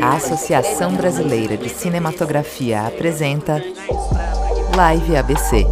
[0.00, 3.60] A Associação Brasileira de Cinematografia apresenta
[4.76, 5.66] Live ABC.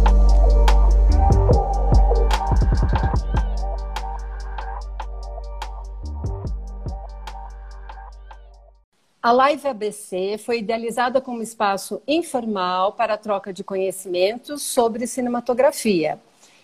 [9.23, 16.19] A Live ABC foi idealizada como espaço informal para a troca de conhecimentos sobre cinematografia.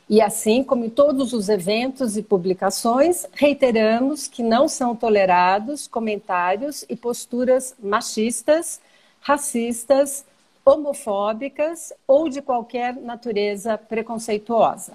[0.09, 6.85] E assim como em todos os eventos e publicações, reiteramos que não são tolerados comentários
[6.89, 8.81] e posturas machistas,
[9.21, 10.25] racistas,
[10.65, 14.93] homofóbicas ou de qualquer natureza preconceituosa.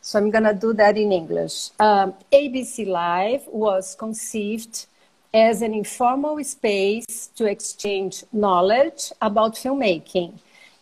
[0.00, 1.72] So I'm going to do that in English.
[1.80, 4.86] Um, ABC Live was conceived
[5.32, 10.34] as an informal space to exchange knowledge about filmmaking.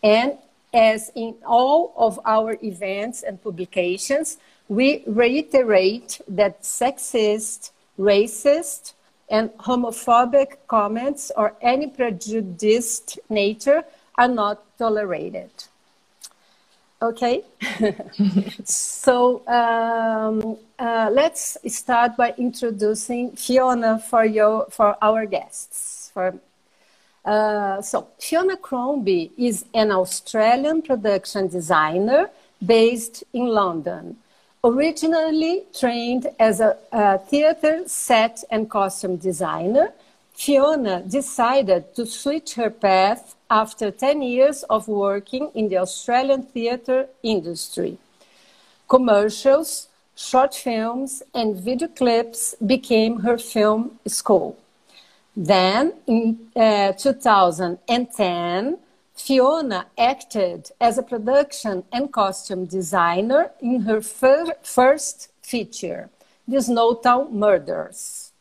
[0.02, 0.32] And
[0.72, 8.94] as in all of our events and publications, we reiterate that sexist, racist,
[9.28, 13.84] and homophobic comments or any prejudiced nature
[14.16, 15.50] are not tolerated.
[17.00, 17.42] Okay,
[18.64, 26.12] so um, uh, let's start by introducing Fiona for your for our guests.
[26.14, 26.38] For
[27.24, 32.30] uh, so Fiona Crombie is an Australian production designer
[32.64, 34.16] based in London.
[34.64, 39.92] Originally trained as a, a theater set and costume designer,
[40.34, 47.08] Fiona decided to switch her path after 10 years of working in the Australian theatre
[47.22, 47.98] industry.
[48.88, 54.56] Commercials, short films, and video clips became her film school.
[55.36, 58.78] Then, in uh, 2010,
[59.14, 66.10] Fiona acted as a production and costume designer in her fir first feature,
[66.46, 68.32] The Snowtown Murders.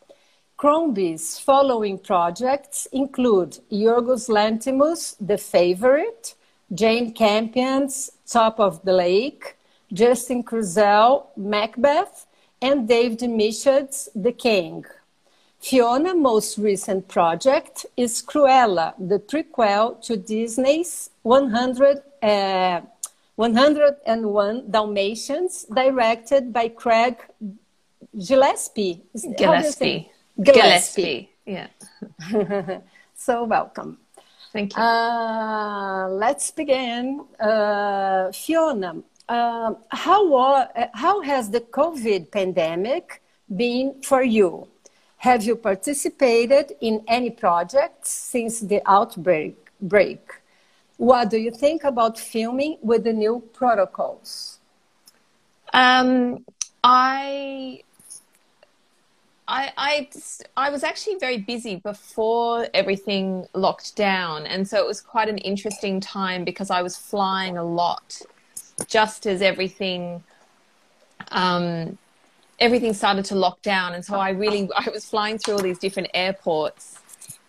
[0.58, 6.36] Crombie's following projects include Yorgos Lanthimos' The Favorite,
[6.73, 9.55] Jane Campion's Top of the Lake,
[9.93, 12.27] Justin Kurzel, Macbeth,
[12.61, 14.86] and David Michôd's The King.
[15.61, 22.82] Fiona's most recent project is Cruella, the prequel to Disney's 100, uh,
[23.36, 27.17] 101 Dalmatians, directed by Craig
[28.17, 29.04] Gillespie.
[29.38, 30.10] Gillespie.
[30.42, 31.30] Gillespie.
[31.45, 31.67] Yeah.
[33.16, 33.99] so welcome.
[34.52, 34.82] Thank you.
[34.82, 37.23] Uh, let's begin.
[37.39, 38.95] Uh, Fiona,
[39.30, 43.22] uh, how, uh, how has the COVID pandemic
[43.55, 44.67] been for you?
[45.21, 49.55] Have you participated in any projects since the outbreak?
[49.80, 50.42] Break?
[50.98, 54.58] What do you think about filming with the new protocols?
[55.73, 56.43] Um,
[56.83, 57.83] I
[59.48, 60.10] I, I,
[60.58, 64.48] I was actually very busy before everything locked down.
[64.48, 68.23] And so it was quite an interesting time because I was flying a lot
[68.87, 70.23] just as everything,
[71.31, 71.99] um,
[72.61, 73.94] everything started to lock down.
[73.94, 76.99] And so I really, I was flying through all these different airports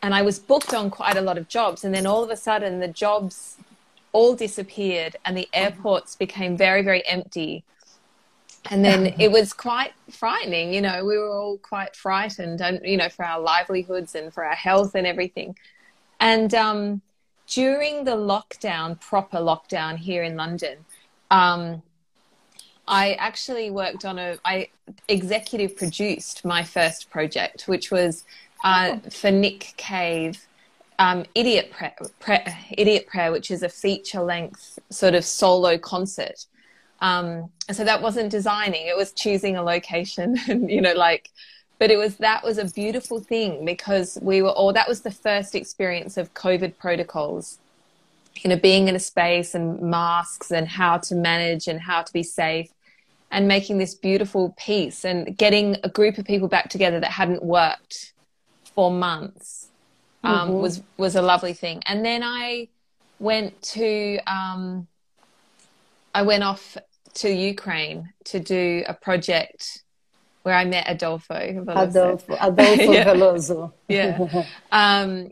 [0.03, 1.85] and I was booked on quite a lot of jobs.
[1.85, 3.57] And then all of a sudden the jobs
[4.13, 7.65] all disappeared and the airports became very, very empty
[8.71, 12.97] and then it was quite frightening you know we were all quite frightened and you
[12.97, 15.57] know for our livelihoods and for our health and everything
[16.21, 17.03] and um,
[17.47, 20.85] during the lockdown proper lockdown here in london
[21.31, 21.83] um,
[22.87, 24.69] i actually worked on a i
[25.09, 28.25] executive produced my first project which was
[28.65, 29.11] uh, oh.
[29.11, 30.47] for nick cave
[30.99, 36.47] um, idiot prayer, prayer, idiot prayer which is a feature length sort of solo concert
[37.03, 41.31] um, and so that wasn't designing; it was choosing a location, and you know, like.
[41.79, 45.11] But it was that was a beautiful thing because we were all that was the
[45.11, 47.59] first experience of COVID protocols.
[48.37, 52.13] You know, being in a space and masks and how to manage and how to
[52.13, 52.71] be safe
[53.31, 57.43] and making this beautiful piece and getting a group of people back together that hadn't
[57.43, 58.13] worked
[58.75, 59.69] for months
[60.25, 60.59] um, mm-hmm.
[60.59, 61.83] was was a lovely thing.
[61.87, 62.69] And then I
[63.19, 64.87] went to um,
[66.15, 66.77] I went off
[67.15, 69.83] to Ukraine to do a project
[70.43, 71.65] where I met Adolpho.
[71.65, 73.05] Adolpho, Adolpho yeah.
[73.05, 73.73] Veloso.
[73.89, 74.45] yeah.
[74.73, 75.31] Um,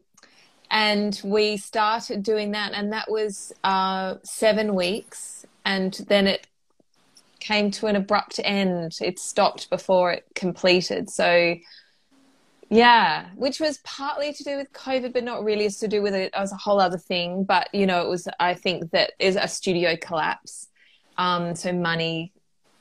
[0.70, 6.46] and we started doing that, and that was uh, seven weeks, and then it
[7.40, 8.98] came to an abrupt end.
[9.00, 11.10] It stopped before it completed.
[11.10, 11.56] So,
[12.68, 15.64] yeah, which was partly to do with COVID, but not really.
[15.64, 16.32] It's to do with it.
[16.34, 17.44] It was a whole other thing.
[17.44, 18.28] But you know, it was.
[18.38, 20.68] I think that is a studio collapse
[21.20, 22.32] um, so money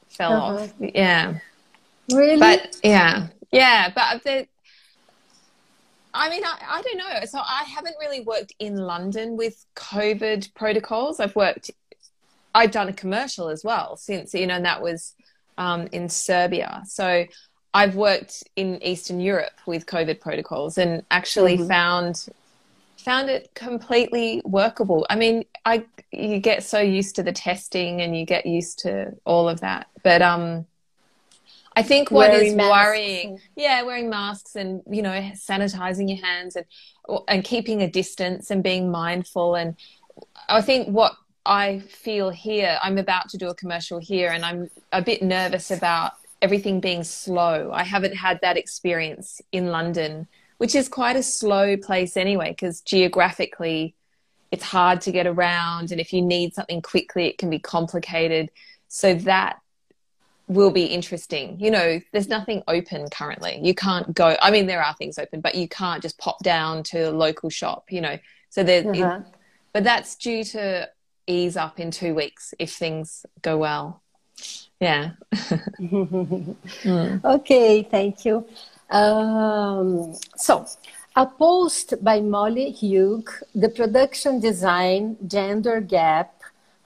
[0.08, 0.64] fell uh-huh.
[0.64, 0.74] off.
[0.80, 1.40] Yeah.
[2.12, 2.40] Really?
[2.40, 3.92] But yeah, yeah.
[3.94, 4.48] But the,
[6.14, 7.26] I mean, I, I don't know.
[7.26, 11.20] So I haven't really worked in London with COVID protocols.
[11.20, 11.72] I've worked,
[12.56, 15.14] I've done a commercial as well since, you know, and that was
[15.58, 16.82] um, in Serbia.
[16.88, 17.26] So
[17.74, 21.68] I've worked in Eastern Europe with COVID protocols and actually mm-hmm.
[21.68, 22.28] found
[22.98, 25.06] found it completely workable.
[25.10, 29.14] I mean, I you get so used to the testing and you get used to
[29.26, 30.66] all of that, but um,
[31.80, 36.58] I think what is is worrying, yeah, wearing masks and you know sanitizing your hands
[36.58, 36.66] and
[37.30, 39.56] and keeping a distance and being mindful.
[39.56, 39.78] And
[40.50, 41.14] I think what
[41.46, 45.72] I feel here, I'm about to do a commercial here, and I'm a bit nervous
[45.72, 46.12] about
[46.42, 47.72] everything being slow.
[47.72, 50.28] I haven't had that experience in London,
[50.58, 53.96] which is quite a slow place anyway, because geographically
[54.52, 55.94] it's hard to get around.
[55.94, 58.50] And if you need something quickly, it can be complicated.
[58.90, 59.62] So that
[60.50, 61.58] will be interesting.
[61.60, 63.60] You know, there's nothing open currently.
[63.64, 64.36] You can't go.
[64.42, 67.50] I mean, there are things open, but you can't just pop down to a local
[67.50, 67.86] shop.
[67.92, 68.20] You know,
[68.50, 68.90] so there.
[68.90, 69.22] Uh-huh.
[69.72, 70.90] but that's due to
[71.28, 74.02] ease up in two weeks if things go well.
[74.82, 75.12] Yeah.
[75.34, 77.24] mm.
[77.24, 78.46] Okay, thank you.
[78.90, 80.66] Um, so,
[81.16, 83.24] a post by Molly Hugh,
[83.54, 86.39] the production design gender gap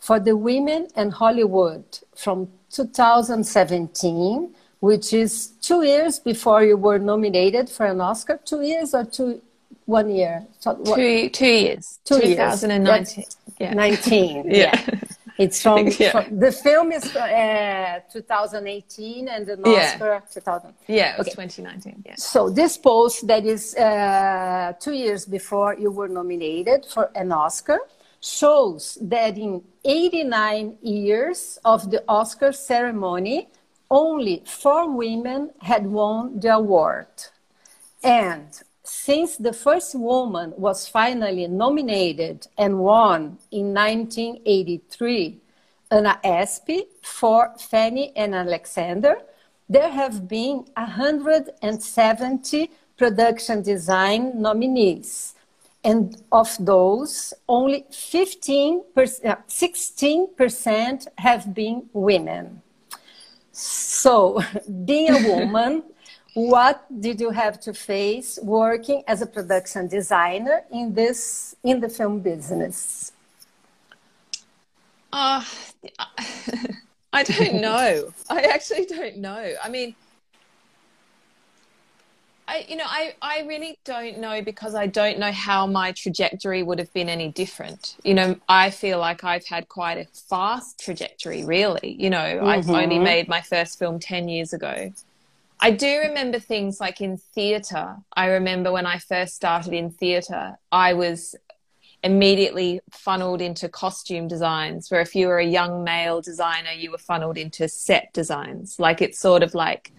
[0.03, 7.69] for the women in Hollywood from 2017, which is two years before you were nominated
[7.69, 8.37] for an Oscar.
[8.43, 9.41] Two years or two,
[9.85, 10.45] one year?
[10.59, 11.99] So, two, two years.
[12.03, 13.15] Two 2019.
[13.15, 13.37] Years.
[13.61, 13.73] Yeah.
[13.73, 14.43] 19.
[14.49, 14.55] yeah.
[14.55, 14.99] yeah.
[15.37, 16.11] It's from, yeah.
[16.11, 20.33] from, the film is uh, 2018 and the Oscar yeah.
[20.33, 20.73] 2000.
[20.87, 21.47] Yeah, it was okay.
[21.47, 22.03] 2019.
[22.05, 22.15] Yeah.
[22.17, 27.79] So this post that is uh, two years before you were nominated for an Oscar
[28.23, 33.49] shows that in 89 years of the Oscar ceremony,
[33.91, 37.07] only four women had won the award.
[38.01, 38.47] And
[38.83, 45.41] since the first woman was finally nominated and won in 1983,
[45.91, 46.69] Anna Asp
[47.01, 49.17] for Fanny and Alexander,
[49.69, 55.32] there have been 170 production design nominees
[55.83, 62.61] and of those, only 15 16% have been women.
[63.51, 64.41] So,
[64.85, 65.83] being a woman,
[66.33, 71.89] what did you have to face working as a production designer in this in the
[71.89, 73.11] film business?
[75.11, 75.43] Uh,
[77.13, 78.13] I don't know.
[78.29, 79.53] I actually don't know.
[79.63, 79.95] I mean,
[82.47, 86.61] I, you know, I, I really don't know because I don't know how my trajectory
[86.61, 87.95] would have been any different.
[88.03, 91.95] You know, I feel like I've had quite a fast trajectory, really.
[91.97, 92.45] You know, mm-hmm.
[92.45, 94.91] I've only made my first film 10 years ago.
[95.61, 97.95] I do remember things like in theatre.
[98.13, 101.35] I remember when I first started in theatre, I was
[102.03, 106.97] immediately funneled into costume designs, where if you were a young male designer, you were
[106.97, 108.77] funneled into set designs.
[108.77, 109.93] Like it's sort of like,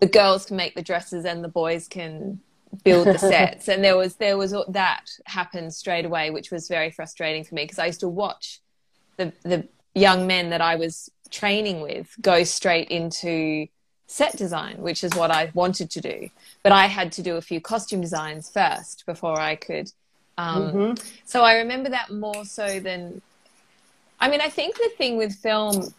[0.00, 2.40] the girls can make the dresses and the boys can
[2.84, 6.90] build the sets and there was there was that happened straight away which was very
[6.90, 8.60] frustrating for me because i used to watch
[9.16, 13.66] the the young men that i was training with go straight into
[14.06, 16.28] set design which is what i wanted to do
[16.62, 19.90] but i had to do a few costume designs first before i could
[20.38, 21.06] um, mm-hmm.
[21.24, 23.20] so i remember that more so than
[24.20, 25.92] i mean i think the thing with film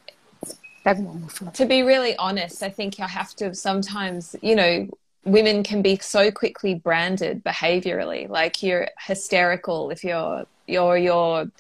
[1.54, 4.88] to be really honest, I think I have to sometimes, you know,
[5.26, 8.30] women can be so quickly branded behaviorally.
[8.30, 11.52] Like you're hysterical if you're you're you're,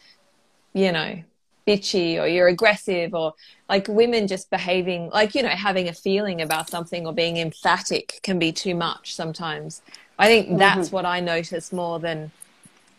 [0.74, 1.24] you know,
[1.67, 3.34] bitchy or you're aggressive or
[3.67, 8.19] like women just behaving like you know having a feeling about something or being emphatic
[8.24, 9.81] can be too much sometimes
[10.17, 10.57] i think mm-hmm.
[10.57, 10.96] that's mm-hmm.
[10.96, 12.31] what i notice more than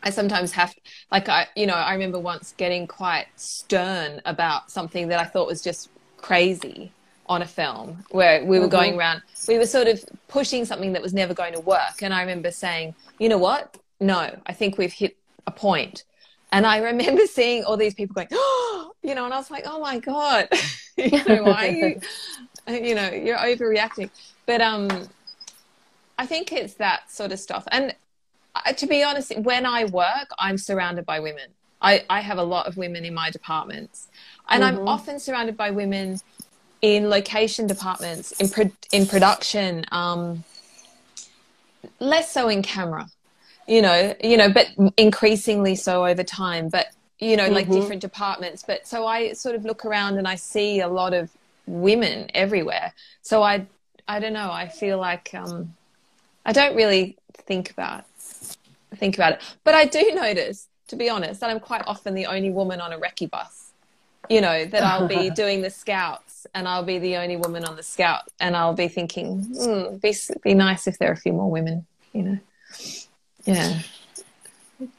[0.02, 0.74] i sometimes have
[1.10, 5.46] like i you know i remember once getting quite stern about something that i thought
[5.46, 6.92] was just crazy
[7.28, 8.70] on a film where we were mm-hmm.
[8.70, 12.02] going around we were sort of pushing something that was never going to work.
[12.02, 13.76] And i remember saying you know what?
[14.00, 16.04] No i think we've hit a point.
[16.52, 19.64] And i remember seeing all these people going oh you know and i was like
[19.66, 20.48] oh my god.
[20.96, 22.00] You know why you
[22.88, 24.10] you know you're overreacting.
[24.46, 24.88] But um
[26.18, 27.64] i think it's that sort of stuff.
[27.70, 27.94] And
[28.56, 31.50] uh, to be honest when i work i'm surrounded by women.
[31.80, 34.07] I, I have a lot of women in my departments
[34.48, 34.80] and mm-hmm.
[34.80, 36.20] I'm often surrounded by women
[36.80, 40.44] in location departments, in pro- in production, um,
[42.00, 43.08] less so in camera,
[43.66, 46.68] you know, you know, but increasingly so over time.
[46.68, 46.88] But
[47.18, 47.80] you know, like mm-hmm.
[47.80, 48.62] different departments.
[48.66, 51.30] But so I sort of look around and I see a lot of
[51.66, 52.92] women everywhere.
[53.22, 53.66] So I,
[54.06, 54.50] I don't know.
[54.50, 55.74] I feel like um,
[56.46, 58.04] I don't really think about
[58.94, 62.26] think about it, but I do notice, to be honest, that I'm quite often the
[62.26, 63.67] only woman on a recce bus.
[64.30, 67.76] You know that I'll be doing the scouts and I'll be the only woman on
[67.76, 71.32] the scout, and I'll be thinking, mm, be be nice if there are a few
[71.32, 71.86] more women.
[72.12, 72.38] You know,
[73.44, 73.80] yeah.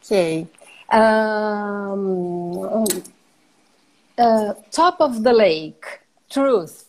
[0.04, 0.48] Okay.
[0.92, 2.86] Um,
[4.18, 6.86] uh, top of the lake, Truth,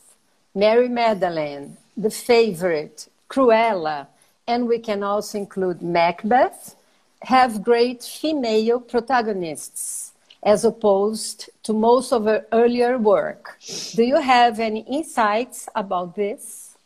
[0.55, 4.09] Mary Magdalene, The Favorite, Cruella,
[4.47, 6.75] and we can also include Macbeth,
[7.23, 10.10] have great female protagonists
[10.43, 13.59] as opposed to most of her earlier work.
[13.95, 16.77] Do you have any insights about this?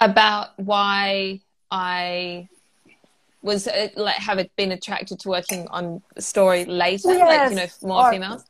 [0.00, 1.40] About why
[1.70, 2.48] I
[3.42, 7.20] was uh, like have been attracted to working on the story later, yes.
[7.20, 8.44] like you know more or, females,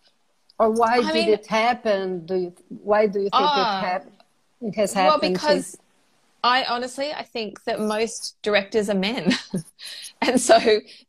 [0.58, 2.26] or why I did mean, it happen?
[2.26, 3.80] Do you why do you think it ah.
[3.80, 4.16] happened?
[4.60, 5.22] It has happened.
[5.22, 5.78] Well, because
[6.44, 9.32] I honestly I think that most directors are men,
[10.22, 10.58] and so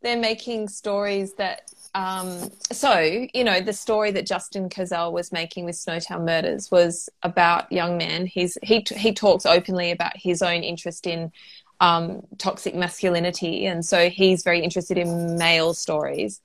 [0.01, 1.71] they're making stories that.
[1.95, 2.99] Um, so
[3.33, 7.97] you know the story that Justin Kurzel was making with Snowtown Murders was about young
[7.97, 8.25] men.
[8.25, 11.31] He's he he talks openly about his own interest in
[11.79, 16.41] um, toxic masculinity, and so he's very interested in male stories.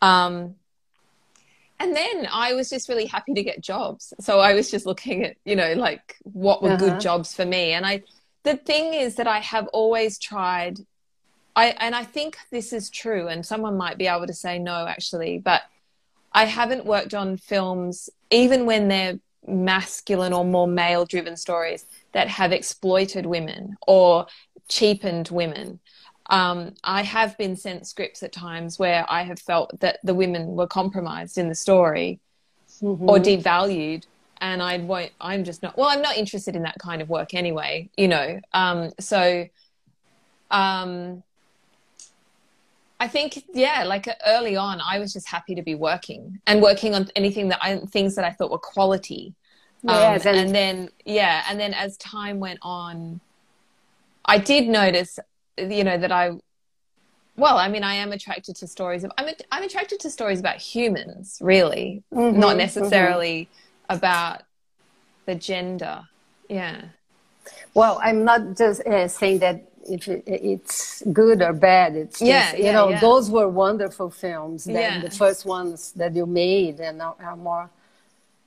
[0.00, 0.56] Um,
[1.78, 4.14] and then I was just really happy to get jobs.
[4.20, 6.78] So I was just looking at, you know, like what were uh-huh.
[6.78, 7.72] good jobs for me.
[7.72, 8.02] And I,
[8.44, 10.78] the thing is that I have always tried,
[11.56, 14.86] I, and I think this is true, and someone might be able to say no,
[14.86, 15.62] actually, but
[16.32, 22.28] I haven't worked on films, even when they're masculine or more male driven stories that
[22.28, 24.26] have exploited women or
[24.68, 25.80] cheapened women.
[26.28, 30.56] Um, I have been sent scripts at times where I have felt that the women
[30.56, 32.20] were compromised in the story
[32.82, 33.08] mm-hmm.
[33.08, 34.04] or devalued,
[34.40, 35.12] and I won't.
[35.20, 35.78] I'm just not.
[35.78, 37.88] Well, I'm not interested in that kind of work anyway.
[37.96, 38.40] You know.
[38.52, 39.46] Um, so,
[40.50, 41.22] um,
[42.98, 46.94] I think yeah, like early on, I was just happy to be working and working
[46.94, 49.34] on anything that I things that I thought were quality.
[49.82, 53.20] Yes, um, and then yeah, and then as time went on,
[54.24, 55.18] I did notice,
[55.56, 56.32] you know, that I,
[57.36, 60.56] well, I mean, I am attracted to stories of, I'm, I'm attracted to stories about
[60.56, 63.96] humans, really, mm-hmm, not necessarily mm-hmm.
[63.96, 64.42] about
[65.26, 66.02] the gender.
[66.48, 66.86] Yeah.
[67.74, 71.96] Well, I'm not just uh, saying that if it, it's good or bad.
[71.96, 73.00] It's just, yeah, you know, yeah.
[73.00, 74.66] those were wonderful films.
[74.66, 75.00] yeah.
[75.00, 77.70] the first ones that you made and are more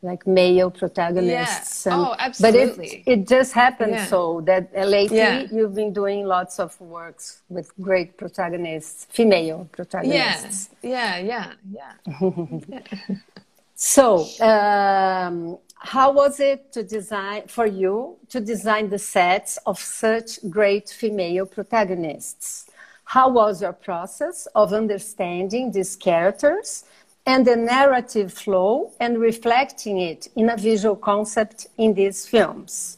[0.02, 1.86] like male protagonists.
[1.86, 1.94] Yeah.
[1.94, 3.04] And, oh, absolutely.
[3.06, 4.06] But it, it just happened yeah.
[4.06, 5.48] so that lately yeah.
[5.52, 10.70] you've been doing lots of works with great protagonists, female protagonists.
[10.82, 12.80] Yeah, yeah, yeah, yeah.
[13.76, 20.40] so, um, how was it to design for you to design the sets of such
[20.50, 22.70] great female protagonists?
[23.06, 26.86] How was your process of understanding these characters?
[27.26, 32.98] and the narrative flow and reflecting it in a visual concept in these films.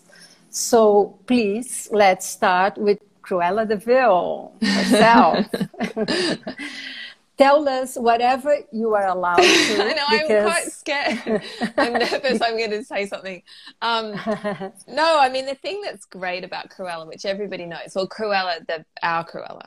[0.50, 5.48] So please, let's start with Cruella de Vil herself.
[7.42, 9.44] Tell us whatever you are allowed to.
[9.44, 10.30] I know, because...
[10.30, 11.44] I'm quite scared.
[11.76, 13.42] I'm nervous I'm going to say something.
[13.82, 14.12] Um,
[14.88, 18.86] no, I mean, the thing that's great about Cruella, which everybody knows, well, Cruella, the,
[19.02, 19.66] our Cruella,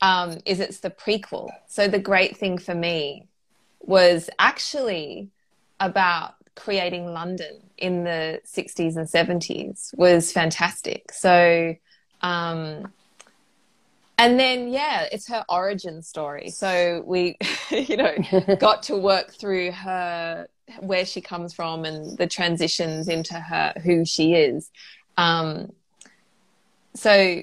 [0.00, 1.50] um, is it's the prequel.
[1.66, 3.26] So the great thing for me
[3.80, 5.28] was actually
[5.80, 11.10] about creating London in the 60s and 70s was fantastic.
[11.12, 11.74] So,
[12.20, 12.92] um,
[14.18, 16.50] and then, yeah, it's her origin story.
[16.50, 17.36] So we,
[17.70, 18.14] you know,
[18.58, 20.48] got to work through her,
[20.80, 24.70] where she comes from and the transitions into her, who she is.
[25.16, 25.72] Um,
[26.94, 27.42] so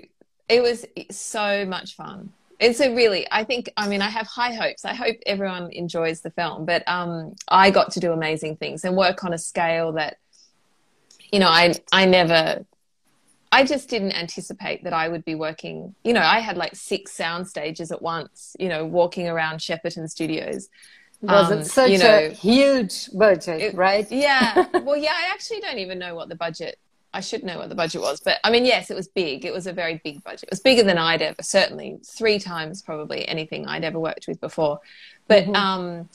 [0.49, 4.53] it was so much fun it's a really i think i mean i have high
[4.53, 8.83] hopes i hope everyone enjoys the film but um, i got to do amazing things
[8.83, 10.17] and work on a scale that
[11.31, 12.65] you know i i never
[13.55, 17.11] i just didn't anticipate that i would be working you know i had like six
[17.11, 20.69] sound stages at once you know walking around shepperton studios
[21.21, 25.29] was um, it such you know, a huge budget it, right yeah well yeah i
[25.31, 26.77] actually don't even know what the budget
[27.15, 29.45] I should know what the budget was, but I mean, yes, it was big.
[29.45, 30.43] It was a very big budget.
[30.43, 34.41] It was bigger than I'd ever, certainly three times probably anything I'd ever worked with
[34.41, 34.81] before.
[35.29, 35.55] But, mm-hmm.
[35.55, 36.09] um,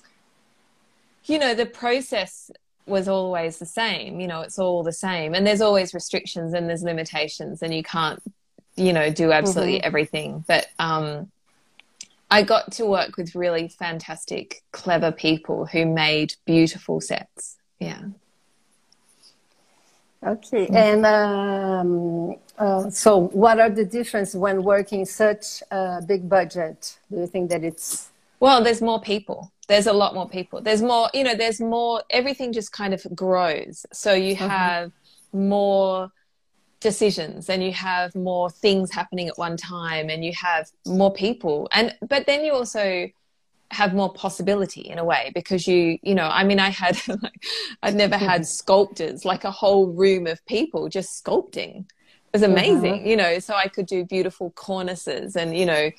[1.25, 2.51] you know, the process
[2.91, 4.21] was always the same.
[4.21, 5.35] You know, it's all the same.
[5.35, 8.21] And there's always restrictions and there's limitations and you can't,
[8.77, 9.87] you know, do absolutely mm-hmm.
[9.87, 10.45] everything.
[10.47, 11.31] But, um,
[12.31, 17.57] I got to work with really fantastic, clever people who made beautiful sets.
[17.81, 18.03] Yeah.
[20.25, 26.99] Okay, and um, uh, so what are the difference when working such a big budget?
[27.11, 28.10] Do you think that it's
[28.41, 28.65] well?
[28.65, 29.53] There's more people.
[29.69, 30.61] There's a lot more people.
[30.61, 31.09] There's more.
[31.15, 32.03] You know, there's more.
[32.11, 33.87] Everything just kind of grows.
[33.93, 34.49] So you uh-huh.
[34.49, 34.93] have
[35.33, 36.11] more
[36.81, 41.69] decisions and you have more things happening at one time and you have more people
[41.73, 43.07] and but then you also
[43.71, 47.45] have more possibility in a way because you you know i mean i had like,
[47.83, 52.95] i'd never had sculptors like a whole room of people just sculpting it was amazing
[52.95, 53.07] mm-hmm.
[53.07, 55.91] you know so i could do beautiful cornices and you know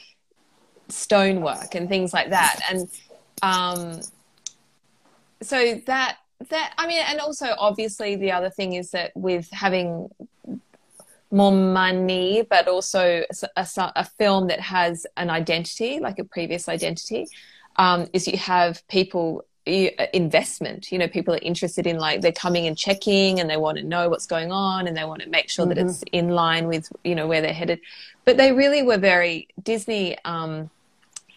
[0.89, 2.59] stonework and things like that.
[2.69, 2.89] And
[3.41, 4.01] um
[5.41, 6.17] so that
[6.49, 10.09] that i mean and also obviously the other thing is that with having
[11.31, 13.23] more money, but also
[13.55, 17.25] a, a, film that has an identity, like a previous identity,
[17.77, 20.91] um, is you have people investment.
[20.91, 23.83] You know, people are interested in like they're coming and checking, and they want to
[23.83, 25.75] know what's going on, and they want to make sure mm-hmm.
[25.75, 27.79] that it's in line with you know where they're headed.
[28.25, 30.17] But they really were very Disney.
[30.25, 30.69] Um,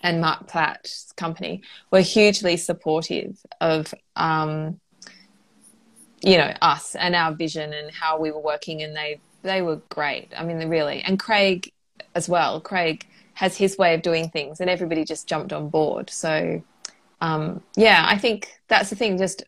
[0.02, 4.78] and Mark Platt's company were hugely supportive of um,
[6.22, 9.76] you know us and our vision and how we were working and they they were
[9.90, 10.32] great.
[10.36, 11.70] I mean, they really, and Craig
[12.16, 12.60] as well.
[12.60, 16.10] Craig has his way of doing things, and everybody just jumped on board.
[16.10, 16.62] So,
[17.24, 19.16] um, yeah, I think that's the thing.
[19.16, 19.44] Just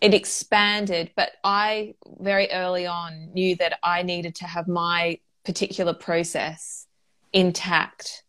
[0.00, 5.94] it expanded, but I very early on knew that I needed to have my particular
[5.94, 6.86] process
[7.32, 8.22] intact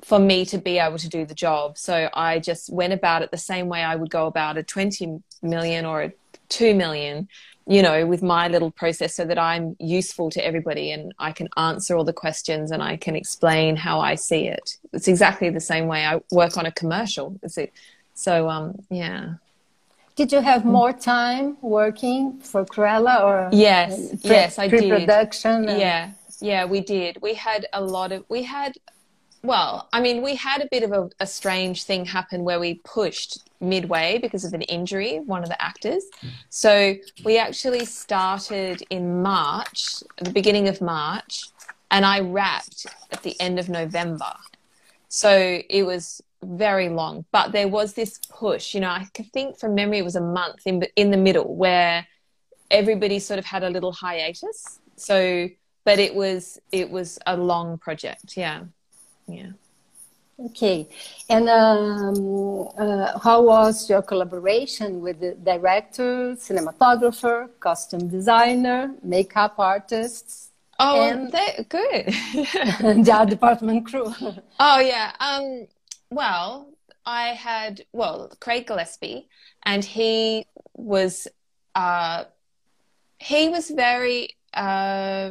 [0.00, 1.76] for me to be able to do the job.
[1.76, 5.20] So I just went about it the same way I would go about a 20
[5.42, 6.12] million or a
[6.48, 7.26] 2 million
[7.66, 11.48] you know, with my little process so that I'm useful to everybody and I can
[11.56, 14.76] answer all the questions and I can explain how I see it.
[14.92, 17.38] It's exactly the same way I work on a commercial.
[17.42, 17.72] Is it?
[18.14, 19.34] So, um, yeah.
[20.14, 23.50] Did you have more time working for Cruella or?
[23.52, 24.88] Yes, pre- yes, I did.
[24.88, 25.64] Pre-production?
[25.64, 27.20] Yeah, yeah, we did.
[27.20, 28.72] We had a lot of, we had
[29.46, 32.80] well, I mean, we had a bit of a, a, strange thing happen where we
[32.84, 36.04] pushed midway because of an injury, one of the actors.
[36.50, 41.44] So we actually started in March, the beginning of March,
[41.90, 44.32] and I wrapped at the end of November.
[45.08, 48.74] So it was very long, but there was this push.
[48.74, 51.54] You know, I can think from memory it was a month in in the middle
[51.54, 52.06] where
[52.70, 54.80] everybody sort of had a little hiatus.
[54.96, 55.48] So,
[55.84, 58.36] but it was it was a long project.
[58.36, 58.64] Yeah.
[59.28, 59.50] Yeah.
[60.38, 60.88] Okay.
[61.30, 70.50] And um, uh, how was your collaboration with the director, cinematographer, costume designer, makeup artists?
[70.78, 71.32] Oh, and
[71.70, 72.06] good.
[73.06, 74.12] the art department crew.
[74.60, 75.12] oh, yeah.
[75.20, 75.68] Um,
[76.10, 76.68] well,
[77.06, 79.28] I had, well, Craig Gillespie,
[79.62, 81.28] and he was,
[81.74, 82.24] uh,
[83.18, 85.30] he was very uh,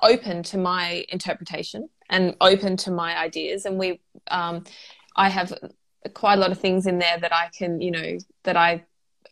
[0.00, 3.64] open to my interpretation and open to my ideas.
[3.64, 4.64] And we, um,
[5.16, 5.52] I have
[6.12, 8.84] quite a lot of things in there that I can, you know, that I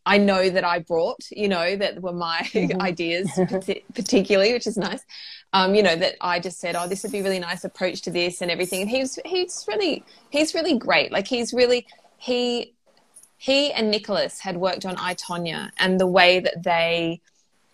[0.05, 2.81] I know that I brought, you know, that were my mm-hmm.
[2.81, 3.31] ideas
[3.95, 5.05] particularly, which is nice.
[5.53, 8.03] Um, you know, that I just said, oh, this would be a really nice approach
[8.03, 8.83] to this and everything.
[8.83, 11.13] And he's he's really he's really great.
[11.13, 12.75] Like he's really he
[13.37, 17.21] he and Nicholas had worked on I Tonya and the way that they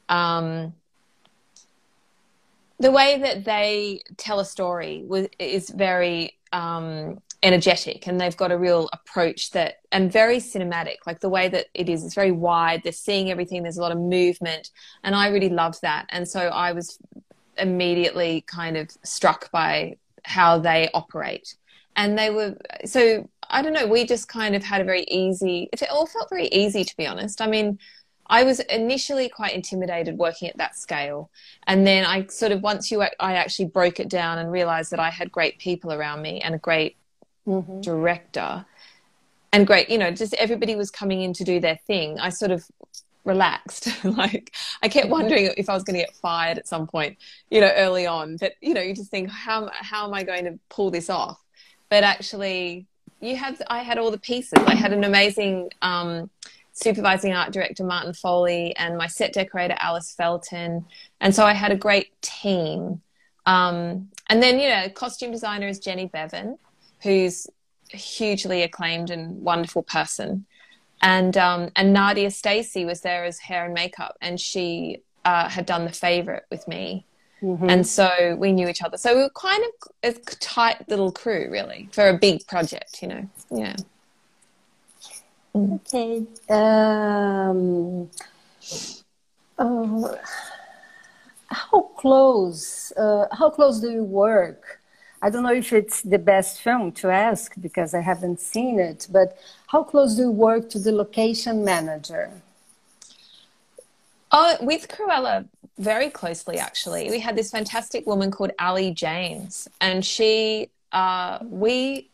[0.08, 0.74] um
[2.78, 8.50] the way that they tell a story was, is very um, energetic and they've got
[8.50, 12.32] a real approach that and very cinematic like the way that it is it's very
[12.32, 14.70] wide they're seeing everything there's a lot of movement
[15.04, 16.98] and i really loved that and so i was
[17.58, 21.54] immediately kind of struck by how they operate.
[21.96, 25.70] And they were so i don't know we just kind of had a very easy
[25.72, 27.40] it all felt very easy to be honest.
[27.40, 27.78] I mean
[28.28, 31.30] I was initially quite intimidated working at that scale.
[31.66, 35.00] And then I sort of, once you, I actually broke it down and realized that
[35.00, 36.96] I had great people around me and a great
[37.46, 37.80] mm-hmm.
[37.80, 38.66] director
[39.52, 42.18] and great, you know, just everybody was coming in to do their thing.
[42.20, 42.64] I sort of
[43.24, 43.88] relaxed.
[44.04, 47.18] like I kept wondering if I was going to get fired at some point,
[47.50, 48.36] you know, early on.
[48.36, 51.40] But you know, you just think, how how am I going to pull this off?
[51.88, 52.86] But actually,
[53.20, 53.62] you have.
[53.68, 54.58] I had all the pieces.
[54.66, 56.30] I had an amazing um,
[56.82, 60.84] supervising art director Martin Foley and my set decorator Alice Felton.
[61.20, 63.00] And so I had a great team.
[63.46, 66.58] Um, and then, you know, costume designer is Jenny Beavan,
[67.02, 67.46] who's
[67.92, 70.46] a hugely acclaimed and wonderful person.
[71.00, 75.64] And um, and Nadia Stacey was there as hair and makeup, and she uh, had
[75.64, 77.06] done the favorite with me.
[77.40, 77.70] Mm-hmm.
[77.70, 78.96] And so we knew each other.
[78.96, 83.08] So we were kind of a tight little crew, really, for a big project, you
[83.08, 83.28] know.
[83.50, 83.76] Yeah.
[85.54, 86.24] Okay.
[86.48, 88.10] Um,
[89.58, 90.14] uh,
[91.48, 92.92] how close?
[92.96, 94.80] Uh, how close do you work?
[95.20, 99.08] I don't know if it's the best film to ask because I haven't seen it,
[99.10, 102.30] but how close do you work to the location manager?
[104.30, 107.10] Oh, with Cruella, very closely actually.
[107.10, 112.10] We had this fantastic woman called Ali James, and she, uh, we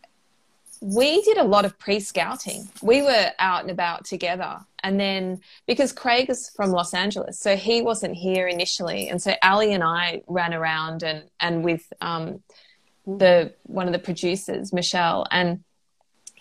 [0.81, 2.67] we did a lot of pre-scouting.
[2.81, 4.59] We were out and about together.
[4.83, 9.09] And then because Craig is from Los Angeles, so he wasn't here initially.
[9.09, 12.43] And so Ali and I ran around and, and with um,
[13.05, 15.63] the one of the producers, Michelle, and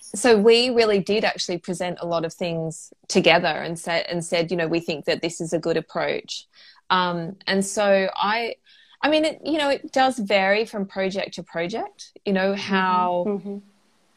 [0.00, 4.50] so we really did actually present a lot of things together and said and said,
[4.50, 6.46] you know, we think that this is a good approach.
[6.90, 8.56] Um, and so I
[9.02, 12.12] I mean, it, you know, it does vary from project to project.
[12.24, 13.58] You know how mm-hmm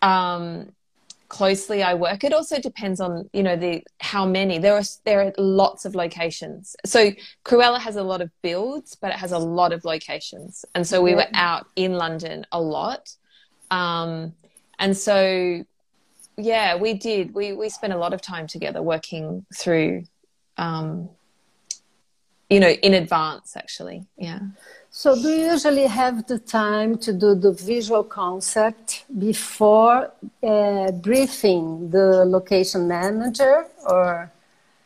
[0.01, 0.71] um,
[1.29, 2.23] closely I work.
[2.23, 4.59] It also depends on you know the how many.
[4.59, 6.75] There are there are lots of locations.
[6.85, 7.11] So
[7.45, 11.01] Cruella has a lot of builds, but it has a lot of locations, and so
[11.01, 13.13] we were out in London a lot,
[13.71, 14.33] um,
[14.79, 15.63] and so
[16.37, 17.33] yeah, we did.
[17.33, 20.03] We we spent a lot of time together working through.
[20.57, 21.09] Um,
[22.49, 24.39] you know, in advance, actually, yeah.
[24.99, 31.91] So, do you usually have the time to do the visual concept before uh, briefing
[31.91, 34.31] the location manager, or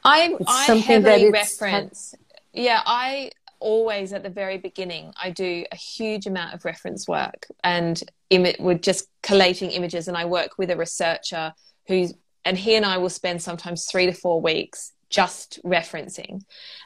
[0.03, 2.13] I I heavily reference?
[2.51, 7.47] yeah, I always at the very beginning I do a huge amount of reference work
[7.63, 11.53] and Im- with just collating images, and I work with a researcher
[11.87, 16.41] who's and he and I will spend sometimes three to four weeks just referencing,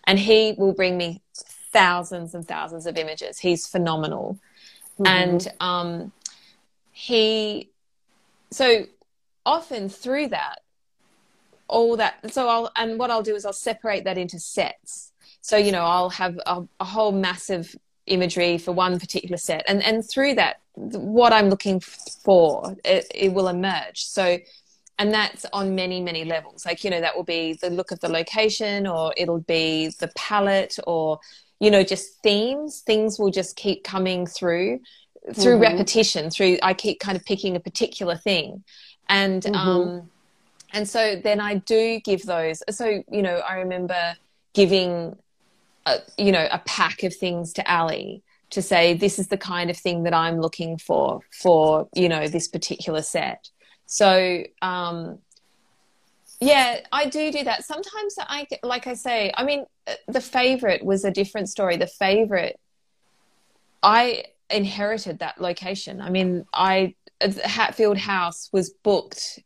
[0.06, 1.24] and he will bring me
[1.76, 3.38] thousands and thousands of images.
[3.38, 4.40] He's phenomenal.
[4.98, 5.08] Mm-hmm.
[5.08, 6.12] And um,
[6.92, 7.70] he,
[8.50, 8.86] so
[9.46, 10.62] often through that,
[11.68, 15.12] all that, so I'll, and what I'll do is I'll separate that into sets.
[15.42, 19.66] So, you know, I'll have a, a whole massive imagery for one particular set.
[19.68, 24.06] And, and through that, what I'm looking for, it, it will emerge.
[24.06, 24.38] So,
[24.98, 28.00] and that's on many many levels like you know that will be the look of
[28.00, 31.20] the location or it'll be the palette or
[31.60, 34.80] you know just themes things will just keep coming through
[35.34, 35.74] through mm-hmm.
[35.74, 38.64] repetition through i keep kind of picking a particular thing
[39.10, 39.56] and mm-hmm.
[39.56, 40.10] um
[40.74, 44.16] and so then i do give those so you know i remember
[44.54, 45.16] giving
[45.86, 49.70] a, you know a pack of things to ali to say this is the kind
[49.70, 53.50] of thing that i'm looking for for you know this particular set
[53.88, 55.20] so um
[56.42, 57.64] yeah, I do do that.
[57.64, 59.66] Sometimes I, like I say, I mean,
[60.08, 61.78] the favorite was a different story.
[61.78, 62.60] The favorite,
[63.84, 66.02] I inherited that location.
[66.02, 66.96] I mean, I
[67.44, 69.40] Hatfield House was booked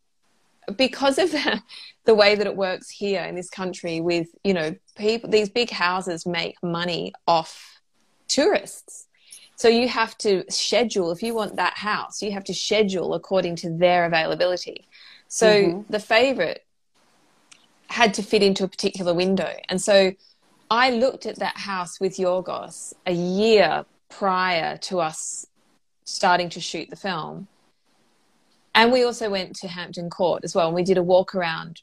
[0.75, 1.61] because of the,
[2.05, 4.01] the way that it works here in this country.
[4.01, 7.81] With you know, people, these big houses make money off
[8.27, 9.07] tourists.
[9.55, 12.21] So you have to schedule if you want that house.
[12.21, 14.87] You have to schedule according to their availability.
[15.27, 15.91] So mm-hmm.
[15.91, 16.65] the favorite
[17.87, 19.51] had to fit into a particular window.
[19.67, 20.13] And so
[20.69, 25.47] I looked at that house with Yorgos a year prior to us
[26.03, 27.47] starting to shoot the film.
[28.75, 31.81] And we also went to Hampton Court as well, and we did a walk around.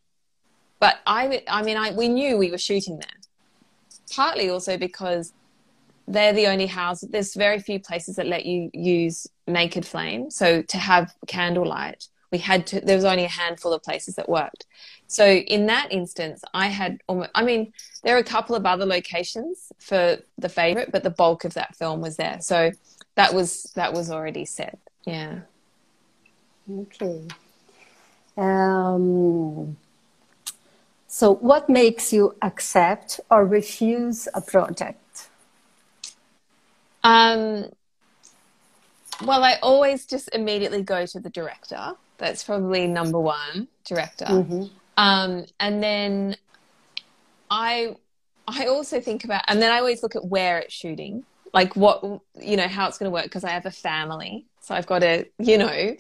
[0.79, 3.09] But I, I mean, I, we knew we were shooting there.
[4.15, 5.33] Partly also because
[6.07, 7.01] they're the only house.
[7.01, 10.31] There's very few places that let you use naked flame.
[10.31, 12.81] So to have candlelight, we had to.
[12.81, 14.67] There was only a handful of places that worked.
[15.07, 18.85] So in that instance, I had, almost, I mean, there are a couple of other
[18.85, 22.39] locations for the favorite, but the bulk of that film was there.
[22.41, 22.73] So
[23.15, 24.79] that was that was already set.
[25.05, 25.41] Yeah.
[26.71, 27.23] Okay.
[28.37, 29.77] Um,
[31.07, 35.29] so, what makes you accept or refuse a project?
[37.03, 37.71] Um,
[39.25, 41.93] well, I always just immediately go to the director.
[42.19, 44.25] That's probably number one director.
[44.27, 44.65] Mm-hmm.
[44.97, 46.37] Um, and then
[47.51, 47.97] I
[48.49, 52.03] I also think about, and then I always look at where it's shooting, like what
[52.41, 55.01] you know how it's going to work because I have a family, so I've got
[55.01, 55.97] to you know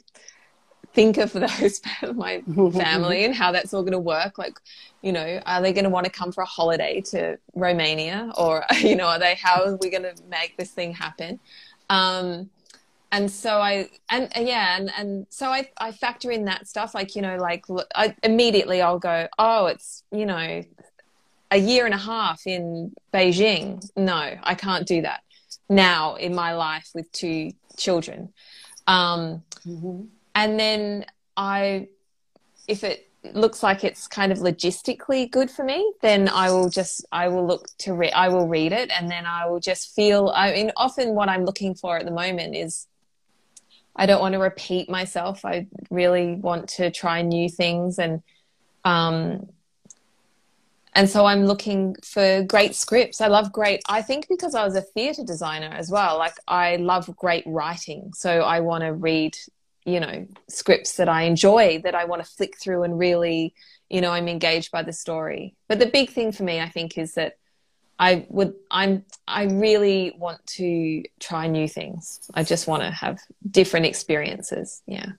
[0.96, 1.80] think of those
[2.14, 4.38] my family and how that's all going to work.
[4.38, 4.58] Like,
[5.02, 8.64] you know, are they going to want to come for a holiday to Romania, or
[8.80, 11.38] you know, are they how are we going to make this thing happen?
[11.90, 12.50] Um,
[13.12, 16.94] and so I and, and yeah and, and so I, I factor in that stuff
[16.94, 17.64] like you know like
[17.94, 20.62] I immediately I'll go oh it's you know
[21.50, 25.22] a year and a half in Beijing no I can't do that
[25.68, 28.32] now in my life with two children.
[28.86, 30.02] Um, mm-hmm.
[30.34, 31.88] And then I,
[32.68, 37.04] if it looks like it's kind of logistically good for me, then I will just
[37.10, 40.32] I will look to read I will read it and then I will just feel
[40.34, 42.86] I mean often what I'm looking for at the moment is
[43.96, 45.44] I don't want to repeat myself.
[45.44, 48.22] I really want to try new things and
[48.84, 49.48] um
[50.94, 53.20] and so I'm looking for great scripts.
[53.20, 56.76] I love great I think because I was a theater designer as well, like I
[56.76, 58.12] love great writing.
[58.14, 59.36] So I want to read
[59.84, 63.54] you know scripts that I enjoy that I want to flick through and really
[63.88, 65.54] you know I'm engaged by the story.
[65.68, 67.38] But the big thing for me I think is that
[67.98, 72.20] I would I'm I really want to try new things.
[72.34, 73.18] I just want to have
[73.50, 74.82] different experiences.
[74.86, 75.12] Yeah.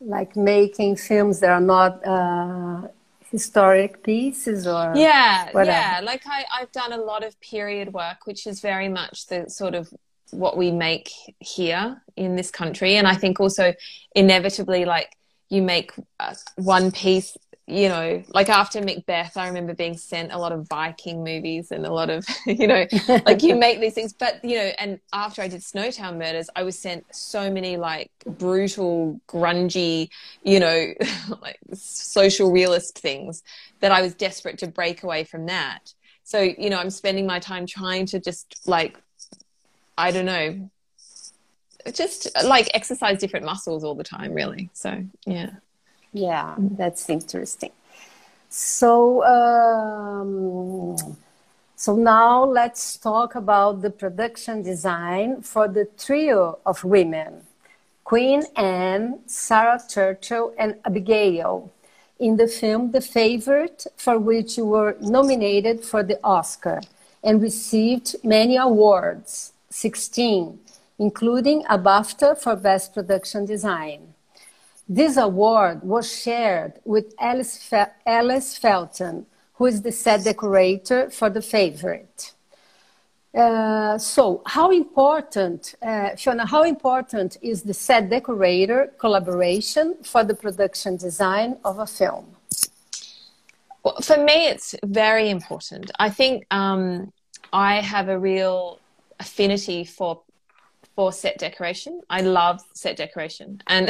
[0.00, 2.88] Like making films that are not uh,
[3.30, 5.70] historic pieces or yeah whatever.
[5.70, 9.50] yeah like I, i've done a lot of period work which is very much the
[9.50, 9.92] sort of
[10.30, 13.74] what we make here in this country and i think also
[14.14, 15.14] inevitably like
[15.50, 17.36] you make uh, one piece
[17.68, 21.84] you know like after macbeth i remember being sent a lot of viking movies and
[21.84, 22.86] a lot of you know
[23.26, 26.62] like you make these things but you know and after i did snowtown murders i
[26.62, 30.08] was sent so many like brutal grungy
[30.42, 30.92] you know
[31.42, 33.42] like social realist things
[33.80, 35.92] that i was desperate to break away from that
[36.24, 38.98] so you know i'm spending my time trying to just like
[39.98, 40.70] I don't know,
[41.92, 44.70] just like exercise different muscles all the time, really.
[44.72, 45.50] So, yeah.
[46.18, 47.72] Yeah, that's interesting.
[48.48, 50.96] So, um,
[51.76, 57.42] so now let's talk about the production design for the trio of women
[58.04, 61.70] Queen Anne, Sarah Churchill, and Abigail
[62.18, 66.80] in the film The Favorite, for which you were nominated for the Oscar
[67.22, 69.52] and received many awards.
[69.70, 70.58] 16,
[70.98, 74.14] including a BAFTA for Best Production Design.
[74.88, 81.28] This award was shared with Alice, Fe- Alice Felton, who is the set decorator for
[81.28, 82.32] The Favorite.
[83.34, 90.34] Uh, so, how important, uh, Fiona, how important is the set decorator collaboration for the
[90.34, 92.26] production design of a film?
[93.84, 95.90] Well, for me, it's very important.
[95.98, 97.12] I think um,
[97.52, 98.80] I have a real
[99.20, 100.22] affinity for
[100.98, 102.00] for set decoration.
[102.10, 103.88] I love set decoration, and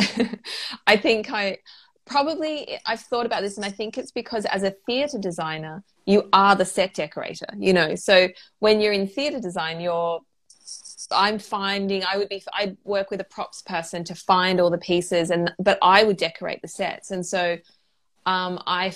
[0.87, 1.57] I think I
[2.05, 6.29] probably I've thought about this, and I think it's because as a theatre designer, you
[6.35, 7.47] are the set decorator.
[7.57, 10.21] You know, so when you're in theatre design, you're
[11.11, 14.77] I'm finding I would be I work with a props person to find all the
[14.77, 17.57] pieces, and but I would decorate the sets, and so
[18.27, 18.95] um, I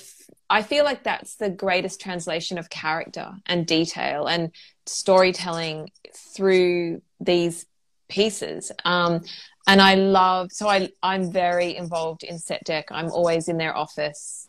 [0.51, 4.51] I feel like that's the greatest translation of character and detail and
[4.85, 7.65] storytelling through these
[8.13, 8.73] pieces.
[8.85, 9.23] Um,
[9.67, 12.87] and I love, so I, I'm very involved in set deck.
[12.91, 14.49] I'm always in their office.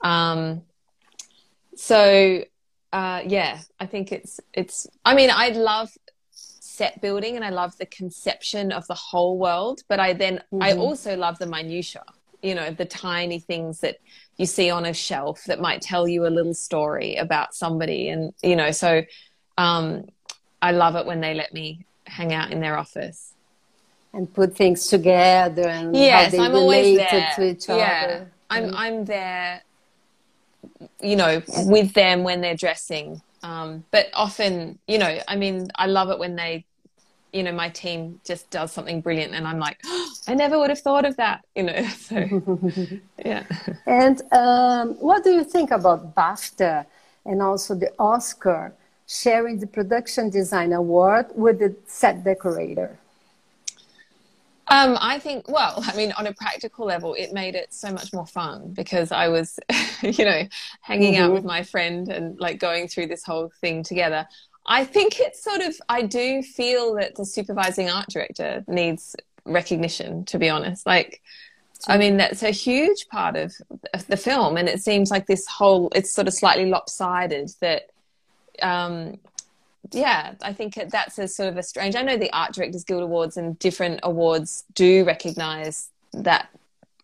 [0.00, 0.62] Um,
[1.74, 2.42] so,
[2.92, 5.90] uh, yeah, I think it's, it's, I mean, I love
[6.30, 10.62] set building and I love the conception of the whole world, but I then, mm-hmm.
[10.62, 12.04] I also love the minutia,
[12.42, 13.98] you know, the tiny things that
[14.36, 18.32] you see on a shelf that might tell you a little story about somebody and
[18.42, 19.02] you know so
[19.58, 20.04] um,
[20.60, 23.32] i love it when they let me hang out in their office.
[24.12, 27.32] And put things together and yes how they i'm always there.
[27.36, 28.02] to each yeah.
[28.04, 28.32] other.
[28.48, 28.74] I'm mm.
[28.74, 29.60] i'm there
[31.02, 33.20] you know with them when they're dressing.
[33.42, 36.64] Um, but often you know i mean i love it when they
[37.32, 40.70] you know my team just does something brilliant and i'm like oh, i never would
[40.70, 42.16] have thought of that you know so
[43.24, 43.44] yeah.
[43.86, 46.86] And um, what do you think about bafta
[47.24, 48.72] and also the oscar
[49.06, 52.98] sharing the production design award with the set decorator
[54.68, 58.12] um, I think, well, I mean, on a practical level, it made it so much
[58.12, 59.60] more fun because I was,
[60.02, 60.42] you know,
[60.80, 61.22] hanging mm-hmm.
[61.22, 64.26] out with my friend and like going through this whole thing together.
[64.66, 69.14] I think it's sort of, I do feel that the supervising art director needs
[69.44, 70.84] recognition, to be honest.
[70.84, 71.22] Like,
[71.86, 73.54] I mean, that's a huge part of
[74.08, 74.56] the film.
[74.56, 77.90] And it seems like this whole, it's sort of slightly lopsided that,
[78.62, 79.18] um,
[79.92, 81.96] yeah, I think that's a sort of a strange.
[81.96, 86.48] I know the Art Directors Guild Awards and different awards do recognize that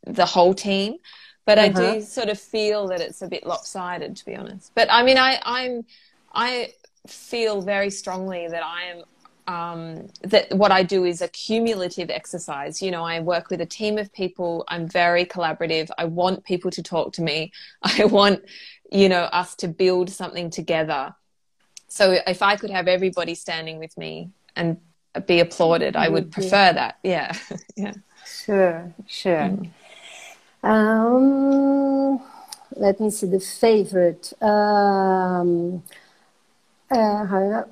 [0.07, 0.97] the whole team,
[1.45, 1.67] but uh-huh.
[1.67, 2.01] I do uh-huh.
[2.03, 4.73] sort of feel that it's a bit lopsided, to be honest.
[4.75, 5.85] But I mean, I, I'm,
[6.33, 6.73] I
[7.07, 9.05] feel very strongly that I am
[9.49, 12.81] um, that what I do is a cumulative exercise.
[12.81, 14.65] You know, I work with a team of people.
[14.69, 15.91] I'm very collaborative.
[15.99, 17.53] I want people to talk to me.
[17.83, 18.45] I want,
[18.91, 21.15] you know, us to build something together.
[21.93, 24.79] So if I could have everybody standing with me and
[25.27, 26.97] be applauded, I would prefer that.
[27.03, 27.37] Yeah,
[27.77, 27.93] yeah.
[28.25, 29.51] Sure, sure.
[29.51, 29.69] Mm.
[30.65, 32.23] Um,
[32.77, 34.33] let me see the favorite.
[34.41, 35.83] Um,
[36.91, 37.65] uh,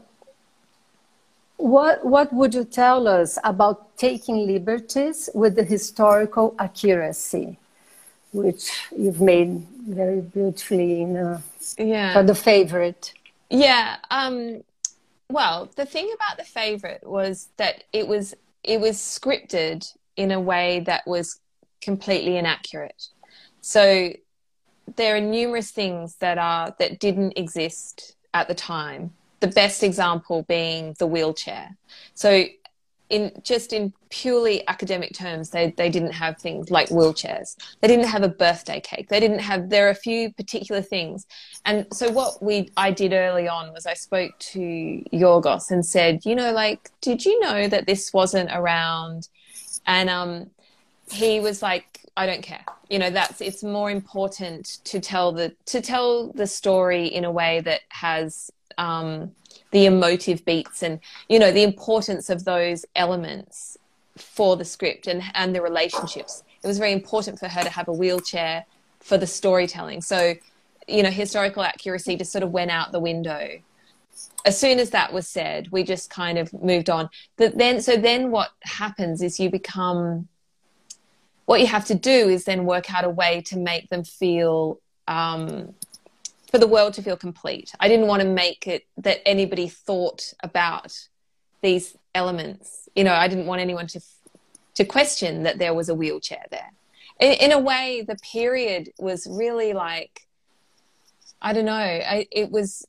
[1.57, 7.57] what what would you tell us about taking liberties with the historical accuracy,
[8.33, 11.43] which you've made very beautifully in a,
[11.79, 12.13] yeah.
[12.13, 13.15] for the favorite?
[13.51, 13.97] Yeah.
[14.11, 14.63] Um,
[15.29, 20.41] well, the thing about the favorite was that it was it was scripted in a
[20.41, 21.41] way that was
[21.81, 23.09] completely inaccurate.
[23.61, 24.13] So
[24.97, 29.13] there are numerous things that are that didn't exist at the time.
[29.41, 31.77] The best example being the wheelchair.
[32.15, 32.45] So
[33.11, 37.57] in just in purely academic terms, they, they didn't have things like wheelchairs.
[37.81, 39.09] They didn't have a birthday cake.
[39.09, 41.27] They didn't have there are a few particular things.
[41.65, 46.25] And so what we I did early on was I spoke to Yorgos and said,
[46.25, 49.29] you know, like, did you know that this wasn't around?
[49.87, 50.51] And um
[51.11, 52.65] he was like, I don't care.
[52.89, 57.33] You know, that's it's more important to tell the to tell the story in a
[57.33, 59.33] way that has um
[59.71, 63.79] the emotive beats and you know the importance of those elements
[64.17, 66.43] for the script and and the relationships.
[66.63, 68.67] It was very important for her to have a wheelchair
[69.01, 70.03] for the storytelling.
[70.03, 70.35] So
[70.89, 73.59] you know historical accuracy just sort of went out the window.
[74.45, 77.09] As soon as that was said we just kind of moved on.
[77.37, 80.29] But then so then what happens is you become
[81.51, 84.79] what you have to do is then work out a way to make them feel
[85.09, 85.75] um,
[86.51, 87.73] for the world to feel complete.
[87.79, 91.09] I didn't want to make it that anybody thought about
[91.63, 92.89] these elements.
[92.95, 94.01] You know, I didn't want anyone to
[94.75, 96.73] to question that there was a wheelchair there.
[97.19, 100.27] In, in a way, the period was really like
[101.43, 101.73] I don't know.
[101.73, 102.87] I, it was.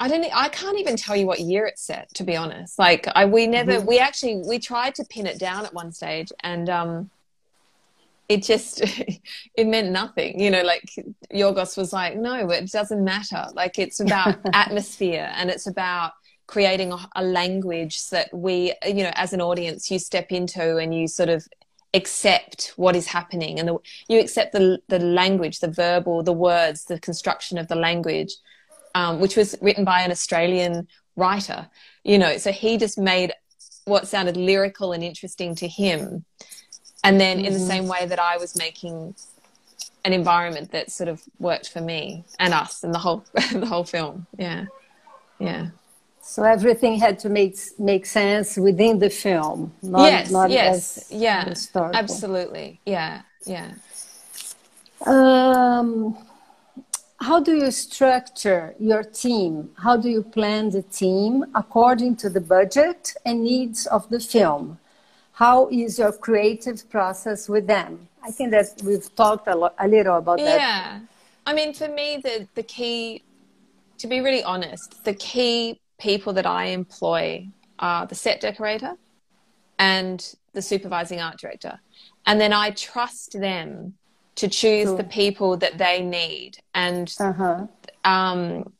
[0.00, 0.24] I don't.
[0.34, 2.12] I can't even tell you what year it's set.
[2.14, 3.72] To be honest, like I, we never.
[3.72, 3.86] Mm-hmm.
[3.86, 7.10] We actually we tried to pin it down at one stage, and um,
[8.28, 8.80] it just
[9.54, 10.84] it meant nothing you know like
[11.32, 13.46] yorgos was like no it doesn't matter.
[13.54, 16.12] Like it's about atmosphere and it's about
[16.46, 20.94] creating a, a, language that we you know as an audience you step into and
[20.94, 21.46] you sort of
[21.94, 26.84] accept what is happening and the, you accept the the language the verbal the words
[26.84, 28.34] the construction of the language
[28.94, 30.86] um, which was written by an australian
[31.16, 31.68] writer
[32.08, 32.38] you know.
[32.38, 33.32] So he just made
[33.84, 36.24] what sounded lyrical and interesting to him
[37.04, 37.68] and then in the mm-hmm.
[37.68, 39.14] same way that I was making
[40.04, 43.84] an environment that sort of worked for me and us and the whole the whole
[43.84, 44.26] film.
[44.38, 44.66] Yeah,
[45.38, 45.68] yeah.
[46.22, 49.72] So everything had to make make sense within the film.
[49.82, 51.54] Not, yes, not yes, yeah,
[51.94, 53.72] absolutely, yeah, yeah.
[55.06, 56.18] Um,
[57.20, 59.70] how do you structure your team?
[59.76, 64.78] How do you plan the team according to the budget and needs of the film?
[65.38, 68.08] How is your creative process with them?
[68.24, 70.58] I think that we've talked a, a little about that.
[70.58, 71.00] Yeah.
[71.46, 73.22] I mean, for me, the, the key,
[73.98, 77.46] to be really honest, the key people that I employ
[77.78, 78.94] are the set decorator
[79.78, 80.18] and
[80.54, 81.78] the supervising art director.
[82.26, 83.94] And then I trust them
[84.34, 84.96] to choose cool.
[84.96, 86.58] the people that they need.
[86.74, 87.68] And uh-huh.
[88.02, 88.72] um,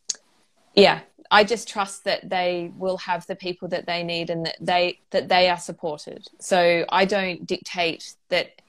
[0.75, 4.57] yeah, I just trust that they will have the people that they need and that
[4.61, 6.27] they that they are supported.
[6.39, 8.63] So I don't dictate that.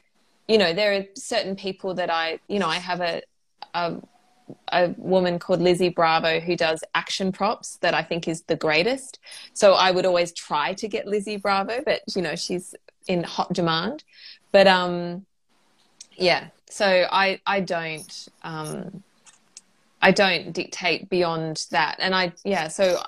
[0.48, 3.22] You know, there are certain people that I, you know, I have a,
[3.76, 4.02] a
[4.70, 9.20] a woman called Lizzie Bravo who does action props that I think is the greatest.
[9.54, 12.76] So I would always try to get Lizzie Bravo, but you know she's
[13.08, 14.04] in hot demand.
[14.52, 15.26] But um,
[16.16, 16.48] yeah.
[16.70, 19.04] So I I don't um,
[20.02, 21.98] I don't dictate beyond that.
[22.00, 23.02] And I, yeah, so,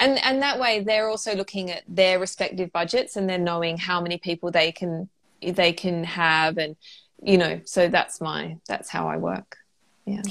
[0.00, 4.00] and, and that way they're also looking at their respective budgets and they're knowing how
[4.00, 5.08] many people they can,
[5.40, 6.58] they can have.
[6.58, 6.76] And,
[7.22, 9.58] you know, so that's my, that's how I work.
[10.04, 10.22] Yeah.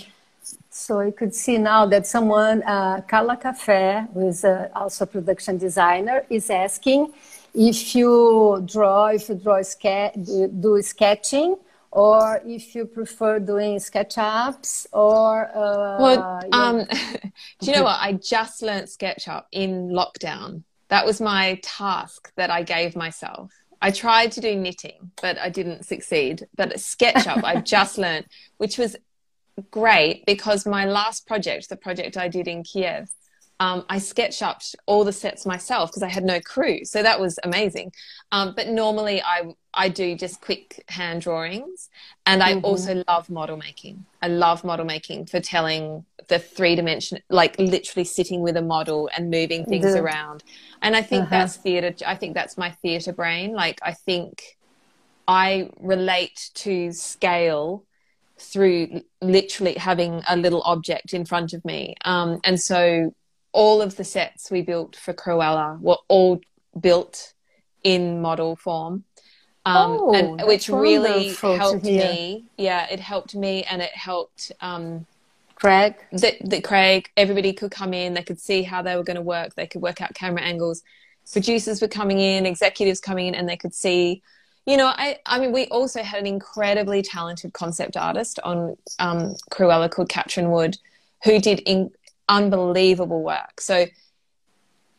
[0.69, 5.07] So you could see now that someone, uh, Carla Café, who is uh, also a
[5.07, 7.13] production designer, is asking
[7.53, 11.55] if you draw, if you draw, do sketching,
[11.91, 16.85] or if you prefer doing SketchUps or uh, well um,
[17.59, 17.99] do you know what?
[17.99, 20.63] I just learned sketchup in lockdown.
[20.87, 23.51] That was my task that i gave myself.
[23.81, 26.47] I tried to do knitting but i didn't succeed.
[26.55, 28.25] But sketchup i just learned
[28.57, 28.95] which was
[29.69, 33.09] great because my last project the project i did in kiev
[33.61, 33.99] um, I
[34.41, 36.83] up all the sets myself because I had no crew.
[36.83, 37.93] So that was amazing.
[38.31, 41.87] Um, but normally I, I do just quick hand drawings.
[42.25, 42.65] And I mm-hmm.
[42.65, 44.05] also love model making.
[44.19, 49.11] I love model making for telling the three dimension, like literally sitting with a model
[49.15, 50.01] and moving things the...
[50.01, 50.43] around.
[50.81, 51.37] And I think uh-huh.
[51.37, 51.93] that's theatre.
[52.07, 53.53] I think that's my theatre brain.
[53.53, 54.57] Like, I think
[55.27, 57.85] I relate to scale
[58.39, 61.93] through literally having a little object in front of me.
[62.03, 63.13] Um, and so
[63.53, 66.41] all of the sets we built for Cruella were all
[66.79, 67.33] built
[67.83, 69.03] in model form.
[69.63, 72.45] Um, oh, and which really helped me.
[72.57, 75.05] Yeah, it helped me and it helped um,
[75.55, 75.95] Craig.
[76.11, 79.21] That, that Craig, everybody could come in, they could see how they were going to
[79.21, 80.81] work, they could work out camera angles.
[81.31, 84.23] Producers were coming in, executives coming in, and they could see.
[84.65, 89.35] You know, I, I mean, we also had an incredibly talented concept artist on um,
[89.51, 90.77] Cruella called Katrin Wood,
[91.23, 91.91] who did in,
[92.31, 93.59] unbelievable work.
[93.59, 93.85] So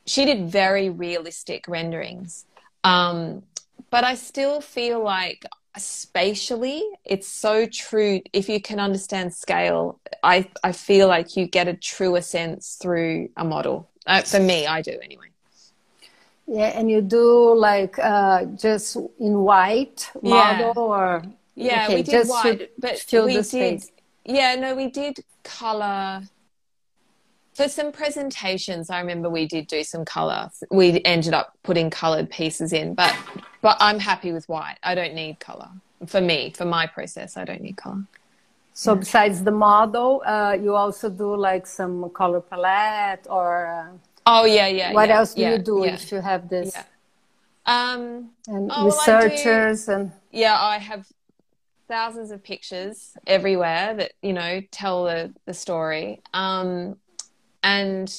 [0.06, 2.44] she did very realistic renderings.
[2.84, 3.42] Um,
[3.90, 5.44] but I still feel like
[5.78, 11.66] spatially it's so true if you can understand scale i i feel like you get
[11.66, 15.28] a truer sense through a model uh, for me i do anyway
[16.46, 20.82] yeah and you do like uh, just in white model yeah.
[20.82, 21.22] or
[21.54, 23.90] yeah okay, we did white but we did space.
[24.26, 26.20] yeah no we did color
[27.54, 32.30] for some presentations i remember we did do some color we ended up putting colored
[32.30, 33.14] pieces in but
[33.60, 34.78] but i'm happy with white.
[34.82, 35.68] I don't need color
[36.06, 38.04] for me for my process i don't need color
[38.74, 39.00] so yeah.
[39.00, 43.96] besides the model uh, you also do like some color palette or uh,
[44.26, 46.74] oh yeah yeah what yeah, else do yeah, you do if you have this?
[47.64, 51.06] Um and oh, researchers well, and yeah i have
[51.92, 56.22] thousands of pictures everywhere that you know tell the the story.
[56.32, 56.96] Um
[57.62, 58.12] and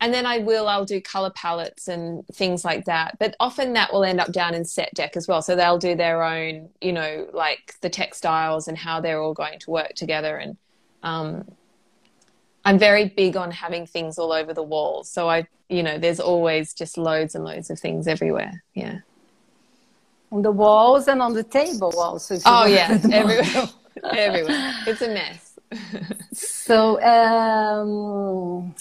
[0.00, 3.16] and then I will I'll do color palettes and things like that.
[3.18, 5.40] But often that will end up down in set deck as well.
[5.40, 9.58] So they'll do their own, you know, like the textiles and how they're all going
[9.60, 10.36] to work together.
[10.36, 10.56] And
[11.02, 11.50] um,
[12.64, 15.08] I'm very big on having things all over the walls.
[15.08, 18.62] So I, you know, there's always just loads and loads of things everywhere.
[18.74, 18.98] Yeah.
[20.32, 22.36] On the walls and on the table also.
[22.44, 23.68] Oh yeah, everywhere.
[24.04, 24.72] everywhere.
[24.86, 25.43] It's a mess
[26.32, 28.74] so um,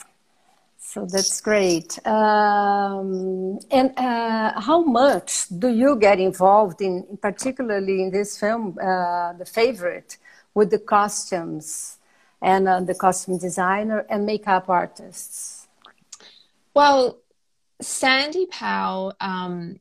[0.93, 1.97] so that's great.
[2.05, 9.33] Um, and uh, how much do you get involved in, particularly in this film, uh,
[9.33, 10.17] the favorite,
[10.53, 11.97] with the costumes
[12.43, 15.67] and uh, the costume designer and makeup artists?
[16.75, 17.17] Well,
[17.81, 19.79] Sandy Powell um,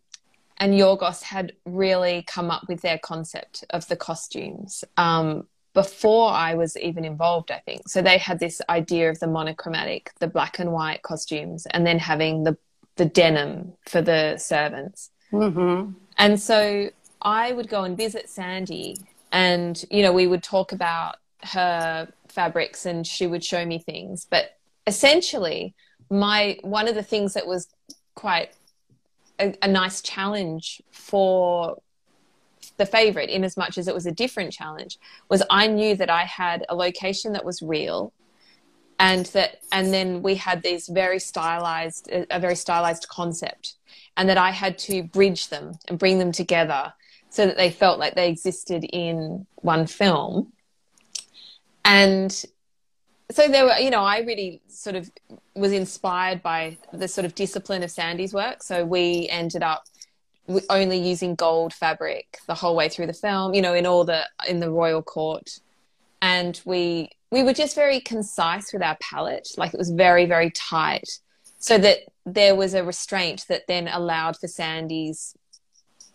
[0.56, 4.82] and Yorgos had really come up with their concept of the costumes.
[4.96, 7.88] Um, before I was even involved, I think.
[7.88, 11.98] So they had this idea of the monochromatic, the black and white costumes, and then
[11.98, 12.56] having the
[12.96, 15.10] the denim for the servants.
[15.32, 15.92] Mm-hmm.
[16.18, 16.90] And so
[17.22, 18.98] I would go and visit Sandy,
[19.30, 24.26] and you know we would talk about her fabrics, and she would show me things.
[24.28, 24.56] But
[24.86, 25.74] essentially,
[26.10, 27.68] my one of the things that was
[28.14, 28.50] quite
[29.38, 31.78] a, a nice challenge for
[32.76, 34.98] the favorite in as much as it was a different challenge
[35.28, 38.12] was I knew that I had a location that was real
[38.98, 43.74] and that and then we had these very stylized a very stylized concept
[44.16, 46.92] and that I had to bridge them and bring them together
[47.30, 50.52] so that they felt like they existed in one film.
[51.84, 52.30] And
[53.30, 55.10] so there were you know I really sort of
[55.54, 58.62] was inspired by the sort of discipline of Sandy's work.
[58.62, 59.86] So we ended up
[60.68, 64.28] only using gold fabric the whole way through the film you know in all the
[64.48, 65.58] in the royal court.
[66.20, 70.50] And we we were just very concise with our palette like it was very very
[70.50, 71.08] tight
[71.58, 75.34] so that there was a restraint that then allowed for sandy's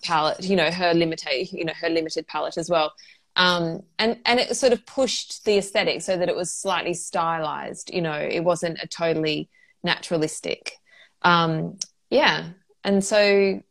[0.03, 2.93] palette you know her limited you know her limited palette as well.
[3.36, 7.93] Um, and and it sort of pushed the aesthetic so that it was slightly stylized
[7.93, 9.49] you know it wasn't a totally
[9.84, 10.73] naturalistic.
[11.23, 11.78] Um,
[12.09, 12.49] yeah.
[12.84, 13.61] And so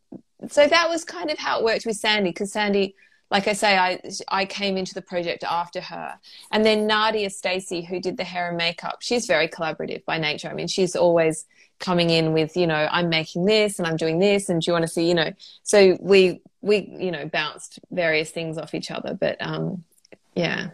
[0.49, 2.95] so that was kind of how it worked with Sandy because Sandy,
[3.31, 6.19] like I say, I I came into the project after her,
[6.53, 10.49] and then Nadia Stacey, who did the hair and makeup, she's very collaborative by nature.
[10.49, 11.47] I mean, she's always
[11.79, 14.73] coming in with you know I'm making this and I'm doing this, and do you
[14.73, 15.33] want to see you know?
[15.63, 19.85] So we we you know bounced various things off each other, but um,
[20.35, 20.71] yeah.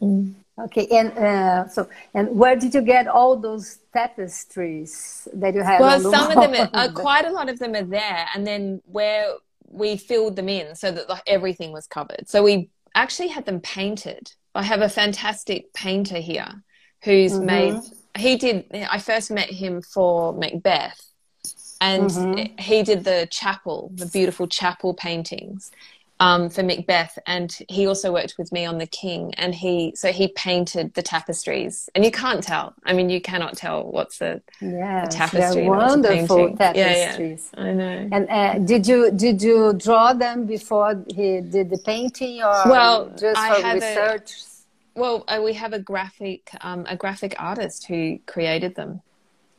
[0.00, 0.34] Mm.
[0.58, 5.80] Okay, and uh, so and where did you get all those tapestries that you have?
[5.80, 8.80] Well, some of them, are, uh, quite a lot of them are there, and then
[8.86, 9.34] where
[9.68, 12.26] we filled them in so that like, everything was covered.
[12.26, 14.32] So we actually had them painted.
[14.54, 16.48] I have a fantastic painter here
[17.04, 17.46] who's mm-hmm.
[17.46, 17.80] made
[18.16, 18.64] he did.
[18.90, 21.00] I first met him for Macbeth,
[21.82, 22.58] and mm-hmm.
[22.58, 25.70] he did the chapel, the beautiful chapel paintings
[26.18, 30.12] um, for Macbeth, and he also worked with me on The King, and he so
[30.12, 32.74] he painted the tapestries, and you can't tell.
[32.84, 35.62] I mean, you cannot tell what's the, yes, the tapestry.
[35.62, 37.50] They're wonderful tapestries.
[37.54, 38.08] Yeah, yeah, I know.
[38.12, 43.10] And uh, did you did you draw them before he did the painting, or well,
[43.18, 44.32] just I for research?
[44.32, 49.02] A, well, uh, we have a graphic um, a graphic artist who created them,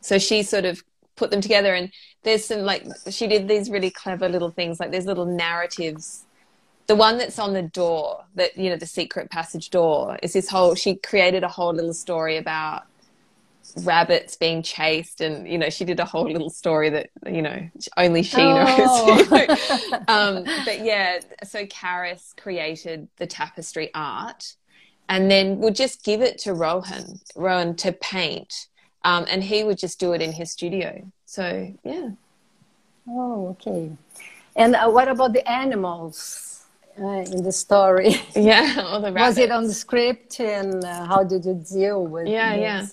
[0.01, 0.83] so she sort of
[1.15, 1.91] put them together and
[2.21, 6.26] there's some like she did these really clever little things like there's little narratives
[6.87, 10.49] the one that's on the door that you know the secret passage door is this
[10.49, 12.83] whole she created a whole little story about
[13.83, 17.69] rabbits being chased and you know she did a whole little story that you know
[17.97, 18.63] only she oh.
[18.63, 19.31] knows
[20.07, 24.55] um, but yeah so Caris created the tapestry art
[25.09, 28.67] and then would just give it to rohan rohan to paint
[29.07, 31.09] um, and he would just do it in his studio.
[31.25, 32.09] So yeah.
[33.07, 33.91] Oh okay.
[34.55, 36.46] And uh, what about the animals
[36.99, 38.15] uh, in the story.
[38.35, 42.27] Yeah, all the Was it on the script, and uh, how did you deal with?
[42.27, 42.61] Yeah, this?
[42.61, 42.85] yeah.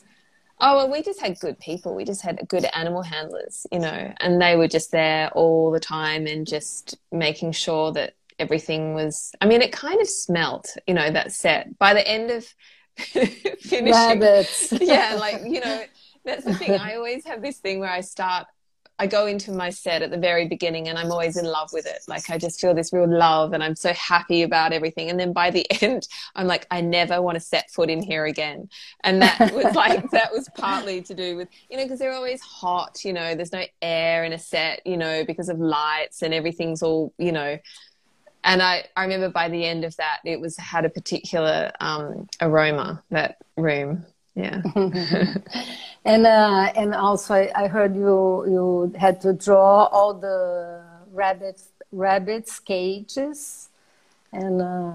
[0.61, 1.95] Oh, well, we just had good people.
[1.95, 5.81] We just had good animal handlers, you know, and they were just there all the
[5.81, 9.33] time and just making sure that everything was.
[9.41, 11.79] I mean, it kind of smelt, you know, that set.
[11.79, 12.47] By the end of
[12.97, 14.73] finishing, rabbits.
[14.81, 15.85] yeah, like you know,
[16.25, 16.73] that's the thing.
[16.73, 18.47] I always have this thing where I start
[18.99, 21.85] I go into my set at the very beginning and I'm always in love with
[21.85, 22.01] it.
[22.07, 25.11] Like I just feel this real love and I'm so happy about everything.
[25.11, 28.27] And then by the end, I'm like, I never want to set foot in here
[28.27, 28.69] again.
[29.03, 32.41] And that was like, that was partly to do with, you know, because they're always
[32.41, 36.33] hot, you know, there's no air in a set, you know, because of lights and
[36.33, 37.59] everything's all, you know,
[38.45, 42.29] and I, I remember by the end of that, it was had a particular um,
[42.43, 44.05] aroma, that room.
[44.35, 44.63] Yeah.
[46.05, 50.83] and uh, and also I, I, heard you you had to draw all the
[51.13, 53.69] rabbits rabbits cages
[54.33, 54.95] and uh,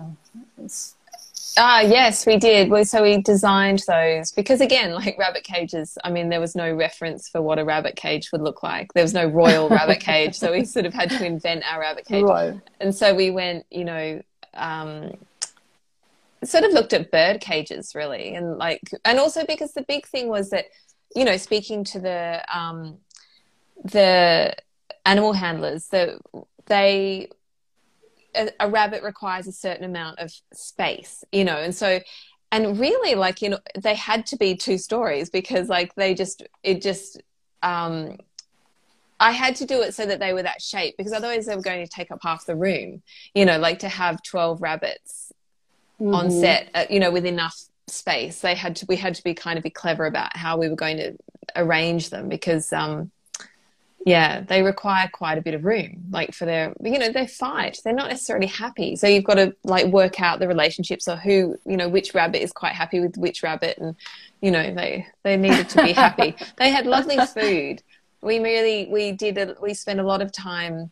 [1.58, 2.70] Ah, yes, we did.
[2.70, 6.74] Well, so we designed those because, again, like rabbit cages, I mean, there was no
[6.74, 8.94] reference for what a rabbit cage would look like.
[8.94, 10.36] There was no royal rabbit cage.
[10.36, 12.24] So we sort of had to invent our rabbit cage.
[12.30, 12.60] Right.
[12.80, 14.22] And so we went, you know,
[14.54, 15.18] um,
[16.44, 20.30] sort of looked at bird cages really and like and also because the big thing
[20.30, 20.66] was that
[21.16, 22.98] you know speaking to the um
[23.84, 24.56] the
[25.06, 26.18] animal handlers that
[26.68, 27.28] they
[28.36, 32.00] a, a, rabbit requires a certain amount of space you know and so
[32.52, 36.44] and really like you know they had to be two stories because like they just
[36.64, 37.22] it just
[37.64, 38.18] um
[39.22, 41.62] I had to do it so that they were that shape because otherwise they were
[41.62, 43.04] going to take up half the room.
[43.36, 45.29] You know, like to have 12 rabbits
[46.00, 46.16] mm-hmm.
[46.16, 47.56] on set, uh, you know, with enough
[47.88, 48.42] space.
[48.42, 50.76] They had to, we had to be kind of be clever about how we were
[50.76, 51.18] going to
[51.56, 53.12] arrange them because, um,
[54.06, 57.80] yeah, they require quite a bit of room, like for their, you know, they fight.
[57.84, 58.96] They're not necessarily happy.
[58.96, 62.42] So you've got to like work out the relationships or who, you know, which rabbit
[62.42, 63.78] is quite happy with which rabbit.
[63.78, 63.96] And,
[64.42, 66.36] you know, they, they needed to be happy.
[66.58, 67.84] they had lovely food.
[68.22, 70.92] We really, we did, a, we spent a lot of time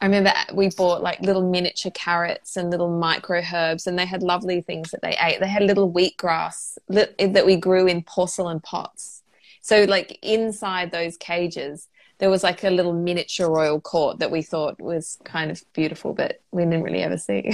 [0.00, 4.22] I remember we bought like little miniature carrots and little micro herbs, and they had
[4.22, 5.40] lovely things that they ate.
[5.40, 9.22] They had little wheatgrass that we grew in porcelain pots.
[9.60, 11.88] So, like inside those cages,
[12.18, 16.12] there was like a little miniature royal court that we thought was kind of beautiful,
[16.12, 17.52] but we didn't really ever see.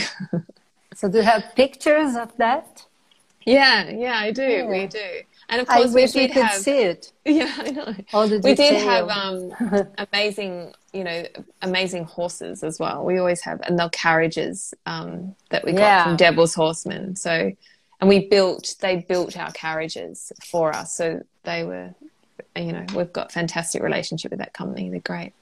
[0.94, 2.86] so, do you have pictures of that?
[3.46, 4.42] Yeah, yeah, I do.
[4.42, 4.66] Yeah.
[4.66, 5.22] We do.
[5.48, 7.12] And of course, I wish we, we could have, see it.
[7.24, 7.94] Yeah, I know.
[8.12, 9.52] All the we did have um,
[10.12, 11.24] amazing, you know,
[11.62, 13.04] amazing horses as well.
[13.04, 16.04] We always have, and the carriages um, that we got yeah.
[16.04, 17.16] from Devil's Horsemen.
[17.16, 17.52] So,
[18.00, 20.94] and we built, they built our carriages for us.
[20.94, 21.94] So they were,
[22.56, 24.88] you know, we've got fantastic relationship with that company.
[24.88, 25.32] They're great.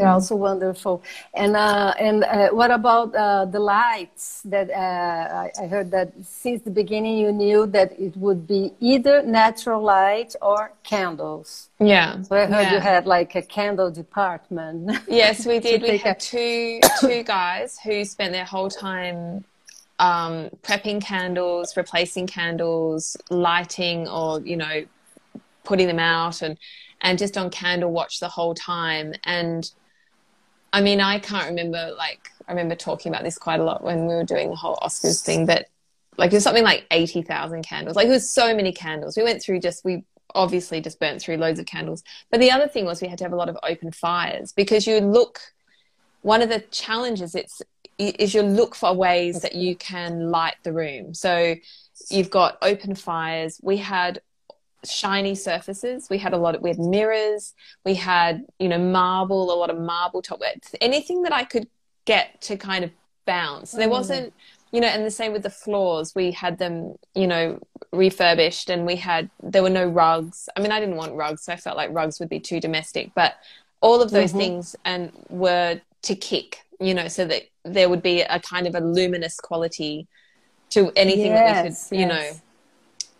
[0.00, 0.14] They're mm.
[0.14, 1.02] also wonderful.
[1.34, 4.40] And uh, and uh, what about uh, the lights?
[4.46, 8.72] That uh, I, I, heard that since the beginning you knew that it would be
[8.80, 11.68] either natural light or candles.
[11.78, 12.22] Yeah.
[12.22, 12.72] So I heard yeah.
[12.72, 14.98] you had like a candle department.
[15.06, 15.82] Yes, we did.
[15.82, 16.20] we had a...
[16.20, 19.44] two two guys who spent their whole time
[19.98, 24.86] um, prepping candles, replacing candles, lighting, or you know,
[25.64, 26.56] putting them out and
[27.02, 29.72] and just on candle watch the whole time and
[30.72, 34.06] I mean, I can't remember, like, I remember talking about this quite a lot when
[34.06, 35.66] we were doing the whole Oscars thing, but
[36.16, 37.96] like, there's something like 80,000 candles.
[37.96, 39.16] Like, it was so many candles.
[39.16, 40.04] We went through just, we
[40.34, 42.02] obviously just burnt through loads of candles.
[42.30, 44.86] But the other thing was we had to have a lot of open fires because
[44.86, 45.40] you look,
[46.22, 47.62] one of the challenges it's,
[47.98, 51.14] is you look for ways that you can light the room.
[51.14, 51.56] So
[52.10, 53.60] you've got open fires.
[53.62, 54.20] We had
[54.84, 56.08] shiny surfaces.
[56.10, 57.54] We had a lot of, we had mirrors,
[57.84, 60.40] we had, you know, marble, a lot of marble top,
[60.80, 61.68] anything that I could
[62.04, 62.90] get to kind of
[63.26, 63.72] bounce.
[63.72, 63.92] There mm.
[63.92, 64.32] wasn't,
[64.72, 66.14] you know, and the same with the floors.
[66.14, 67.58] We had them, you know,
[67.92, 70.48] refurbished and we had, there were no rugs.
[70.56, 73.12] I mean, I didn't want rugs, so I felt like rugs would be too domestic,
[73.14, 73.34] but
[73.80, 74.38] all of those mm-hmm.
[74.38, 78.74] things and were to kick, you know, so that there would be a kind of
[78.74, 80.06] a luminous quality
[80.70, 82.34] to anything yes, that we could, you yes.
[82.34, 82.40] know,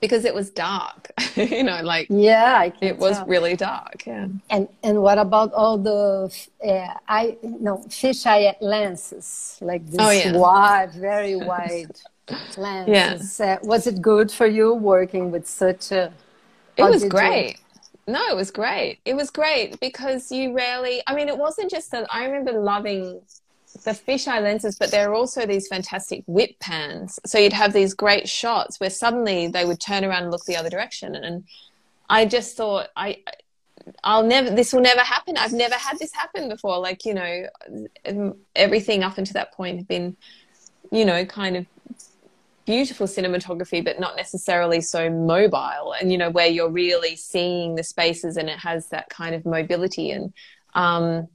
[0.01, 4.07] because it was dark, you know, like yeah, it was really dark.
[4.07, 4.29] Yeah.
[4.49, 6.35] And and what about all the
[6.65, 10.33] uh, I no fisheye lenses like this oh, yeah.
[10.33, 11.97] wide, very wide
[12.57, 13.41] lenses?
[13.41, 13.55] Yeah.
[13.55, 16.13] Uh, was it good for you working with such a?
[16.77, 17.59] It was great.
[18.07, 18.99] No, it was great.
[19.05, 21.03] It was great because you rarely.
[21.07, 22.07] I mean, it wasn't just that.
[22.11, 23.21] I remember loving
[23.85, 27.19] the fisheye lenses, but there are also these fantastic whip pans.
[27.27, 30.57] So you'd have these great shots where suddenly they would turn around and look the
[30.57, 31.15] other direction.
[31.15, 31.45] And
[32.09, 33.19] I just thought, I,
[34.05, 35.37] I'll never, this will never happen.
[35.37, 36.79] I've never had this happen before.
[36.79, 40.17] Like, you know, everything up until that point had been,
[40.91, 41.67] you know, kind of
[42.67, 45.95] beautiful cinematography, but not necessarily so mobile.
[45.99, 49.47] And, you know, where you're really seeing the spaces and it has that kind of
[49.47, 50.11] mobility.
[50.11, 50.33] And,
[50.75, 51.29] um,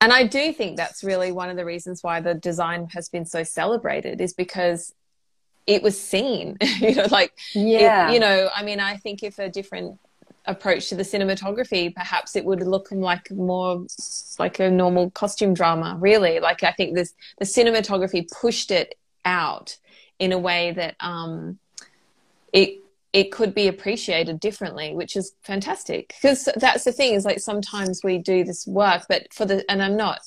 [0.00, 3.24] and I do think that's really one of the reasons why the design has been
[3.24, 4.94] so celebrated is because
[5.66, 9.38] it was seen, you know, like, yeah, it, you know, I mean, I think if
[9.38, 9.98] a different
[10.44, 13.86] approach to the cinematography, perhaps it would look like more
[14.38, 16.40] like a normal costume drama, really.
[16.40, 19.76] Like, I think this, the cinematography pushed it out
[20.18, 21.58] in a way that, um,
[22.52, 22.78] it
[23.16, 26.14] it could be appreciated differently, which is fantastic.
[26.20, 29.82] Because that's the thing is like sometimes we do this work, but for the and
[29.82, 30.20] I'm not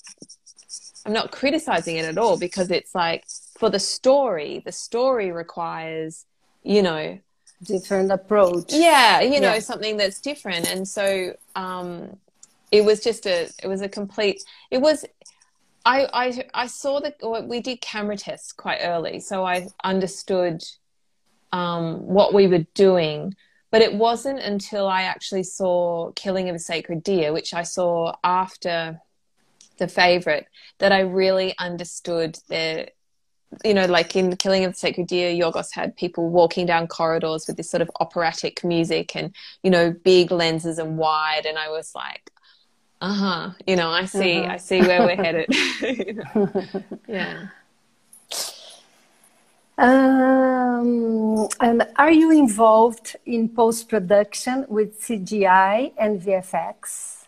[1.06, 3.26] I'm not criticizing it at all because it's like
[3.60, 6.26] for the story, the story requires,
[6.64, 7.20] you know,
[7.62, 8.74] different approach.
[8.74, 9.60] Yeah, you know, yeah.
[9.60, 10.68] something that's different.
[10.68, 12.18] And so um
[12.72, 15.06] it was just a it was a complete it was
[15.86, 17.18] I I I saw that
[17.48, 20.64] we did camera tests quite early, so I understood
[21.52, 23.36] um, what we were doing.
[23.72, 28.16] But it wasn't until I actually saw Killing of a Sacred Deer, which I saw
[28.24, 29.00] after
[29.78, 30.48] the favorite,
[30.80, 32.90] that I really understood the,
[33.64, 37.46] you know, like in Killing of the Sacred Deer, Yorgos had people walking down corridors
[37.48, 41.46] with this sort of operatic music and, you know, big lenses and wide.
[41.46, 42.32] And I was like,
[43.02, 44.54] uh huh, you know, I see, uh-huh.
[44.54, 45.48] I see where we're headed.
[47.08, 47.48] yeah.
[49.80, 57.26] Um, and are you involved in post production with CGI and VFX?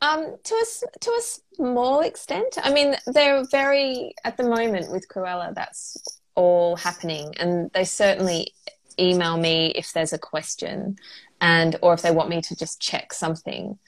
[0.00, 1.20] Um, to a to a
[1.54, 2.56] small extent.
[2.62, 5.54] I mean, they're very at the moment with Cruella.
[5.54, 5.98] That's
[6.34, 8.54] all happening, and they certainly
[8.98, 10.96] email me if there's a question,
[11.42, 13.78] and or if they want me to just check something.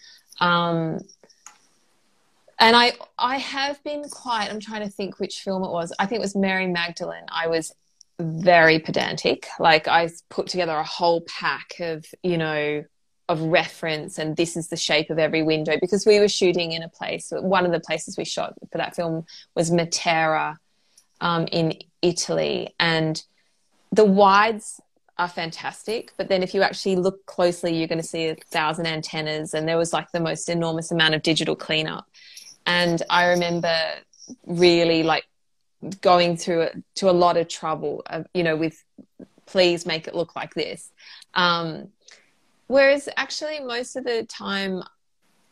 [0.40, 1.00] Um,
[2.60, 4.50] and I I have been quite.
[4.50, 5.92] I'm trying to think which film it was.
[5.98, 7.26] I think it was Mary Magdalene.
[7.28, 7.74] I was
[8.20, 9.46] very pedantic.
[9.58, 12.84] Like I put together a whole pack of you know
[13.30, 16.82] of reference and this is the shape of every window because we were shooting in
[16.82, 20.56] a place one of the places we shot for that film was matera
[21.20, 23.22] um, in italy and
[23.92, 24.80] the wides
[25.16, 28.86] are fantastic but then if you actually look closely you're going to see a thousand
[28.86, 32.08] antennas and there was like the most enormous amount of digital cleanup
[32.70, 33.76] and I remember
[34.46, 35.24] really like
[36.00, 38.82] going through it to a lot of trouble, uh, you know, with
[39.46, 40.92] please make it look like this.
[41.34, 41.88] Um,
[42.68, 44.84] whereas actually, most of the time,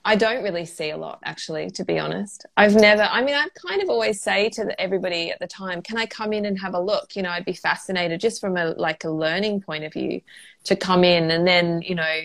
[0.04, 2.46] I don't really see a lot, actually, to be honest.
[2.56, 5.98] I've never, I mean, I'd kind of always say to everybody at the time, can
[5.98, 7.16] I come in and have a look?
[7.16, 10.20] You know, I'd be fascinated just from a, like a learning point of view
[10.64, 12.20] to come in and then, you know,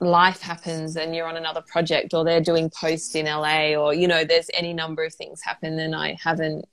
[0.00, 4.08] life happens and you're on another project or they're doing post in LA or you
[4.08, 6.64] know there's any number of things happen and I haven't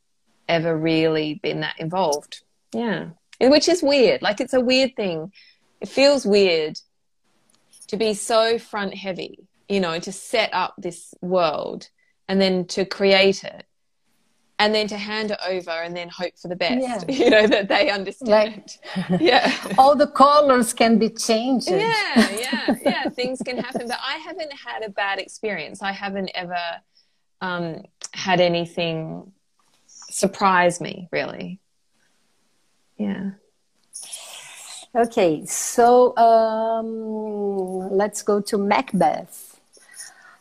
[0.47, 2.41] ever really been that involved.
[2.73, 3.09] Yeah.
[3.39, 4.21] Which is weird.
[4.21, 5.31] Like it's a weird thing.
[5.81, 6.79] It feels weird
[7.87, 11.89] to be so front heavy, you know, to set up this world
[12.27, 13.65] and then to create it
[14.59, 17.15] and then to hand it over and then hope for the best yeah.
[17.23, 18.29] you know that they understand.
[18.29, 19.53] Like, yeah.
[19.77, 21.69] all the colors can be changed.
[21.69, 25.81] Yeah yeah yeah things can happen but i haven't had a bad experience.
[25.81, 26.57] I haven't ever
[27.41, 27.83] um,
[28.13, 29.31] had anything
[29.87, 31.59] surprise me really.
[32.97, 33.31] Yeah.
[34.95, 39.46] Okay so um, let's go to macbeth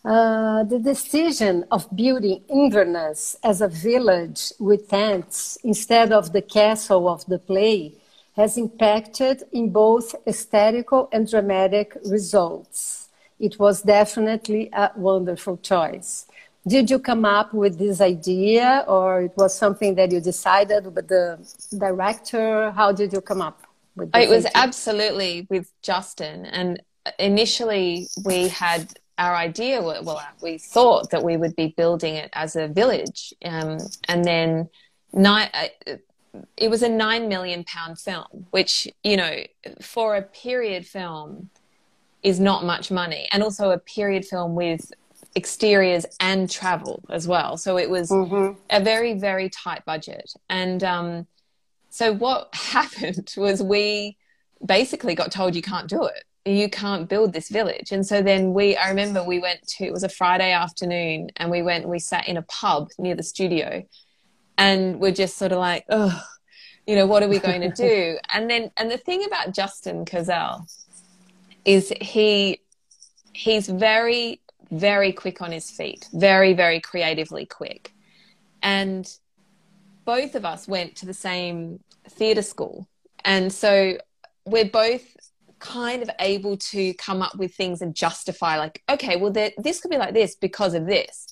[0.07, 7.09] uh, the decision of building Inverness as a village with tents instead of the castle
[7.09, 7.93] of the play
[8.37, 13.09] has impacted in both aesthetical and dramatic results.
[13.41, 16.27] It was definitely a wonderful choice.
[16.69, 21.09] Did you come up with this idea or it was something that you decided with
[21.09, 21.39] the
[21.77, 22.71] director?
[22.71, 23.61] How did you come up
[23.97, 24.25] with this?
[24.25, 24.53] It was idea?
[24.55, 26.47] absolutely with Justin.
[26.47, 26.81] And
[27.19, 32.57] initially we had our idea, well, we thought that we would be building it as
[32.57, 33.33] a village.
[33.45, 34.69] Um, and then
[35.13, 35.97] nine, uh,
[36.57, 39.39] it was a nine million pound film, which, you know,
[39.81, 41.49] for a period film
[42.23, 43.27] is not much money.
[43.33, 44.93] And also a period film with
[45.35, 47.57] exteriors and travel as well.
[47.57, 48.59] So it was mm-hmm.
[48.71, 50.33] a very, very tight budget.
[50.49, 51.27] And um,
[51.91, 54.17] so what happened was we
[54.65, 56.25] basically got told you can't do it.
[56.47, 57.91] You can't build this village.
[57.91, 61.51] And so then we, I remember we went to, it was a Friday afternoon and
[61.51, 63.85] we went, we sat in a pub near the studio
[64.57, 66.23] and we're just sort of like, oh,
[66.87, 68.19] you know, what are we going to do?
[68.33, 70.67] and then, and the thing about Justin Kurzel
[71.65, 72.61] is he,
[73.33, 74.41] he's very,
[74.71, 77.93] very quick on his feet, very, very creatively quick.
[78.63, 79.07] And
[80.05, 82.89] both of us went to the same theatre school.
[83.25, 83.99] And so
[84.45, 85.17] we're both
[85.67, 89.91] kind of able to come up with things and justify, like, okay, well, this could
[89.91, 91.27] be like this because of this.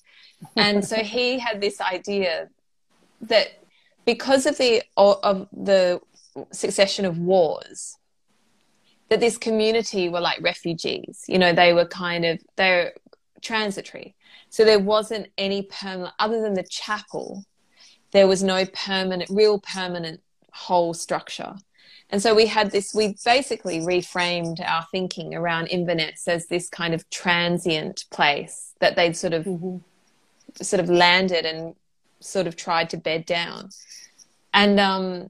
[0.55, 2.49] And so he had this idea
[3.21, 3.47] that
[4.05, 6.01] because of the of the
[6.51, 7.97] succession of wars
[9.09, 11.23] that this community were like refugees.
[11.27, 12.93] You know they were kind of they're
[13.41, 14.15] transitory.
[14.49, 17.45] So there wasn't any permanent other than the chapel
[18.15, 20.21] there was no permanent real permanent
[20.53, 21.53] whole structure
[22.09, 26.93] and so we had this we basically reframed our thinking around inverness as this kind
[26.93, 29.77] of transient place that they'd sort of mm-hmm.
[30.61, 31.75] sort of landed and
[32.25, 33.69] sort of tried to bed down.
[34.53, 35.29] And um,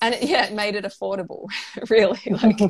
[0.00, 1.46] and it, yeah, it made it affordable,
[1.90, 2.20] really.
[2.30, 2.60] Like,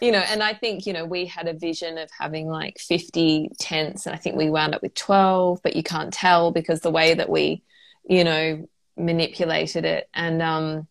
[0.00, 3.50] you know, and I think, you know, we had a vision of having like 50
[3.58, 6.90] tents, and I think we wound up with 12, but you can't tell because the
[6.90, 7.62] way that we,
[8.08, 10.08] you know, manipulated it.
[10.14, 10.86] And um,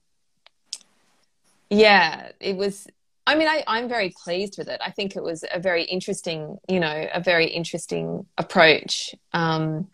[1.76, 2.88] yeah, it was,
[3.28, 4.80] I mean, I, I'm very pleased with it.
[4.84, 9.16] I think it was a very interesting, you know, a very interesting approach.
[9.34, 9.88] Um,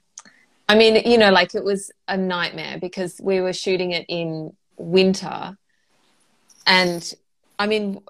[0.67, 4.55] I mean, you know, like it was a nightmare because we were shooting it in
[4.77, 5.57] winter.
[6.65, 7.13] And
[7.59, 8.01] I mean,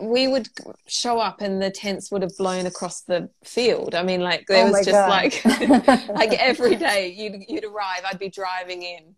[0.00, 0.48] we would
[0.86, 3.94] show up and the tents would have blown across the field.
[3.94, 5.08] I mean, like there oh was just God.
[5.08, 5.44] like,
[6.08, 9.14] like every day you'd, you'd arrive, I'd be driving in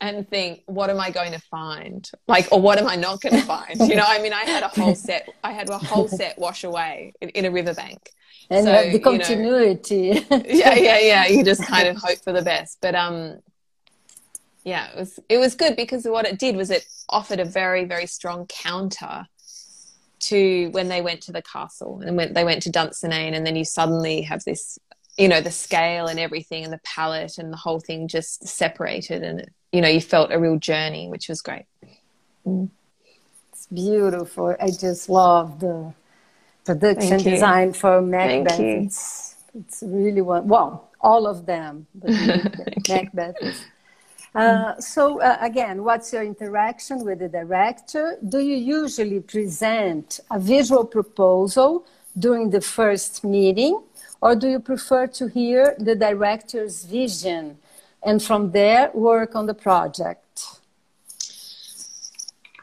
[0.00, 2.10] and think, what am I going to find?
[2.26, 3.78] Like, or what am I not going to find?
[3.80, 6.64] You know, I mean, I had a whole set, I had a whole set wash
[6.64, 8.10] away in, in a riverbank
[8.50, 9.96] and so, the continuity.
[9.96, 11.26] You know, yeah, yeah, yeah.
[11.26, 13.38] You just kind of hope for the best, but um,
[14.64, 17.84] yeah, it was it was good because what it did was it offered a very
[17.84, 19.26] very strong counter
[20.18, 23.56] to when they went to the castle and when they went to Dunsinane, and then
[23.56, 24.78] you suddenly have this,
[25.20, 29.22] you know, the scale and everything, and the palette and the whole thing just separated,
[29.22, 31.66] and you know, you felt a real journey, which was great.
[32.46, 32.70] Mm.
[33.52, 34.56] It's beautiful.
[34.60, 35.92] I just love the
[36.64, 38.58] production design for Macbeth.
[38.58, 42.10] It's, it's really one, well, all of them, but
[42.88, 43.36] Macbeth.
[44.34, 48.16] Uh, so uh, again, what's your interaction with the director?
[48.28, 51.84] Do you usually present a visual proposal
[52.18, 53.82] during the first meeting,
[54.20, 57.58] or do you prefer to hear the director's vision
[58.02, 60.44] and from there work on the project?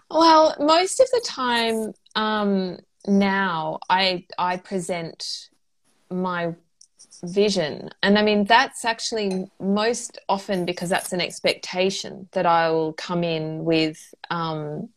[0.09, 5.49] Well, most of the time, um, now I I present
[6.09, 6.53] my
[7.23, 12.93] vision and i mean that's actually most often because that's an expectation that i will
[12.93, 14.89] come in with um,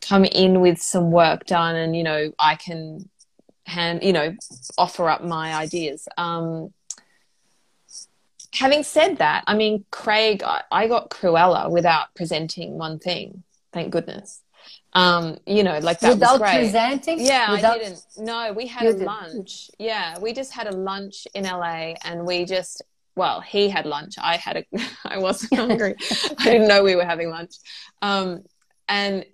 [0.00, 3.08] come in with some work done and you know i can
[3.66, 4.34] hand you know
[4.76, 6.72] offer up my ideas um,
[8.52, 13.42] having said that i mean craig I, I got cruella without presenting one thing
[13.72, 14.40] thank goodness
[14.94, 16.58] um, you know, like that without was great.
[16.60, 17.18] presenting.
[17.18, 17.76] Yeah, without...
[17.76, 18.04] I didn't.
[18.16, 19.06] No, we had a didn't.
[19.06, 19.68] lunch.
[19.78, 22.82] Yeah, we just had a lunch in LA, and we just
[23.16, 24.14] well, he had lunch.
[24.20, 24.64] I had a.
[25.04, 25.96] I wasn't hungry.
[26.38, 27.54] I didn't know we were having lunch,
[28.02, 28.44] um,
[28.88, 29.24] and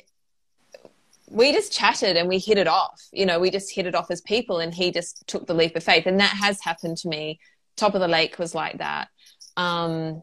[1.30, 3.00] we just chatted and we hit it off.
[3.12, 5.76] You know, we just hit it off as people, and he just took the leap
[5.76, 7.38] of faith, and that has happened to me.
[7.76, 9.08] Top of the Lake was like that.
[9.56, 10.22] Um,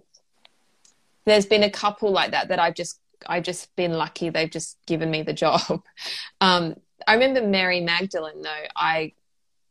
[1.26, 4.30] there's been a couple like that that I've just I've just been lucky.
[4.30, 5.62] They've just given me the job.
[6.40, 6.76] Um,
[7.08, 8.66] I remember Mary Magdalene though.
[8.76, 9.14] I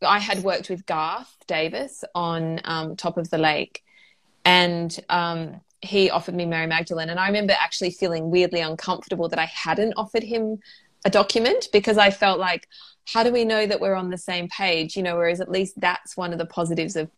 [0.02, 3.84] I had worked with Garth Davis on um, Top of the Lake,
[4.44, 9.38] and um, he offered me Mary Magdalene, and I remember actually feeling weirdly uncomfortable that
[9.38, 10.58] I hadn't offered him
[11.06, 12.68] a document because I felt like,
[13.12, 14.96] how do we know that we're on the same page?
[14.96, 17.10] You know, whereas at least that's one of the positives of,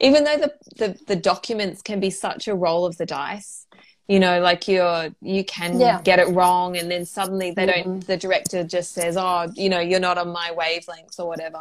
[0.00, 3.66] even though the the, the documents can be such a roll of the dice.
[4.08, 6.00] You know, like you're you can yeah.
[6.00, 7.90] get it wrong, and then suddenly they mm-hmm.
[7.90, 8.06] don't.
[8.06, 11.60] The director just says, "Oh, you know, you're not on my wavelengths" or whatever.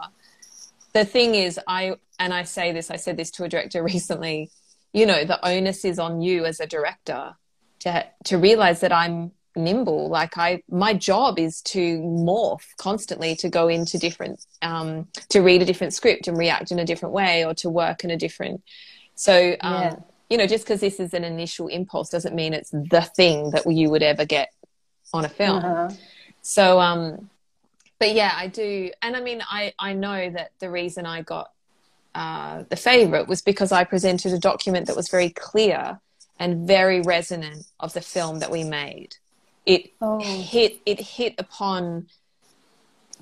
[0.94, 2.92] The thing is, I and I say this.
[2.92, 4.52] I said this to a director recently
[4.96, 7.36] you know the onus is on you as a director
[7.80, 13.50] to to realize that i'm nimble like i my job is to morph constantly to
[13.50, 17.46] go into different um, to read a different script and react in a different way
[17.46, 18.62] or to work in a different
[19.16, 19.96] so um, yeah.
[20.30, 23.70] you know just because this is an initial impulse doesn't mean it's the thing that
[23.72, 24.52] you would ever get
[25.14, 25.90] on a film uh-huh.
[26.42, 27.30] so um
[28.00, 31.52] but yeah i do and i mean i i know that the reason i got
[32.16, 36.00] uh, the favorite was because I presented a document that was very clear
[36.40, 39.18] and very resonant of the film that we made.
[39.66, 40.20] It oh.
[40.20, 42.08] hit it hit upon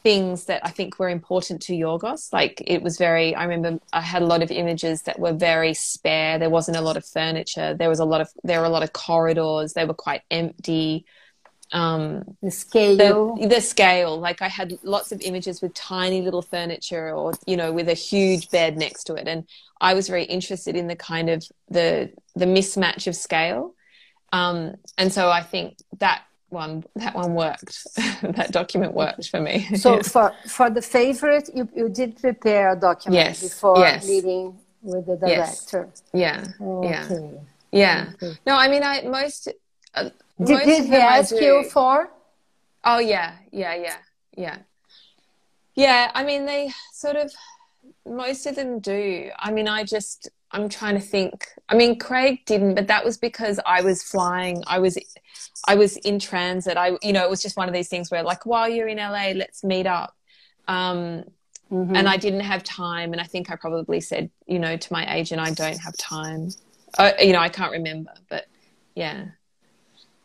[0.01, 2.33] things that I think were important to Yorgos.
[2.33, 5.73] Like it was very I remember I had a lot of images that were very
[5.73, 6.37] spare.
[6.37, 7.73] There wasn't a lot of furniture.
[7.73, 9.73] There was a lot of there were a lot of corridors.
[9.73, 11.05] They were quite empty
[11.73, 16.43] um, the scale the, the, scale like i had lots of images with tiny little
[16.43, 19.47] furniture or you know with a huge bed next to it and
[19.81, 23.73] i was very interested in the kind of the the mismatch of scale
[24.31, 26.23] um, and so i think that
[26.53, 27.75] one that one worked
[28.37, 32.79] that document worked for me so for for the favorite you, you did prepare a
[32.79, 33.41] document yes.
[33.41, 34.07] before yes.
[34.07, 36.03] meeting with the director yes.
[36.13, 36.89] yeah okay.
[36.89, 37.31] yeah
[37.71, 38.37] yeah okay.
[38.45, 39.49] no i mean i most
[39.95, 40.09] uh,
[40.41, 42.09] did, did he ask you for?
[42.83, 43.97] Oh yeah, yeah, yeah,
[44.35, 44.57] yeah,
[45.75, 46.11] yeah.
[46.13, 47.31] I mean, they sort of
[48.05, 49.29] most of them do.
[49.37, 51.47] I mean, I just I'm trying to think.
[51.67, 54.63] I mean, Craig didn't, but that was because I was flying.
[54.67, 54.97] I was
[55.67, 56.77] I was in transit.
[56.77, 58.97] I you know it was just one of these things where like while you're in
[58.97, 60.15] LA, let's meet up.
[60.67, 61.25] Um,
[61.71, 61.95] mm-hmm.
[61.95, 65.15] And I didn't have time, and I think I probably said you know to my
[65.15, 66.49] agent, I don't have time.
[66.97, 68.45] Uh, you know, I can't remember, but
[68.95, 69.25] yeah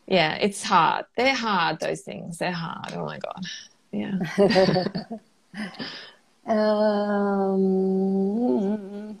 [0.09, 1.05] yeah, it's hard.
[1.15, 2.39] They're hard, those things.
[2.39, 2.93] They're hard.
[2.93, 3.45] Oh my God.
[3.91, 4.17] Yeah.
[7.53, 9.19] um,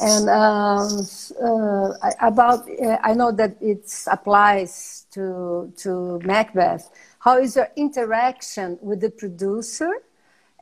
[0.00, 1.06] and um,
[1.42, 6.90] uh, about, uh, I know that it applies to, to Macbeth.
[7.18, 9.92] How is your interaction with the producer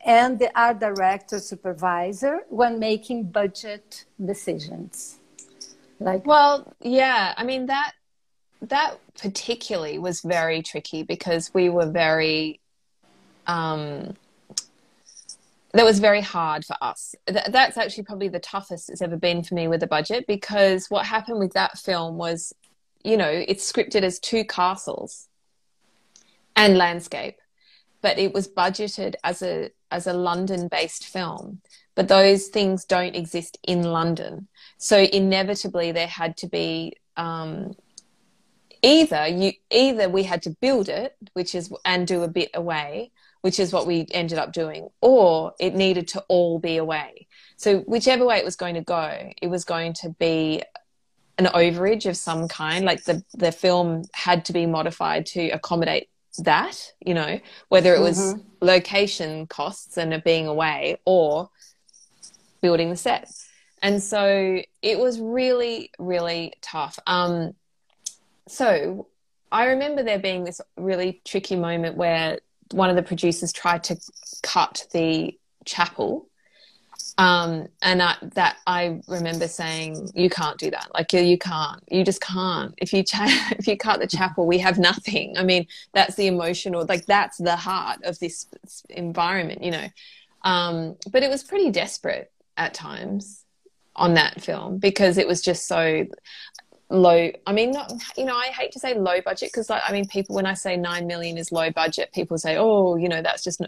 [0.04, 5.18] and the art director supervisor when making budget decisions?
[6.00, 7.92] Like, well, yeah, I mean, that
[8.62, 12.60] that particularly was very tricky because we were very
[13.46, 14.14] um,
[15.72, 17.14] that was very hard for us.
[17.26, 20.88] Th- that's actually probably the toughest it's ever been for me with a budget because
[20.88, 22.52] what happened with that film was,
[23.04, 25.28] you know, it's scripted as two castles
[26.56, 27.36] and landscape,
[28.02, 31.60] but it was budgeted as a as a London-based film.
[31.94, 34.48] But those things don't exist in London,
[34.78, 37.74] so inevitably there had to be um,
[38.82, 43.10] either you either we had to build it which is and do a bit away
[43.42, 47.26] which is what we ended up doing or it needed to all be away.
[47.56, 50.62] So whichever way it was going to go it was going to be
[51.38, 52.84] an overage of some kind.
[52.84, 58.00] Like the the film had to be modified to accommodate that you know whether it
[58.00, 58.40] was mm-hmm.
[58.60, 61.50] location costs and it being away or
[62.60, 63.30] building the set.
[63.82, 66.98] And so it was really really tough.
[67.06, 67.54] Um
[68.46, 69.08] so
[69.52, 72.38] I remember there being this really tricky moment where
[72.72, 73.96] one of the producers tried to
[74.42, 76.26] cut the chapel.
[77.18, 80.88] Um, and I, that I remember saying, "You can't do that.
[80.94, 81.82] Like you, you can't.
[81.90, 82.72] You just can't.
[82.78, 85.36] If you cha- if you cut the chapel, we have nothing.
[85.36, 86.86] I mean, that's the emotional.
[86.88, 88.46] Like that's the heart of this
[88.88, 89.88] environment, you know.
[90.42, 93.44] Um, but it was pretty desperate at times
[93.96, 96.06] on that film because it was just so
[96.90, 99.92] low i mean not you know i hate to say low budget because like, i
[99.92, 103.22] mean people when i say 9 million is low budget people say oh you know
[103.22, 103.62] that's just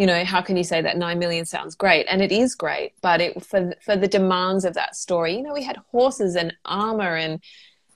[0.00, 2.06] you know how can you say that 9 million sounds great?
[2.08, 5.52] And it is great but it for for the demands of that story you know
[5.52, 7.42] we had horses and armor and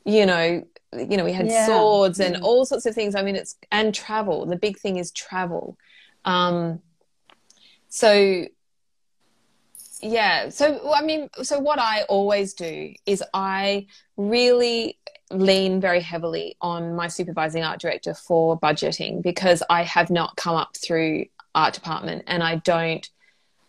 [0.05, 0.63] you know
[0.93, 1.67] you know we had yeah.
[1.67, 2.45] swords and mm-hmm.
[2.45, 3.15] all sorts of things.
[3.15, 4.45] I mean it's and travel.
[4.45, 5.79] The big thing is travel.
[6.27, 6.81] Um
[7.89, 8.45] so
[10.03, 10.51] yeah.
[10.51, 13.87] So i mean so what i always do is i
[14.17, 14.99] really
[15.31, 20.55] lean very heavily on my supervising art director for budgeting because i have not come
[20.55, 23.11] up through art department and i don't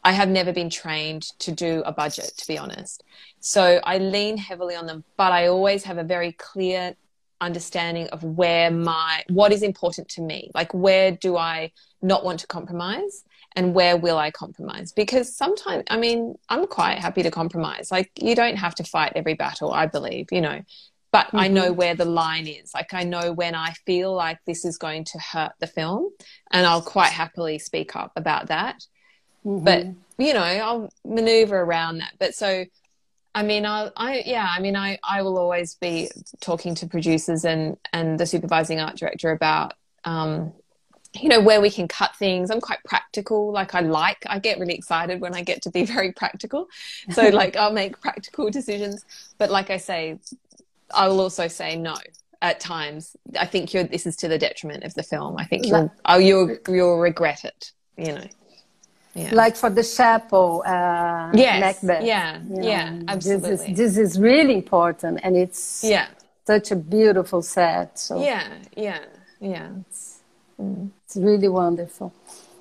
[0.08, 3.04] I have never been trained to do a budget, to be honest.
[3.40, 6.96] So I lean heavily on them, but I always have a very clear
[7.42, 11.70] understanding of where my what is important to me like where do i
[12.02, 13.25] not want to compromise
[13.56, 18.12] and where will i compromise because sometimes i mean i'm quite happy to compromise like
[18.20, 20.62] you don't have to fight every battle i believe you know
[21.16, 21.38] but mm-hmm.
[21.38, 21.76] I know mm-hmm.
[21.76, 22.74] where the line is.
[22.74, 26.10] Like I know when I feel like this is going to hurt the film,
[26.52, 28.86] and I'll quite happily speak up about that.
[29.46, 29.64] Mm-hmm.
[29.64, 29.86] But
[30.18, 32.16] you know, I'll maneuver around that.
[32.20, 32.66] But so,
[33.34, 36.10] I mean, I, I yeah, I mean, I, I will always be
[36.42, 39.74] talking to producers and and the supervising art director about.
[40.04, 40.52] Um,
[41.22, 44.60] you know where we can cut things i'm quite practical like i like i get
[44.60, 46.68] really excited when i get to be very practical
[47.12, 49.06] so like i'll make practical decisions
[49.38, 50.20] but like i say
[50.94, 51.96] I will also say no
[52.42, 53.16] at times.
[53.40, 55.38] I think you're, this is to the detriment of the film.
[55.38, 58.28] I think you'll, oh, you'll, you'll regret it, you know.
[59.14, 59.30] Yeah.
[59.34, 62.06] Like for the chapel, uh, yes, Macbeth.
[62.06, 63.50] Yeah, you know, yeah, absolutely.
[63.50, 66.08] This is, this is really important, and it's yeah.
[66.46, 67.98] such a beautiful set.
[67.98, 68.46] So yeah,
[68.76, 69.00] yeah,
[69.40, 69.70] yeah.
[70.58, 71.26] It's, mm.
[71.26, 72.14] really wonderful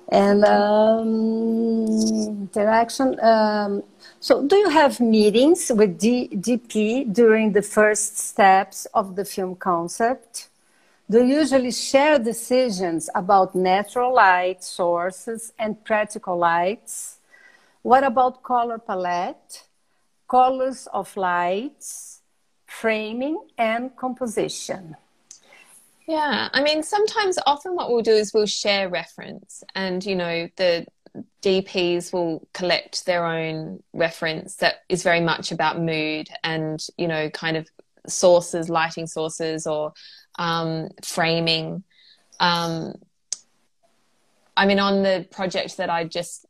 [0.09, 1.87] and um,
[2.43, 3.19] interaction.
[3.21, 3.83] Um,
[4.19, 9.55] so, do you have meetings with D- DP during the first steps of the film
[9.55, 10.49] concept?
[11.09, 17.19] Do you usually share decisions about natural light sources and practical lights?
[17.83, 19.63] What about color palette,
[20.27, 22.21] colors of lights,
[22.65, 24.95] framing, and composition?
[26.07, 30.47] Yeah, I mean, sometimes, often what we'll do is we'll share reference, and you know,
[30.55, 30.85] the
[31.41, 37.29] DPs will collect their own reference that is very much about mood and you know,
[37.31, 37.67] kind of
[38.07, 39.93] sources, lighting sources, or
[40.37, 41.83] um, framing.
[42.39, 42.93] Um,
[44.55, 46.45] I mean, on the project that I just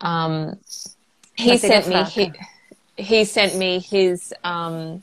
[0.00, 0.60] um,
[1.34, 2.04] he sent me.
[2.04, 2.32] He,
[2.96, 5.02] he sent me his um,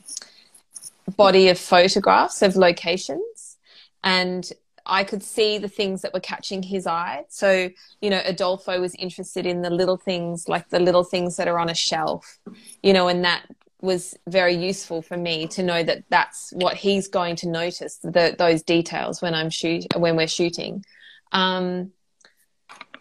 [1.16, 3.56] body of photographs of locations
[4.02, 4.50] and
[4.86, 7.24] I could see the things that were catching his eye.
[7.28, 7.70] So,
[8.02, 11.58] you know, Adolpho was interested in the little things, like the little things that are
[11.58, 12.38] on a shelf,
[12.82, 13.46] you know, and that
[13.80, 18.34] was very useful for me to know that that's what he's going to notice, the,
[18.38, 20.84] those details when I'm shoot when we're shooting.
[21.32, 21.92] Um,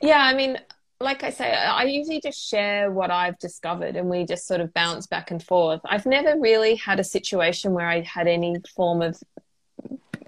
[0.01, 0.59] yeah, I mean,
[1.04, 4.74] like I say, I usually just share what I've discovered and we just sort of
[4.74, 5.82] bounce back and forth.
[5.86, 9.22] I've never really had a situation where I had any form of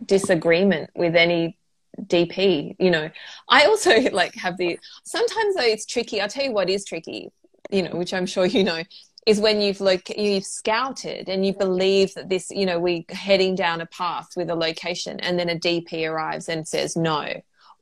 [0.06, 1.58] disagreement with any
[2.02, 3.10] DP, you know.
[3.50, 6.22] I also like have the sometimes though it's tricky.
[6.22, 7.32] I'll tell you what is tricky,
[7.72, 8.84] you know, which I'm sure you know,
[9.26, 13.56] is when you've like you've scouted and you believe that this, you know, we're heading
[13.56, 17.34] down a path with a location and then a DP arrives and says no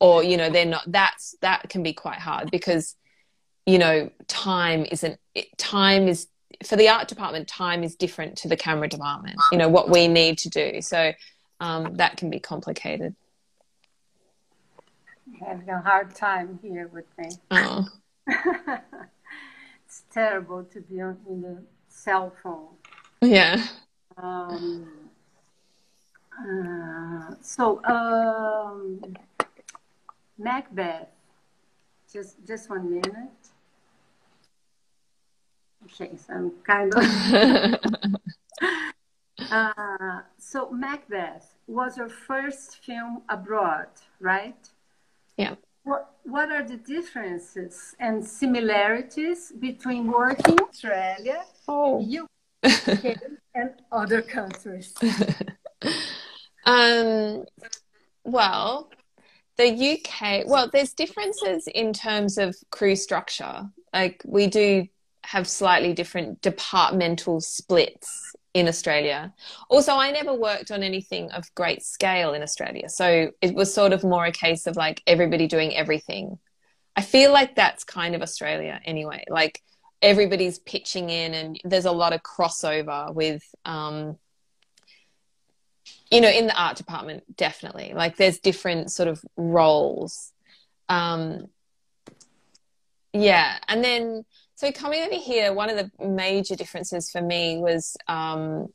[0.04, 2.96] or you know they're not that's that can be quite hard because
[3.66, 5.18] you know time isn't
[5.58, 6.28] time is
[6.64, 10.08] for the art department time is different to the camera department you know what we
[10.08, 10.82] need to do.
[10.82, 11.14] So
[11.64, 13.16] um, that can be complicated.
[15.40, 17.30] Having a hard time here with me.
[17.52, 17.88] Oh.
[19.86, 22.68] it's terrible to be on in the cell phone.
[23.22, 23.66] Yeah.
[24.18, 24.88] Um,
[26.38, 29.16] uh, so um,
[30.38, 31.10] Macbeth.
[32.12, 33.44] Just just one minute.
[35.86, 37.80] Okay, so I'm kind of.
[39.52, 43.88] uh, so Macbeth was your first film abroad,
[44.20, 44.70] right?
[45.38, 45.56] Yeah.
[45.84, 52.02] What What are the differences and similarities between working in Australia, oh.
[52.02, 53.18] UK,
[53.56, 54.94] and other countries?
[56.66, 57.46] um.
[58.26, 58.90] Well,
[59.58, 63.70] the UK, well, there's differences in terms of crew structure.
[63.94, 64.88] Like we do
[65.24, 69.34] have slightly different departmental splits in Australia.
[69.70, 72.90] Also, I never worked on anything of great scale in Australia.
[72.90, 76.38] So it was sort of more a case of like everybody doing everything.
[76.96, 79.24] I feel like that's kind of Australia anyway.
[79.28, 79.62] Like
[80.02, 84.18] everybody's pitching in and there's a lot of crossover with um,
[86.14, 87.94] you know in the art department definitely.
[87.96, 90.32] Like there's different sort of roles.
[90.90, 91.48] Um
[93.14, 93.58] yeah.
[93.68, 98.68] And then so coming over here one of the major differences for me was um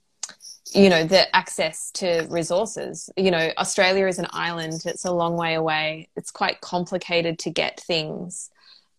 [0.74, 3.08] you know the access to resources.
[3.16, 4.82] You know australia is an island.
[4.84, 6.08] It's a long way away.
[6.16, 8.50] It's quite complicated to get things.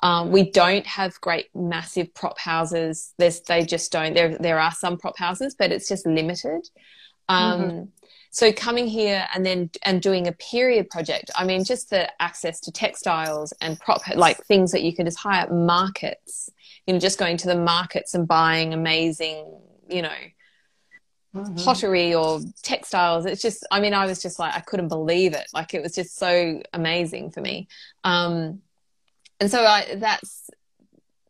[0.01, 3.13] Um, we don't have great massive prop houses.
[3.17, 4.13] There's, they just don't.
[4.13, 6.69] There there are some prop houses but it's just limited.
[7.27, 7.83] Um, mm-hmm
[8.31, 12.59] so coming here and then and doing a period project i mean just the access
[12.59, 16.49] to textiles and prop like things that you can just hire markets
[16.85, 19.45] you know just going to the markets and buying amazing
[19.89, 20.09] you know
[21.35, 21.55] mm-hmm.
[21.57, 23.25] pottery or textiles.
[23.25, 25.47] It's just i mean i was just like i couldn't believe it.
[25.53, 27.67] Like it was just so amazing for me.
[28.03, 28.61] Um
[29.39, 30.49] and so i that's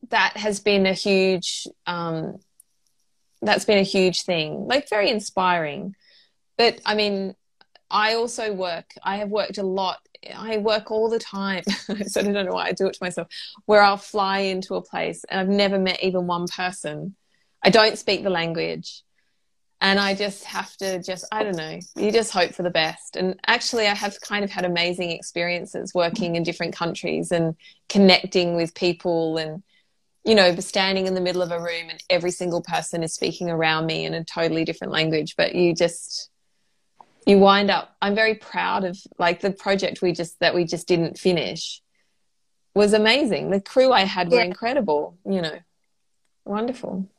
[0.09, 2.39] that has been a huge um
[3.41, 4.67] that's been a huge thing.
[4.67, 5.95] Like very inspiring
[6.59, 7.35] but I mean,
[7.89, 9.99] I also work, I have worked a lot.
[10.35, 11.63] I work all the time.
[12.05, 13.29] so I don't know why I do it to myself,
[13.65, 17.15] where I'll fly into a place and I've never met even one person.
[17.63, 19.03] I don't speak the language.
[19.79, 23.15] And I just have to just, I don't know, you just hope for the best.
[23.15, 27.55] And actually, I have kind of had amazing experiences working in different countries and
[27.87, 29.63] connecting with people and,
[30.25, 33.49] you know, standing in the middle of a room and every single person is speaking
[33.49, 35.37] around me in a totally different language.
[35.37, 36.29] But you just,
[37.29, 40.87] you wind up i'm very proud of like the project we just that we just
[40.87, 41.81] didn't finish
[42.75, 43.49] was amazing.
[43.49, 45.57] The crew i had were incredible you know.
[46.45, 47.09] Wonderful.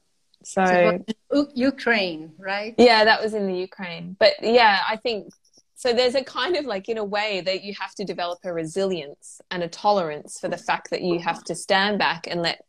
[0.43, 1.01] So,
[1.31, 2.75] so ukraine right?
[2.79, 4.17] Yeah that was in the ukraine.
[4.19, 5.33] But yeah i think
[5.75, 8.53] so there's a kind of like in a way that you have to develop a
[8.53, 12.65] resilience and a tolerance for the fact that you have to stand back and let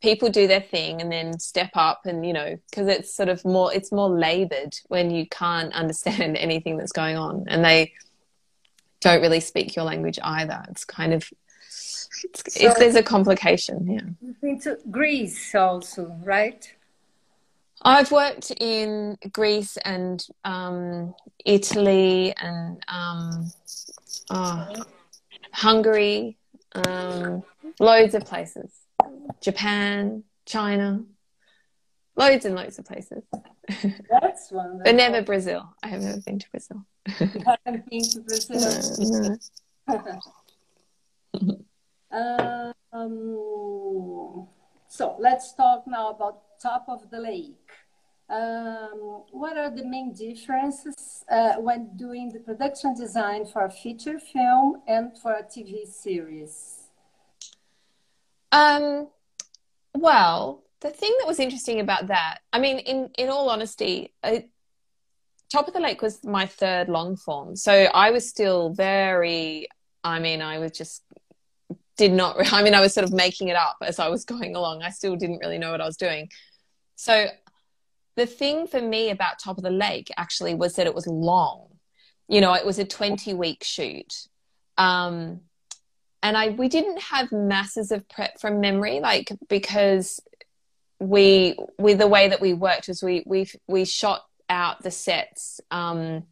[0.00, 3.44] people do their thing and then step up and you know because it's sort of
[3.44, 7.92] more it's more labored when you can't understand anything that's going on and they
[9.00, 10.62] don't really speak your language either.
[10.68, 11.28] It's kind of
[12.22, 14.48] it's, so, if there's a complication yeah.
[14.48, 16.72] Into greece also right?
[17.82, 21.14] I've worked in greece and um,
[21.46, 23.50] italy and um,
[24.28, 24.84] oh,
[25.52, 26.36] hungary
[26.74, 27.42] um,
[27.78, 28.79] loads of places
[29.40, 31.04] Japan, China,
[32.16, 33.22] loads and loads of places.
[34.10, 34.80] That's one.
[34.84, 35.74] but never Brazil.
[35.82, 36.84] I have never been to Brazil.
[37.18, 39.38] you haven't been to Brazil?
[39.88, 40.16] No,
[41.42, 41.66] no.
[42.92, 44.46] um,
[44.88, 47.70] so let's talk now about Top of the Lake.
[48.28, 54.20] Um, what are the main differences uh, when doing the production design for a feature
[54.20, 56.79] film and for a TV series?
[58.52, 59.08] Um,
[59.94, 64.14] well, the thing that was interesting about that, I mean, in in all honesty,
[65.52, 69.68] Top of the Lake was my third long form, so I was still very.
[70.02, 71.02] I mean, I was just
[71.96, 72.36] did not.
[72.52, 74.82] I mean, I was sort of making it up as I was going along.
[74.82, 76.28] I still didn't really know what I was doing.
[76.96, 77.26] So,
[78.16, 81.66] the thing for me about Top of the Lake actually was that it was long.
[82.28, 84.14] You know, it was a twenty week shoot.
[84.78, 85.42] Um,
[86.22, 90.20] and I we didn't have masses of prep from memory, like because
[90.98, 95.60] we with the way that we worked was we we we shot out the sets.
[95.70, 96.24] Um,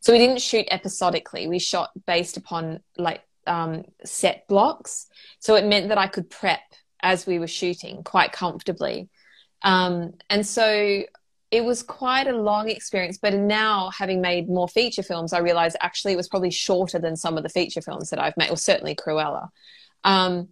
[0.00, 1.48] so we didn't shoot episodically.
[1.48, 5.06] We shot based upon like um, set blocks.
[5.38, 6.60] So it meant that I could prep
[7.00, 9.08] as we were shooting quite comfortably.
[9.62, 11.04] Um, and so
[11.50, 15.76] it was quite a long experience, but now having made more feature films, I realize
[15.80, 18.56] actually it was probably shorter than some of the feature films that I've made, or
[18.56, 19.50] certainly Cruella.
[20.02, 20.48] Um,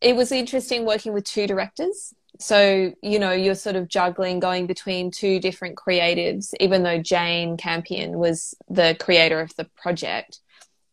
[0.00, 2.14] it was interesting working with two directors.
[2.38, 7.56] So, you know, you're sort of juggling going between two different creatives, even though Jane
[7.56, 10.38] Campion was the creator of the project.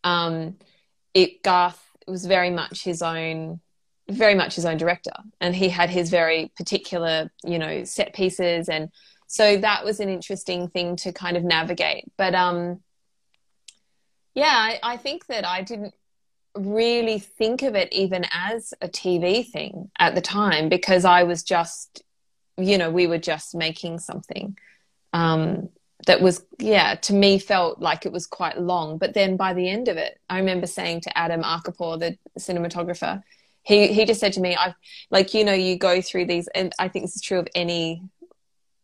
[0.04, 0.58] Um,
[1.14, 3.60] it, Garth was very much his own
[4.10, 5.12] very much his own director
[5.42, 8.90] and he had his very particular you know set pieces and
[9.28, 12.06] so that was an interesting thing to kind of navigate.
[12.18, 12.82] But um
[14.38, 15.96] yeah I, I think that i didn't
[16.56, 21.44] really think of it even as a tv thing at the time because i was
[21.44, 22.04] just
[22.56, 24.58] you know we were just making something
[25.12, 25.70] um
[26.06, 29.00] that was yeah to me felt like it was quite long.
[29.00, 33.24] But then by the end of it i remember saying to adam Arkapaw the cinematographer
[33.64, 34.76] he he just said to me i
[35.10, 38.04] like you know you go through these and i think this is true of any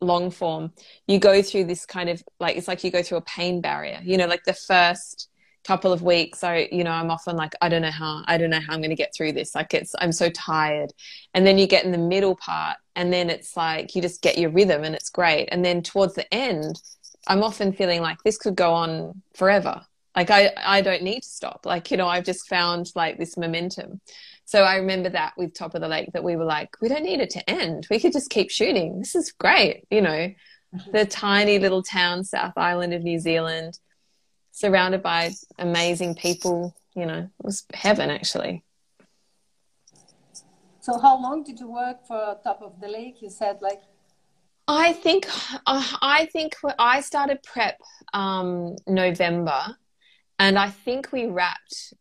[0.04, 0.72] long form,
[1.08, 4.00] you go through this kind of like it's like you go through a pain barrier.
[4.04, 5.30] You know, like the first
[5.64, 8.50] couple of weeks I you know I'm often like I don't know how I don't
[8.50, 10.94] know how I'm going to get through this like it's I'm so tired.
[11.34, 14.38] And then you get in the middle part and then it's like you just get
[14.38, 15.48] your rhythm and it's great.
[15.52, 16.82] And then towards the end
[17.28, 19.82] I'm often feeling like this could go on forever.
[20.16, 21.66] Like I I don't need to stop.
[21.66, 24.02] Like you know I've just found like this momentum
[24.46, 27.04] so I remember that with Top of the Lake that we were like, we don't
[27.04, 27.88] need it to end.
[27.90, 29.00] We could just keep shooting.
[29.00, 29.86] This is great.
[29.90, 30.34] You know,
[30.92, 33.80] the tiny little town, South Island of New Zealand,
[34.52, 36.76] surrounded by amazing people.
[36.96, 38.64] You know, it was heaven actually.
[40.82, 43.22] So how long did you work for Top of the Lake?
[43.22, 43.82] You said like
[44.68, 45.28] I think
[45.66, 47.80] uh, I think I started prep
[48.14, 49.78] um, November,
[50.40, 51.94] and I think we wrapped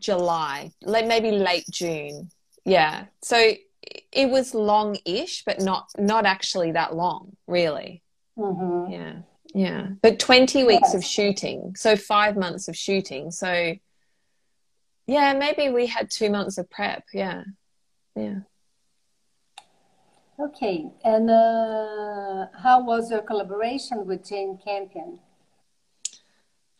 [0.00, 2.30] July, like maybe late June.
[2.64, 3.52] Yeah, so
[4.12, 8.02] it was long-ish, but not not actually that long, really.
[8.36, 8.92] Mm-hmm.
[8.92, 9.14] Yeah,
[9.54, 9.86] yeah.
[10.02, 10.94] But twenty weeks yes.
[10.94, 13.30] of shooting, so five months of shooting.
[13.30, 13.76] So
[15.06, 17.04] yeah, maybe we had two months of prep.
[17.12, 17.44] Yeah,
[18.14, 18.40] yeah.
[20.38, 25.18] Okay, and uh, how was your collaboration with Jane Campion?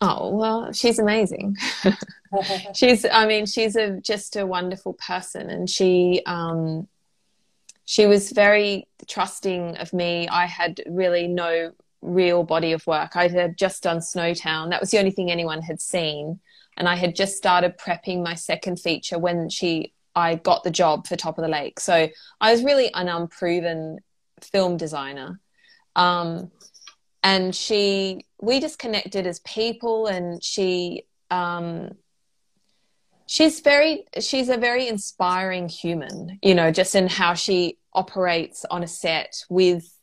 [0.01, 1.57] Oh well, she's amazing.
[2.73, 6.87] she's, I mean, she's a just a wonderful person, and she um,
[7.85, 10.27] she was very trusting of me.
[10.27, 11.71] I had really no
[12.01, 13.15] real body of work.
[13.15, 14.71] I had just done Snowtown.
[14.71, 16.39] That was the only thing anyone had seen,
[16.77, 21.07] and I had just started prepping my second feature when she I got the job
[21.07, 21.79] for Top of the Lake.
[21.79, 22.09] So
[22.39, 23.99] I was really an unproven
[24.41, 25.39] film designer.
[25.95, 26.51] Um,
[27.23, 31.91] and she, we just connected as people, and she, um,
[33.27, 38.83] she's very, she's a very inspiring human, you know, just in how she operates on
[38.83, 39.95] a set with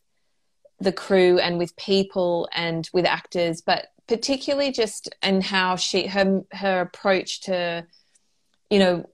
[0.81, 6.43] the crew and with people and with actors, but particularly just in how she, her,
[6.53, 7.85] her approach to,
[8.71, 9.05] you know,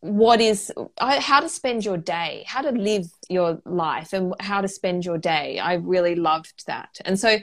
[0.00, 4.68] what is how to spend your day how to live your life and how to
[4.68, 5.58] spend your day.
[5.58, 6.98] I really loved that.
[7.04, 7.36] And so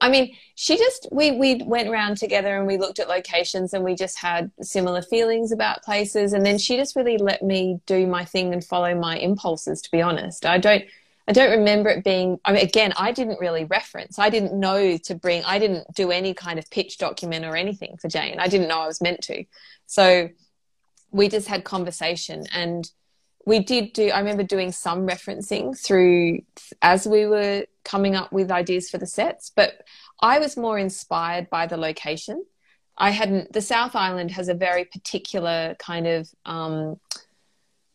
[0.00, 3.84] i mean she just we we went around together and we looked at locations and
[3.84, 8.06] we just had similar feelings about places and then she just really let me do
[8.06, 10.84] my thing and follow my impulses to be honest i don't
[11.28, 14.18] I don't remember it being, I mean, again, I didn't really reference.
[14.18, 17.98] I didn't know to bring, I didn't do any kind of pitch document or anything
[17.98, 18.40] for Jane.
[18.40, 19.44] I didn't know I was meant to.
[19.84, 20.30] So
[21.10, 22.90] we just had conversation and
[23.48, 26.38] we did do i remember doing some referencing through
[26.82, 29.82] as we were coming up with ideas for the sets but
[30.20, 32.44] i was more inspired by the location
[32.98, 37.00] i hadn't the south island has a very particular kind of um,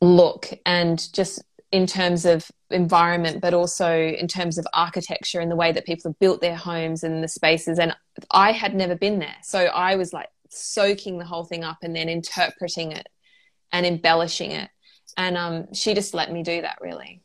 [0.01, 5.55] look and just in terms of environment but also in terms of architecture and the
[5.55, 7.95] way that people have built their homes and the spaces and
[8.31, 11.95] i had never been there so i was like soaking the whole thing up and
[11.95, 13.07] then interpreting it
[13.73, 14.69] and embellishing it.
[15.17, 17.21] And um, she just let me do that really.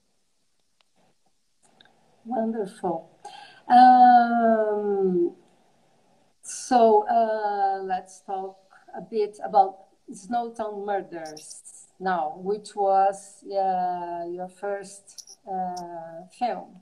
[2.24, 3.10] Wonderful.
[3.68, 5.34] Um,
[6.42, 8.58] so uh, let's talk
[8.96, 9.78] a bit about
[10.10, 16.80] Snowtown Murders now, which was uh, your first uh, film.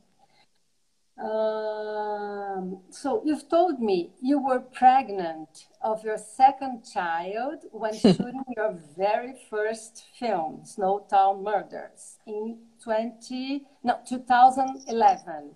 [1.18, 8.76] Um, so you've told me you were pregnant of your second child when shooting your
[8.96, 15.54] very first film, Snowtown Murders, in 20 no 2011.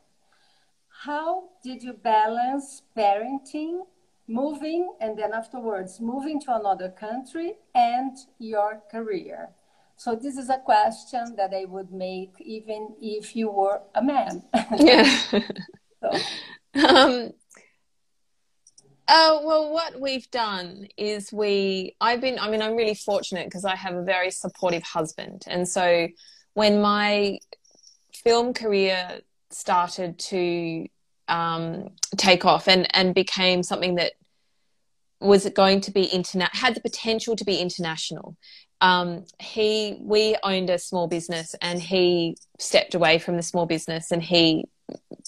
[1.04, 3.80] How did you balance parenting,
[4.28, 9.48] moving, and then afterwards moving to another country and your career?
[9.96, 14.44] So this is a question that I would make even if you were a man.
[14.78, 15.04] yeah.
[16.00, 16.10] so.
[16.88, 17.32] um,
[19.10, 23.64] uh, well, what we've done is we, I've been, I mean, I'm really fortunate because
[23.64, 25.42] I have a very supportive husband.
[25.48, 26.06] And so
[26.54, 27.40] when my
[28.14, 29.20] film career
[29.50, 30.86] started to
[31.26, 34.12] um, take off and, and became something that
[35.20, 38.36] was going to be internet had the potential to be international
[38.80, 44.10] um, he we owned a small business and he stepped away from the small business
[44.10, 44.64] and he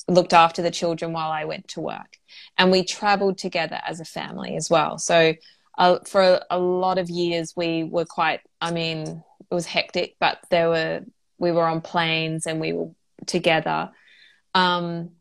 [0.09, 2.19] looked after the children while I went to work.
[2.59, 4.99] And we traveled together as a family as well.
[4.99, 5.35] So
[5.79, 10.17] uh, for a, a, lot of years we were quite I mean it was hectic
[10.21, 11.01] but there were
[11.39, 12.91] we were on planes and we were
[13.27, 13.91] together.
[14.55, 15.13] Um,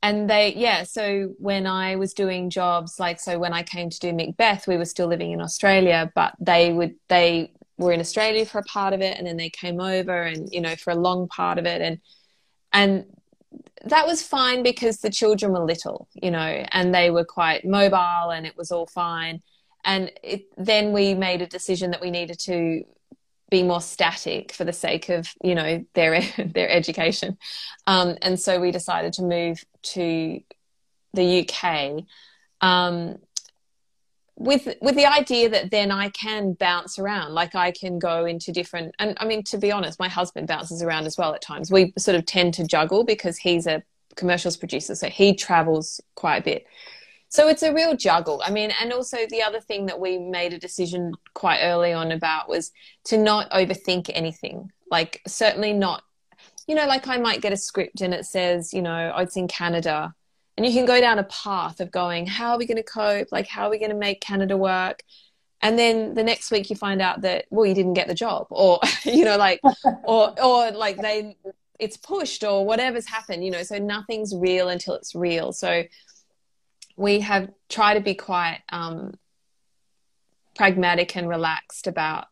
[0.00, 3.98] and they yeah so when i was doing jobs like so when i came to
[3.98, 8.46] do macbeth we were still living in australia but they would they were in australia
[8.46, 10.96] for a part of it and then they came over and you know for a
[10.96, 11.80] long part of it.
[11.80, 11.98] And
[12.72, 13.06] and
[13.84, 18.30] that was fine because the children were little you know and they were quite mobile
[18.30, 19.42] and it was all fine.
[19.84, 22.84] And it, then we made a decision that we needed to
[23.50, 27.38] be more static for the sake of you know their their education.
[27.86, 29.64] Um, and so we decided to move
[29.94, 30.40] to
[31.14, 32.04] the UK
[32.60, 33.18] um,
[34.38, 38.52] with with the idea that then I can bounce around like I can go into
[38.52, 41.72] different and I mean to be honest my husband bounces around as well at times
[41.72, 43.82] we sort of tend to juggle because he's a
[44.14, 46.66] commercials producer so he travels quite a bit
[47.30, 48.42] so it's a real juggle.
[48.44, 52.10] I mean, and also the other thing that we made a decision quite early on
[52.10, 52.72] about was
[53.04, 54.72] to not overthink anything.
[54.90, 56.02] Like, certainly not.
[56.66, 59.36] you know, like I might get a script and it says, you know, oh, it's
[59.36, 60.14] in Canada.
[60.58, 63.28] And you can go down a path of going, how are we going to cope?
[63.30, 65.04] Like, how are we going to make Canada work?
[65.62, 68.48] And then the next week you find out that, well, you didn't get the job
[68.50, 69.60] or, you know, like,
[70.04, 71.36] or, or like they,
[71.78, 75.52] it's pushed or whatever's happened, you know, so nothing's real until it's real.
[75.52, 75.84] So
[76.96, 79.14] we have tried to be quite um,
[80.56, 82.26] pragmatic and relaxed about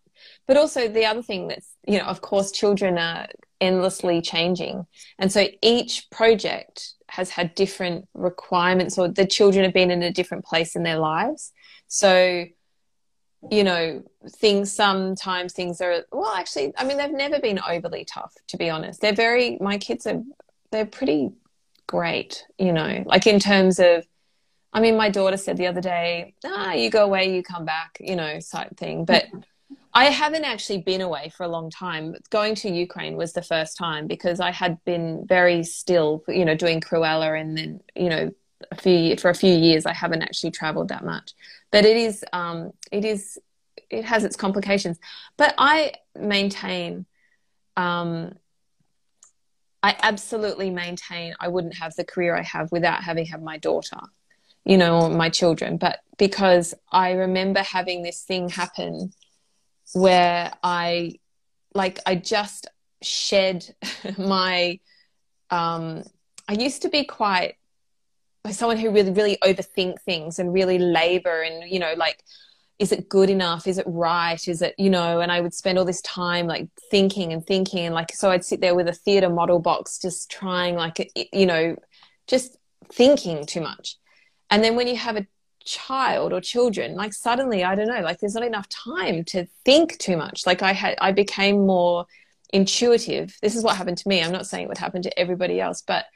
[0.48, 3.26] but also the other thing that's you know of course children are
[3.60, 4.86] endlessly changing.
[5.18, 10.12] And so each project has had different requirements, or the children have been in a
[10.12, 11.52] different place in their lives.
[11.88, 12.44] So,
[13.50, 18.34] you know, things sometimes things are, well, actually, I mean, they've never been overly tough,
[18.48, 19.00] to be honest.
[19.00, 20.22] They're very, my kids are,
[20.72, 21.30] they're pretty
[21.86, 24.04] great, you know, like in terms of,
[24.72, 27.98] I mean, my daughter said the other day, ah, you go away, you come back,
[28.00, 29.04] you know, type thing.
[29.04, 29.26] But,
[29.96, 32.16] I haven't actually been away for a long time.
[32.28, 36.54] Going to Ukraine was the first time because I had been very still, you know,
[36.54, 38.30] doing Cruella and then, you know,
[38.70, 41.32] a few for a few years I haven't actually traveled that much.
[41.70, 43.38] But it is um it is
[43.88, 44.98] it has its complications.
[45.38, 47.06] But I maintain
[47.78, 48.34] um
[49.82, 54.00] I absolutely maintain I wouldn't have the career I have without having had my daughter,
[54.62, 55.78] you know, my children.
[55.78, 59.14] But because I remember having this thing happen
[59.92, 61.18] where I
[61.74, 62.68] like I just
[63.02, 63.74] shed
[64.18, 64.80] my
[65.50, 66.04] um
[66.48, 67.56] I used to be quite
[68.50, 72.22] someone who really really overthink things and really labor and you know like
[72.78, 73.66] is it good enough?
[73.66, 74.46] Is it right?
[74.46, 77.86] Is it you know and i would spend all this time like thinking and thinking
[77.86, 81.46] and like so i'd sit there with a theater model box just trying like you
[81.46, 81.74] know
[82.26, 82.58] just
[82.92, 83.96] thinking too much.
[84.50, 85.26] And then when you have a
[85.66, 89.98] child or children like suddenly i don't know like there's not enough time to think
[89.98, 90.46] too much.
[90.46, 92.06] Like i had i became more
[92.52, 93.36] intuitive.
[93.42, 94.22] This is what happened to me.
[94.22, 96.06] I'm not saying it would happen to everybody else but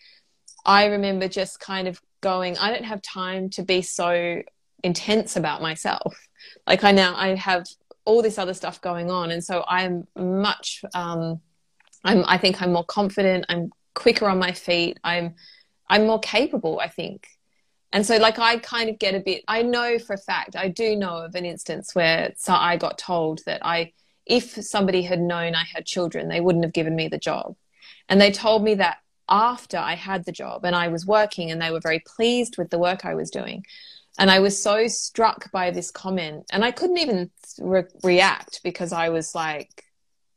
[0.64, 4.42] i remember just kind of going i don't have time to be so
[4.82, 6.14] intense about myself.
[6.66, 7.66] Like i now i have
[8.04, 11.40] all this other stuff going on and so i'm much um
[12.04, 15.34] i'm i think i'm more confident i'm quicker on my feet i'm
[15.88, 17.26] i'm more capable i think
[17.92, 20.68] and so, like, I kind of get a bit, I know for a fact, I
[20.68, 23.92] do know of an instance where so I got told that I,
[24.26, 27.56] if somebody had known I had children, they wouldn't have given me the job.
[28.08, 28.98] And they told me that
[29.28, 32.70] after I had the job and I was working and they were very pleased with
[32.70, 33.64] the work I was doing.
[34.18, 38.92] And I was so struck by this comment and I couldn't even re- react because
[38.92, 39.84] I was like,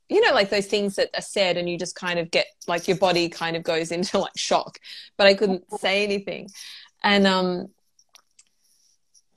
[0.10, 2.88] you know, like those things that are said and you just kind of get like
[2.88, 4.78] your body kind of goes into like shock,
[5.18, 6.50] but I couldn't say anything.
[7.04, 7.68] And um,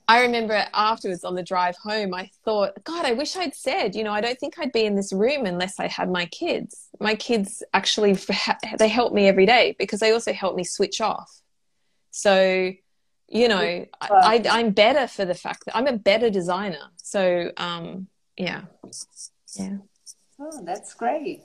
[0.07, 4.03] I remember afterwards on the drive home, I thought, God, I wish I'd said, you
[4.03, 6.87] know, I don't think I'd be in this room unless I had my kids.
[6.99, 8.17] My kids actually,
[8.79, 11.41] they help me every day because they also help me switch off.
[12.11, 12.71] So,
[13.27, 16.91] you know, I, am better for the fact that I'm a better designer.
[16.95, 18.07] So, um,
[18.37, 18.61] yeah,
[19.55, 19.77] yeah.
[20.39, 21.41] Oh, that's great.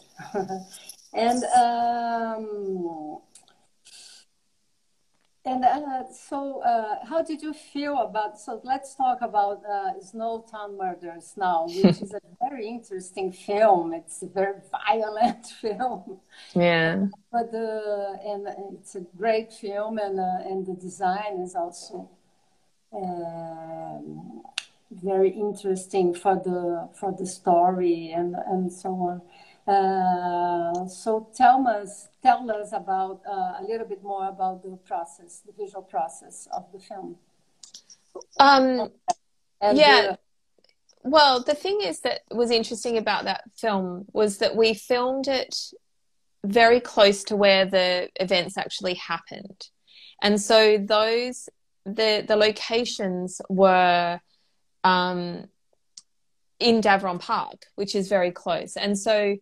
[1.14, 3.18] and um,
[5.44, 8.38] and uh, so, uh, how did you feel about?
[8.38, 13.92] So, let's talk about uh, Snowtown Murders now, which is a very interesting film.
[13.92, 16.20] It's a very violent film.
[16.54, 17.06] Yeah.
[17.32, 22.08] But uh, and it's a great film, and uh, and the design is also
[22.94, 24.42] um,
[24.90, 29.22] very interesting for the for the story and and so on.
[29.66, 35.42] Uh, so tell us, tell us about uh, a little bit more about the process,
[35.46, 37.16] the visual process of the film.
[38.38, 38.90] Um,
[39.60, 40.02] and yeah.
[40.02, 40.18] The...
[41.04, 45.56] well, the thing is that was interesting about that film was that we filmed it
[46.44, 49.68] very close to where the events actually happened,
[50.20, 51.48] and so those
[51.86, 54.20] the the locations were
[54.82, 55.46] um,
[56.58, 59.36] in Davoren Park, which is very close, and so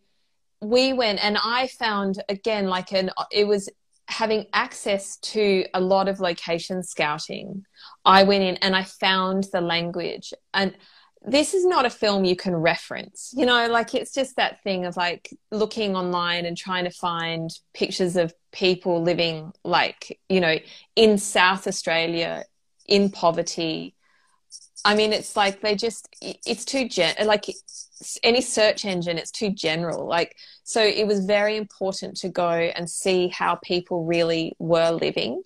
[0.61, 3.69] we went and I found again like an it was
[4.09, 7.65] having access to a lot of location scouting.
[8.05, 10.74] I went in and I found the language and
[11.23, 13.32] this is not a film you can reference.
[13.37, 17.51] You know, like it's just that thing of like looking online and trying to find
[17.74, 20.59] pictures of people living like, you know,
[20.97, 22.45] in South Australia
[22.87, 23.95] in poverty.
[24.85, 27.49] I mean, it's like they just, it's too gen, like
[28.22, 32.89] any search engine it's too general like so it was very important to go and
[32.89, 35.43] see how people really were living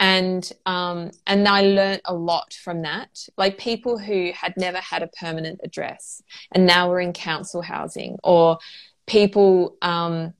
[0.00, 3.28] and um, and I learned a lot from that.
[3.36, 6.20] Like people who had never had a permanent address
[6.52, 8.58] and now were in council housing, or
[9.06, 10.34] people um,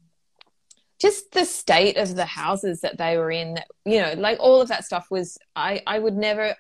[1.01, 4.61] just the state of the houses that they were in that you know like all
[4.61, 6.55] of that stuff was i i would never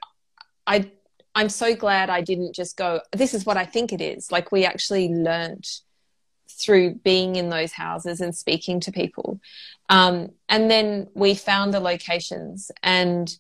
[0.66, 0.91] i
[1.35, 4.52] i'm so glad i didn't just go this is what i think it is like
[4.52, 5.66] we actually learned
[6.48, 9.40] through being in those houses and speaking to people
[9.89, 13.36] um, and then we found the locations and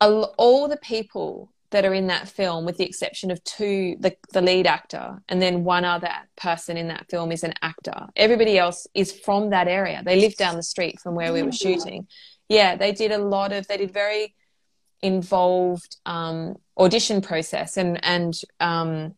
[0.00, 4.40] all the people that are in that film, with the exception of two, the, the
[4.40, 8.08] lead actor, and then one other person in that film is an actor.
[8.16, 10.02] Everybody else is from that area.
[10.04, 12.08] They live down the street from where we were shooting.
[12.48, 14.34] Yeah, they did a lot of, they did very
[15.02, 19.14] involved um, audition process and, and um,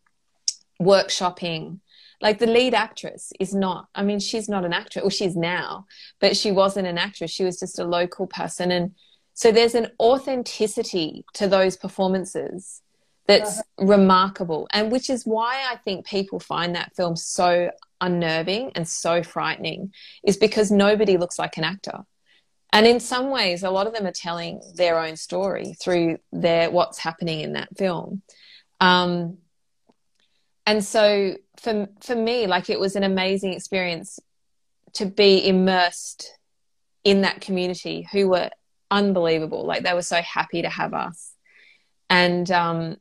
[0.81, 1.81] workshopping.
[2.21, 5.87] Like the lead actress is not, I mean, she's not an actress, well, she's now,
[6.21, 7.33] but she wasn't an actress.
[7.33, 8.71] She was just a local person.
[8.71, 8.95] And
[9.35, 12.83] so there's an authenticity to those performances
[13.27, 13.87] that's uh-huh.
[13.87, 19.23] remarkable, and which is why I think people find that film so unnerving and so
[19.23, 19.93] frightening,
[20.25, 22.05] is because nobody looks like an actor.
[22.73, 26.71] And in some ways, a lot of them are telling their own story through their
[26.71, 28.23] what's happening in that film.
[28.81, 29.39] Um,
[30.65, 34.19] and so for for me, like it was an amazing experience
[34.95, 36.39] to be immersed
[37.05, 38.51] in that community who were
[38.91, 39.67] unbelievable.
[39.67, 41.33] Like they were so happy to have us.
[42.09, 42.97] And um,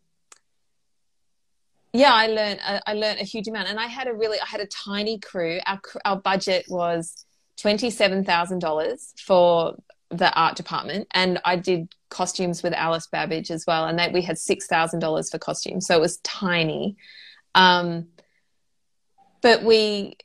[1.94, 4.62] yeah, I learned I learned a huge amount, and I had a really I had
[4.62, 5.60] a tiny crew.
[5.66, 7.26] Our our budget was
[7.62, 9.76] twenty seven thousand dollars for
[10.10, 14.22] the art department, and I did costumes with Alice Babidge as well, and that we
[14.22, 16.98] had six thousand dollars for costumes, so it was tiny.
[17.56, 18.08] Um,
[19.42, 20.16] but we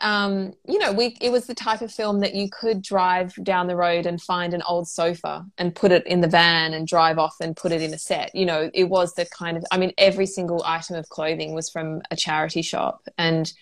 [0.00, 3.66] um, you know, we it was the type of film that you could drive down
[3.66, 7.18] the road and find an old sofa and put it in the van and drive
[7.18, 8.34] off and put it in a set.
[8.34, 11.68] You know, it was the kind of I mean, every single item of clothing was
[11.68, 13.52] from a charity shop and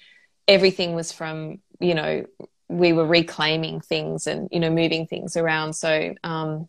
[0.47, 2.25] everything was from, you know,
[2.69, 5.75] we were reclaiming things and, you know, moving things around.
[5.75, 6.69] So um,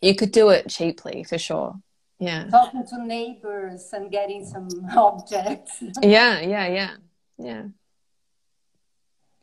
[0.00, 1.74] you could do it cheaply for sure.
[2.18, 2.44] Yeah.
[2.48, 5.82] Talking to neighbors and getting some objects.
[6.02, 6.90] yeah, yeah, yeah.
[7.38, 7.62] Yeah.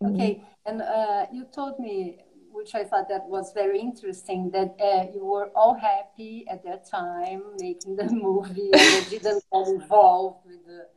[0.01, 0.15] Mm-hmm.
[0.15, 2.17] Okay, and uh, you told me,
[2.51, 6.89] which I thought that was very interesting, that uh, you were all happy at that
[6.89, 10.87] time making the movie and you didn't get involved with the.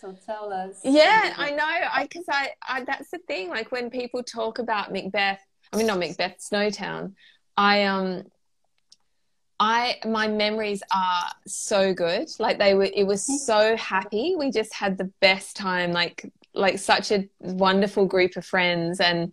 [0.00, 0.80] So tell us.
[0.84, 1.64] Yeah, I know.
[1.64, 3.48] I because I, I that's the thing.
[3.48, 5.40] Like when people talk about Macbeth,
[5.72, 7.14] I mean not Macbeth, Snowtown.
[7.56, 8.24] I um
[9.60, 12.28] I my memories are so good.
[12.38, 14.36] Like they were it was so happy.
[14.38, 19.32] We just had the best time like like such a wonderful group of friends and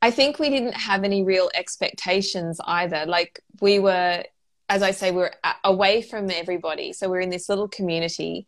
[0.00, 3.04] I think we didn't have any real expectations either.
[3.06, 4.22] Like we were
[4.68, 5.32] as I say we we're
[5.64, 6.92] away from everybody.
[6.92, 8.46] So we're in this little community.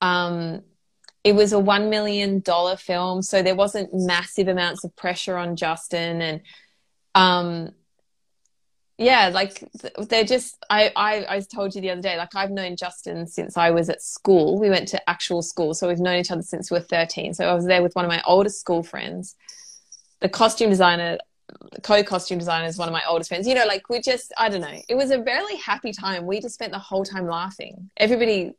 [0.00, 0.62] Um
[1.24, 5.56] it was a 1 million dollar film so there wasn't massive amounts of pressure on
[5.56, 6.40] Justin and
[7.14, 7.72] um
[8.98, 9.64] yeah like
[10.08, 13.56] they're just I, I i told you the other day like i've known justin since
[13.56, 14.58] i was at school.
[14.58, 17.48] We went to actual school so we've known each other since we were 13 so
[17.48, 19.36] i was there with one of my oldest school friends.
[20.20, 21.18] The costume designer
[21.82, 23.46] co-costume designer is one of my oldest friends.
[23.46, 24.82] You know like we just i don't know.
[24.88, 26.26] It was a very happy time.
[26.26, 27.90] We just spent the whole time laughing.
[27.96, 28.52] Everybody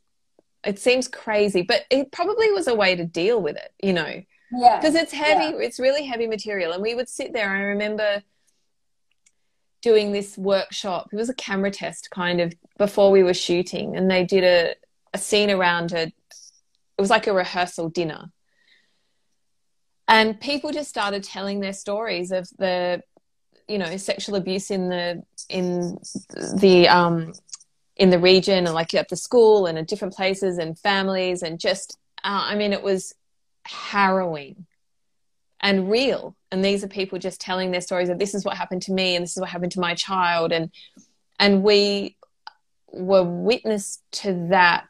[0.66, 4.22] it seems crazy but it probably was a way to deal with it you know
[4.52, 5.66] yeah because it's heavy yeah.
[5.66, 8.22] it's really heavy material and we would sit there i remember
[9.82, 11.10] doing this workshop.
[11.12, 14.76] It was a camera test kind of before we were shooting, and they did a,
[15.14, 16.14] a scene around a, it
[16.98, 18.32] was like a rehearsal dinner.
[20.08, 23.02] And people just started telling their stories of the,
[23.68, 26.00] you know, sexual abuse in the, in
[26.56, 27.34] the, um,
[28.00, 31.60] in the region and like at the school and at different places and families and
[31.60, 33.14] just, uh, I mean, it was
[33.66, 34.66] harrowing
[35.60, 36.36] and real.
[36.50, 39.16] And these are people just telling their stories of this is what happened to me
[39.16, 40.54] and this is what happened to my child.
[40.54, 40.72] And
[41.40, 42.16] and we
[42.88, 44.88] were witness to that.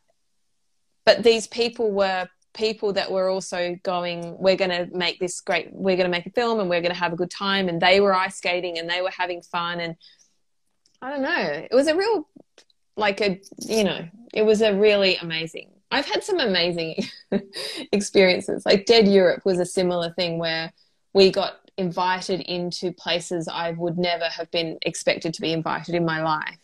[1.04, 5.70] But these people were people that were also going we're going to make this great
[5.72, 7.70] we're going to make a film and we're going to have a good time.
[7.70, 9.80] And they were ice skating and they were having fun.
[9.80, 9.96] And
[11.02, 12.28] i don't know it was a real
[12.96, 17.04] like a you know it was a really amazing I've had some amazing
[17.92, 18.66] experiences.
[18.66, 20.72] Like Dead Europe was a similar thing where
[21.14, 26.06] we got invited into places I would never have been expected to be invited in
[26.06, 26.58] my life.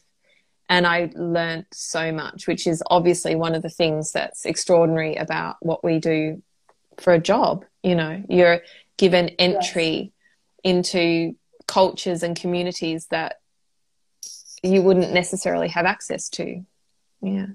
[0.68, 5.57] And I learned so much, which is obviously one of the things that's extraordinary about
[5.61, 6.41] what we do
[6.97, 7.65] for a job.
[7.84, 8.61] You know, you're
[8.97, 10.11] given entry yes.
[10.64, 11.35] into
[11.68, 13.39] cultures and communities that
[14.66, 16.64] you wouldn't necessarily have access to.
[17.22, 17.48] Yeah.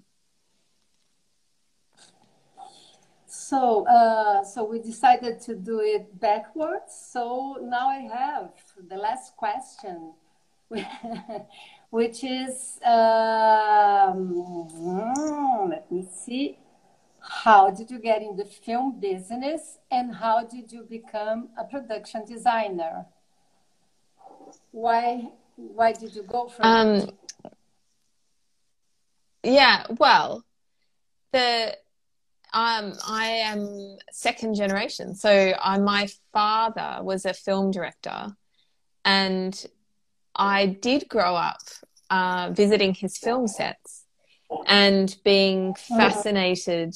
[3.50, 6.92] so, uh, so we decided to do it backwards.
[7.12, 8.52] So now I have
[8.88, 10.12] the last question,
[11.90, 14.24] which is, um,
[15.68, 16.58] let me see,
[17.20, 22.24] how did you get in the film business and how did you become a production
[22.24, 23.06] designer?
[24.70, 27.10] Why, why did you go for um?
[29.42, 30.44] Yeah, well,
[31.32, 31.76] the
[32.52, 35.14] um, I am second generation.
[35.14, 38.36] So I, my father was a film director,
[39.04, 39.66] and
[40.34, 41.60] I did grow up
[42.10, 44.04] uh, visiting his film sets
[44.66, 46.94] and being fascinated,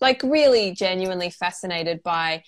[0.00, 2.42] like really genuinely fascinated by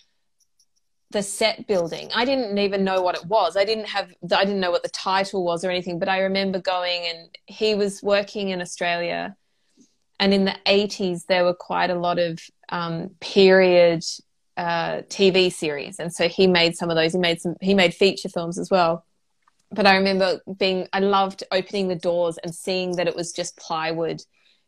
[1.13, 2.11] the set building.
[2.15, 3.57] I didn't even know what it was.
[3.57, 6.61] I didn't have, I didn't know what the title was or anything, but I remember
[6.61, 9.37] going and he was working in Australia
[10.23, 14.05] and in the 80s there were quite a lot of um, period
[14.57, 17.13] uh, TV series, and so he made some of those.
[17.13, 17.57] He made some.
[17.61, 19.05] He made feature films as well.
[19.71, 20.87] But I remember being.
[20.93, 24.23] I loved opening the doors and seeing that it was just plywood,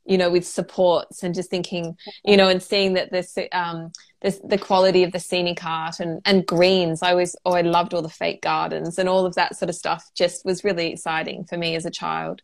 [0.05, 4.41] you know, with supports, and just thinking, you know, and seeing that this, um, this
[4.45, 7.03] the quality of the scenic art and and greens.
[7.03, 7.37] I was.
[7.45, 10.11] Oh, I loved all the fake gardens and all of that sort of stuff.
[10.15, 12.43] Just was really exciting for me as a child.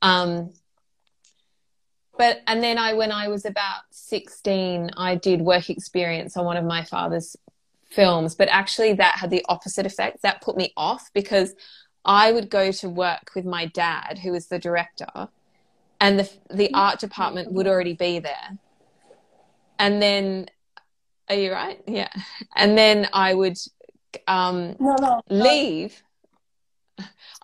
[0.00, 0.52] Um,
[2.18, 6.56] but and then I when I was about 16 I did work experience on one
[6.56, 7.36] of my father's
[7.90, 11.54] films but actually that had the opposite effect that put me off because
[12.04, 15.28] I would go to work with my dad who was the director
[16.02, 18.58] and the the art department would already be there.
[19.78, 20.48] And then
[21.30, 21.80] are you right?
[21.86, 22.10] Yeah.
[22.54, 23.56] And then I would
[24.26, 26.02] um, no, no, leave.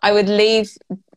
[0.02, 0.70] I would leave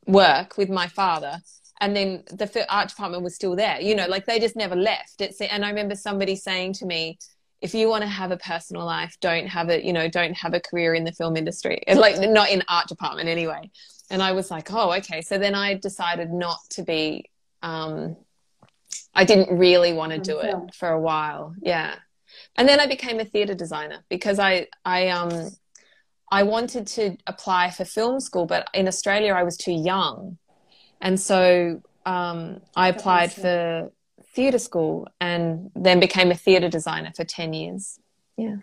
[0.07, 1.41] work with my father
[1.81, 3.81] and then the art department was still there.
[3.81, 5.19] You know like they just never left.
[5.19, 7.17] It's and i remember somebody saying to me
[7.59, 10.53] if you want to have a personal life don't have it you know don't have
[10.53, 11.81] a career in the film industry.
[11.95, 13.71] Like not in art department anyway.
[14.11, 15.21] And i was like oh okay.
[15.21, 17.25] So then i decided not to be
[17.61, 18.15] um
[19.13, 21.95] i didn't really want to do it for a while yeah
[22.57, 25.49] and then i became a theater designer because i i um
[26.31, 30.37] i wanted to apply for film school but in australia i was too young
[31.01, 33.91] and so um, I applied for
[34.33, 37.99] theatre school and then became a theatre designer for 10 years.
[38.37, 38.57] Yeah.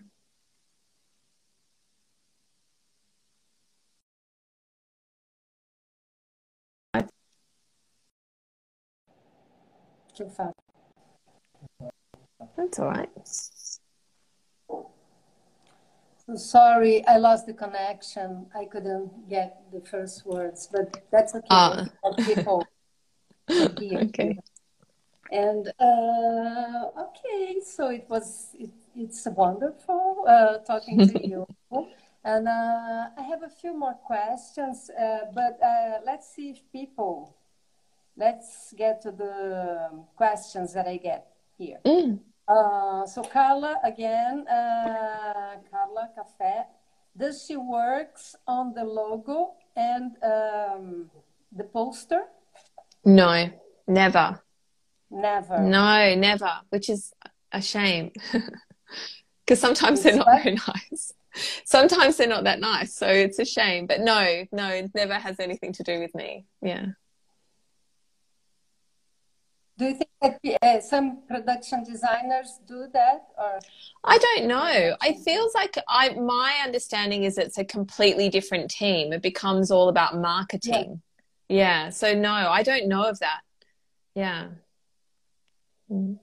[10.19, 10.53] Too far.
[12.57, 13.09] That's all right.
[16.35, 18.47] Sorry, I lost the connection.
[18.53, 21.47] I couldn't get the first words, but that's okay.
[21.51, 21.87] Uh.
[22.27, 22.67] People
[23.49, 24.37] okay.
[25.31, 28.49] And uh, okay, so it was.
[28.59, 31.47] It, it's wonderful uh, talking to you.
[32.25, 37.38] And uh, I have a few more questions, uh, but uh, let's see if people.
[38.19, 41.79] Let's get to the questions that I get here.
[41.87, 42.19] Mm.
[42.49, 46.65] Uh, so Carla again, uh, Carla Cafe.
[47.17, 51.11] Does she works on the logo and um,
[51.53, 52.23] the poster?
[53.05, 53.51] No,
[53.87, 54.41] never.
[55.11, 55.61] Never.
[55.61, 56.53] No, never.
[56.71, 57.13] Which is
[57.53, 58.11] a shame,
[59.47, 61.13] because sometimes they're not very nice.
[61.65, 63.87] Sometimes they're not that nice, so it's a shame.
[63.87, 66.47] But no, no, it never has anything to do with me.
[66.61, 66.87] Yeah.
[69.79, 73.61] Do you think that uh, some production designers do that, or
[74.03, 74.97] I don't know.
[75.05, 79.13] It feels like I my understanding is it's a completely different team.
[79.13, 81.01] It becomes all about marketing.
[81.49, 81.57] Yeah.
[81.57, 81.91] yeah.
[81.91, 83.41] So no, I don't know of that.
[84.17, 84.49] Yeah.
[85.89, 86.19] Mm.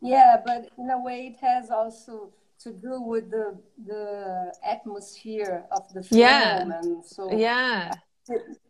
[0.00, 2.32] Yeah, but in a way, it has also
[2.64, 3.56] to do with the
[3.86, 6.62] the atmosphere of the film, yeah.
[6.62, 7.92] and so yeah,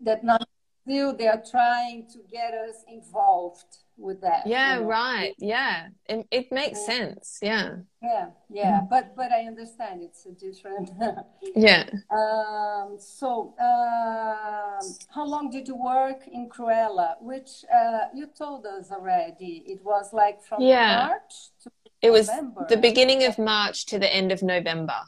[0.03, 0.47] that not
[0.89, 4.87] still they are trying to get us involved with that yeah you know?
[4.87, 5.35] right.
[5.39, 5.89] Yeah.
[6.09, 6.87] It, it makes yeah.
[6.87, 7.39] sense.
[7.43, 7.69] Yeah.
[8.03, 8.81] Yeah yeah.
[8.89, 10.91] But but i understand it's a different
[11.57, 11.85] yeah.
[12.11, 14.81] Um so uh,
[15.15, 17.17] how long did you work in cruella?
[17.21, 19.65] Which uh, you told us already.
[19.67, 21.09] It was like from yeah.
[21.09, 21.71] march to
[22.01, 22.67] it was November.
[22.69, 25.01] the beginning of march to the end of november.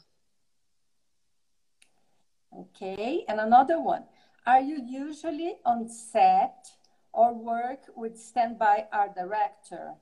[2.62, 4.02] Okay and another one
[4.46, 6.66] are you usually on set
[7.12, 9.92] or work with standby art director?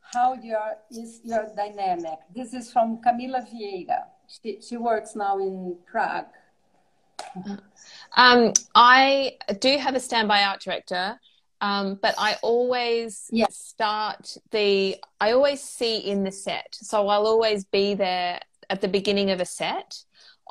[0.00, 2.18] How your, is your dynamic?
[2.34, 4.04] This is from Camila Vieira.
[4.42, 6.26] She, she works now in Prague.
[8.16, 11.18] Um, I do have a standby art director.
[11.60, 13.56] Um, but I always Yes.
[13.56, 16.66] start the, I always see in the set.
[16.72, 19.96] So I'll always be there at the beginning of a set.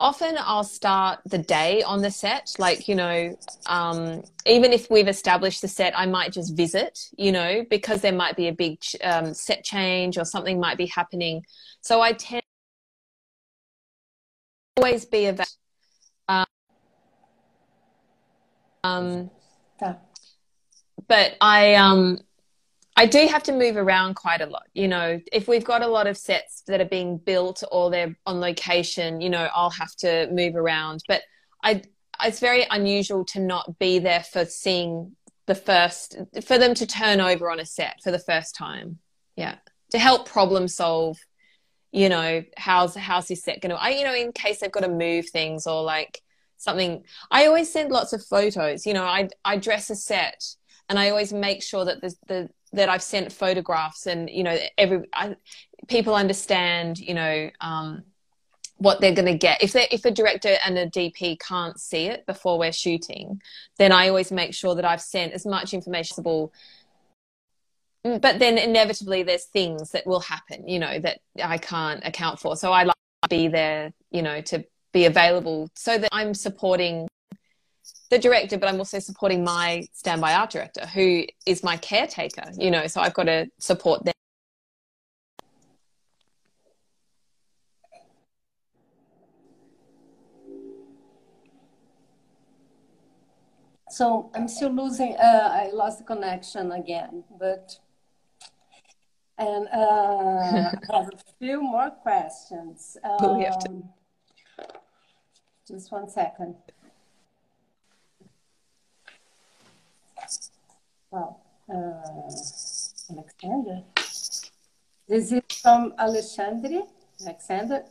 [0.02, 3.38] Often I'll start the day on the set, like, you know,
[3.68, 8.11] um, even if we've established the set, I might just visit, you know, because there
[8.11, 11.44] might be a big um, set change or something might be happening.
[11.82, 12.41] So I tend
[14.76, 15.36] to always be a
[18.84, 19.30] um,
[21.07, 22.22] but I um
[23.02, 24.68] I do have to move around quite a lot.
[24.76, 28.15] You know, if we've got a lot of sets that are being built or they're
[28.28, 31.03] on location, you know, I'll have to move around.
[31.07, 31.23] But
[31.64, 31.82] I
[32.23, 35.15] it's very unusual to not be there for seeing
[35.48, 38.99] the first for them to turn over on a set for the first time.
[39.36, 39.56] Yeah.
[39.94, 41.18] To help problem solve,
[41.91, 44.90] you know, how's how's this set gonna I you know, in case they've got to
[44.90, 46.22] move things or like
[46.57, 48.86] something I always send lots of photos.
[48.86, 50.56] You know, I I dress a set
[50.88, 54.57] and I always make sure that the the that I've sent photographs and you know
[54.77, 55.35] every I,
[55.88, 58.03] people understand you know um,
[58.77, 59.61] what they're going to get.
[59.61, 63.41] If they if a director and a DP can't see it before we're shooting
[63.77, 66.53] then I always make sure that I've sent as much information as possible.
[68.03, 72.56] But then inevitably there's things that will happen you know that I can't account for.
[72.56, 77.07] So I like to be there you know to be available so that I'm supporting
[78.11, 82.69] the director, but I'm also supporting my standby art director, who is my caretaker, you
[82.69, 84.13] know, so I've got to support them.
[93.89, 95.15] So I'm still losing.
[95.17, 97.77] Uh, I lost the connection again, but
[99.38, 102.97] and uh, I have a few more questions.
[103.19, 103.89] But we have to- Um,
[105.67, 106.55] Just one second.
[111.11, 113.83] Well, uh, Alexander,
[115.09, 116.83] this is from Alexandre.
[117.21, 117.83] Alexander,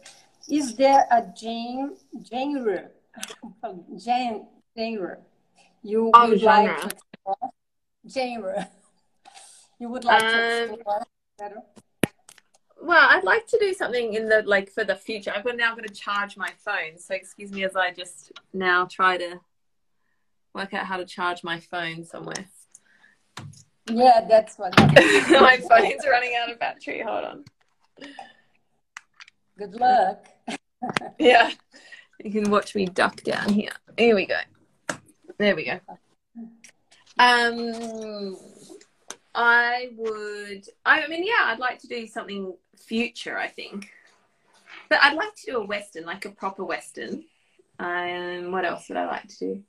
[0.48, 2.88] is there a gen genre,
[4.02, 5.18] gen genre
[5.82, 6.80] you Oh, would like genre.
[6.80, 7.51] to explore?
[8.09, 8.70] Genre.
[9.78, 11.02] You would like to Um, explore
[11.38, 11.62] better?
[12.82, 15.32] Well, I'd like to do something in the like for the future.
[15.34, 18.84] I've got now got to charge my phone, so excuse me as I just now
[18.84, 19.40] try to
[20.55, 22.51] work out how to charge my phone somewhere.
[23.89, 24.74] Yeah, that's what.
[24.78, 27.02] my phone's running out of battery.
[27.02, 27.44] Hold on.
[29.59, 30.27] Good luck.
[31.19, 31.51] Yeah.
[32.24, 33.73] You can watch me duck down here.
[33.98, 34.39] Here we go.
[35.39, 35.78] There we go.
[37.19, 38.36] Um
[39.35, 43.90] I would I mean yeah, I'd like to do something future, I think.
[44.89, 47.24] But I'd like to do a western, like a proper western.
[47.78, 49.65] Um what else would I like to do?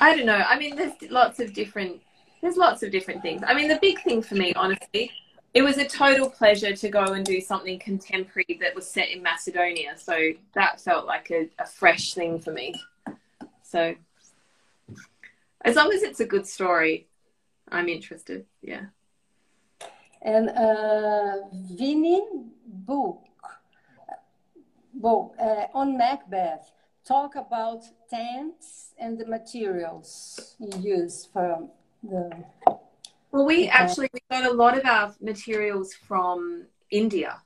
[0.00, 0.44] I don't know.
[0.48, 2.00] I mean there's lots of different
[2.42, 3.42] there's lots of different things.
[3.46, 5.10] I mean the big thing for me honestly
[5.54, 9.22] it was a total pleasure to go and do something contemporary that was set in
[9.22, 9.98] Macedonia.
[9.98, 12.74] So that felt like a, a fresh thing for me.
[13.62, 13.94] So
[15.62, 17.06] as long as it's a good story,
[17.70, 18.46] I'm interested.
[18.62, 18.86] Yeah.
[20.22, 22.22] And uh, Vinny
[22.66, 23.22] Book,
[24.94, 26.70] well, uh, on Macbeth,
[27.04, 31.68] talk about tents and the materials you use for
[32.02, 32.44] the.
[33.30, 33.68] Well, we Okay.
[33.68, 37.40] actually we got a lot of our materials from India.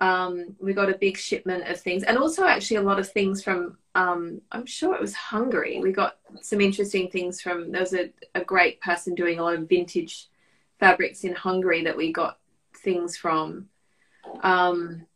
[0.00, 3.42] Um, we got a big shipment of things, and also actually a lot of things
[3.42, 3.78] from.
[3.96, 5.80] Um, I'm sure it was Hungary.
[5.80, 7.72] We got some interesting things from.
[7.72, 10.28] There was a, a great person doing a lot of vintage
[10.78, 12.38] fabrics in Hungary that we got
[12.76, 13.68] things from.
[14.42, 15.06] Um,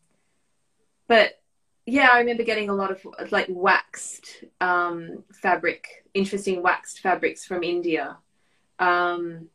[1.06, 1.40] but
[1.86, 7.62] yeah, I remember getting a lot of like waxed um, fabric, interesting waxed fabrics from
[7.62, 8.16] India.
[8.82, 9.48] Um,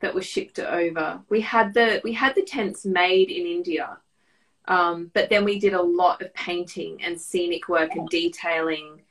[0.00, 1.20] that were shipped over.
[1.28, 3.98] We had the we had the tents made in India,
[4.66, 9.02] um, but then we did a lot of painting and scenic work and detailing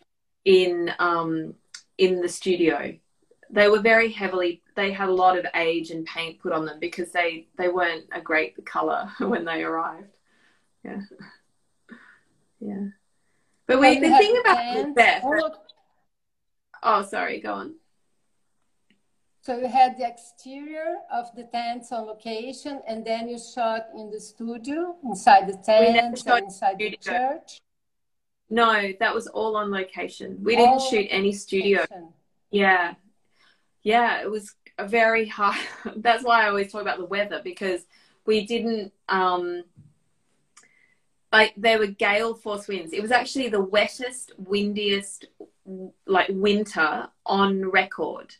[0.45, 1.53] in um,
[1.97, 2.93] in the studio.
[3.51, 4.61] They were very heavily.
[4.75, 8.05] They had a lot of age and paint put on them because they they weren't
[8.11, 10.15] a great color when they arrived.
[10.83, 11.01] Yeah,
[12.59, 12.85] yeah.
[13.67, 15.65] But we the thing about all-
[16.81, 17.41] Oh, sorry.
[17.41, 17.75] Go on.
[19.49, 24.11] So you had the exterior of the tents on location, and then you shot in
[24.11, 27.17] the studio, inside the never tents shot and inside the studio.
[27.17, 27.59] church.
[28.51, 30.38] No, that was all on location.
[30.43, 31.80] We didn't shoot any studio.
[31.80, 32.13] location.
[32.51, 32.93] Yeah.
[33.81, 35.57] Yeah, it was a very hard.
[35.95, 37.88] That's why I always talk about the weather because
[38.27, 39.63] we didn't, um,
[41.34, 42.93] like, there were gale force winds.
[42.93, 45.26] It was actually the wettest, windiest,
[46.05, 48.35] like, winter on record.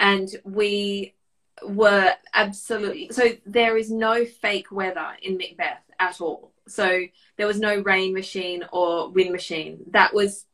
[0.00, 1.14] And we
[1.62, 6.52] were absolutely so there is no fake weather in Macbeth at all.
[6.68, 7.02] So
[7.36, 9.84] there was no rain machine or wind machine.
[9.90, 10.44] That was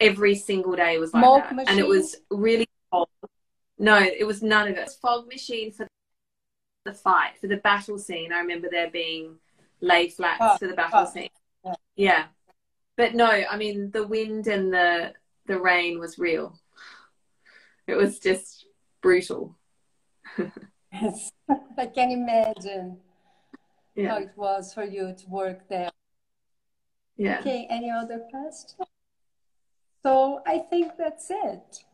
[0.00, 1.68] every single day was like that, machine?
[1.68, 3.08] and it was really cold.
[3.78, 4.88] No, it was none of it.
[4.88, 5.86] It fog machine for
[6.84, 8.32] the fight for the battle scene.
[8.32, 9.36] I remember there being
[9.80, 11.28] lay flats Oh, for the battle oh, scene.
[11.64, 11.74] yeah.
[11.96, 12.24] Yeah,
[12.96, 15.12] but no, I mean the wind and the
[15.46, 16.58] the rain was real.
[17.86, 18.55] It was just
[19.02, 19.56] brutal.
[20.92, 21.32] Yes.
[21.78, 22.98] I can imagine
[23.96, 25.90] how it was for you to work there.
[27.16, 27.40] yeah.
[27.40, 28.76] Okay, any other questions?
[30.02, 31.84] So I think that's it.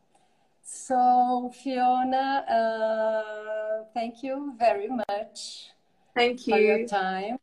[0.62, 5.70] So Fiona, uh, thank you very much
[6.14, 6.54] Thank you.
[6.54, 6.86] for your you.
[6.86, 7.38] time.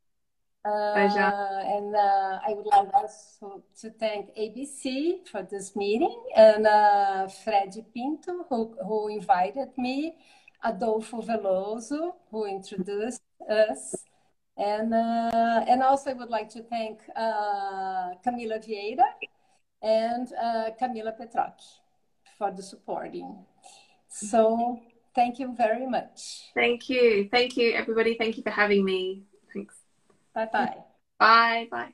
[0.63, 1.19] Pleasure.
[1.19, 7.27] Uh, and uh, I would like also to thank ABC for this meeting and uh,
[7.27, 10.15] Fred Pinto, who, who invited me,
[10.63, 13.95] Adolpho Veloso, who introduced us,
[14.57, 19.07] and, uh, and also I would like to thank uh, Camila Vieira
[19.81, 21.79] and uh, Camila Petrocchi
[22.37, 23.45] for the supporting.
[24.09, 24.81] So
[25.15, 26.49] thank you very much.
[26.53, 27.29] Thank you.
[27.31, 28.15] Thank you, everybody.
[28.15, 29.23] Thank you for having me.
[30.33, 30.85] 拜拜。
[31.17, 31.93] 拜拜。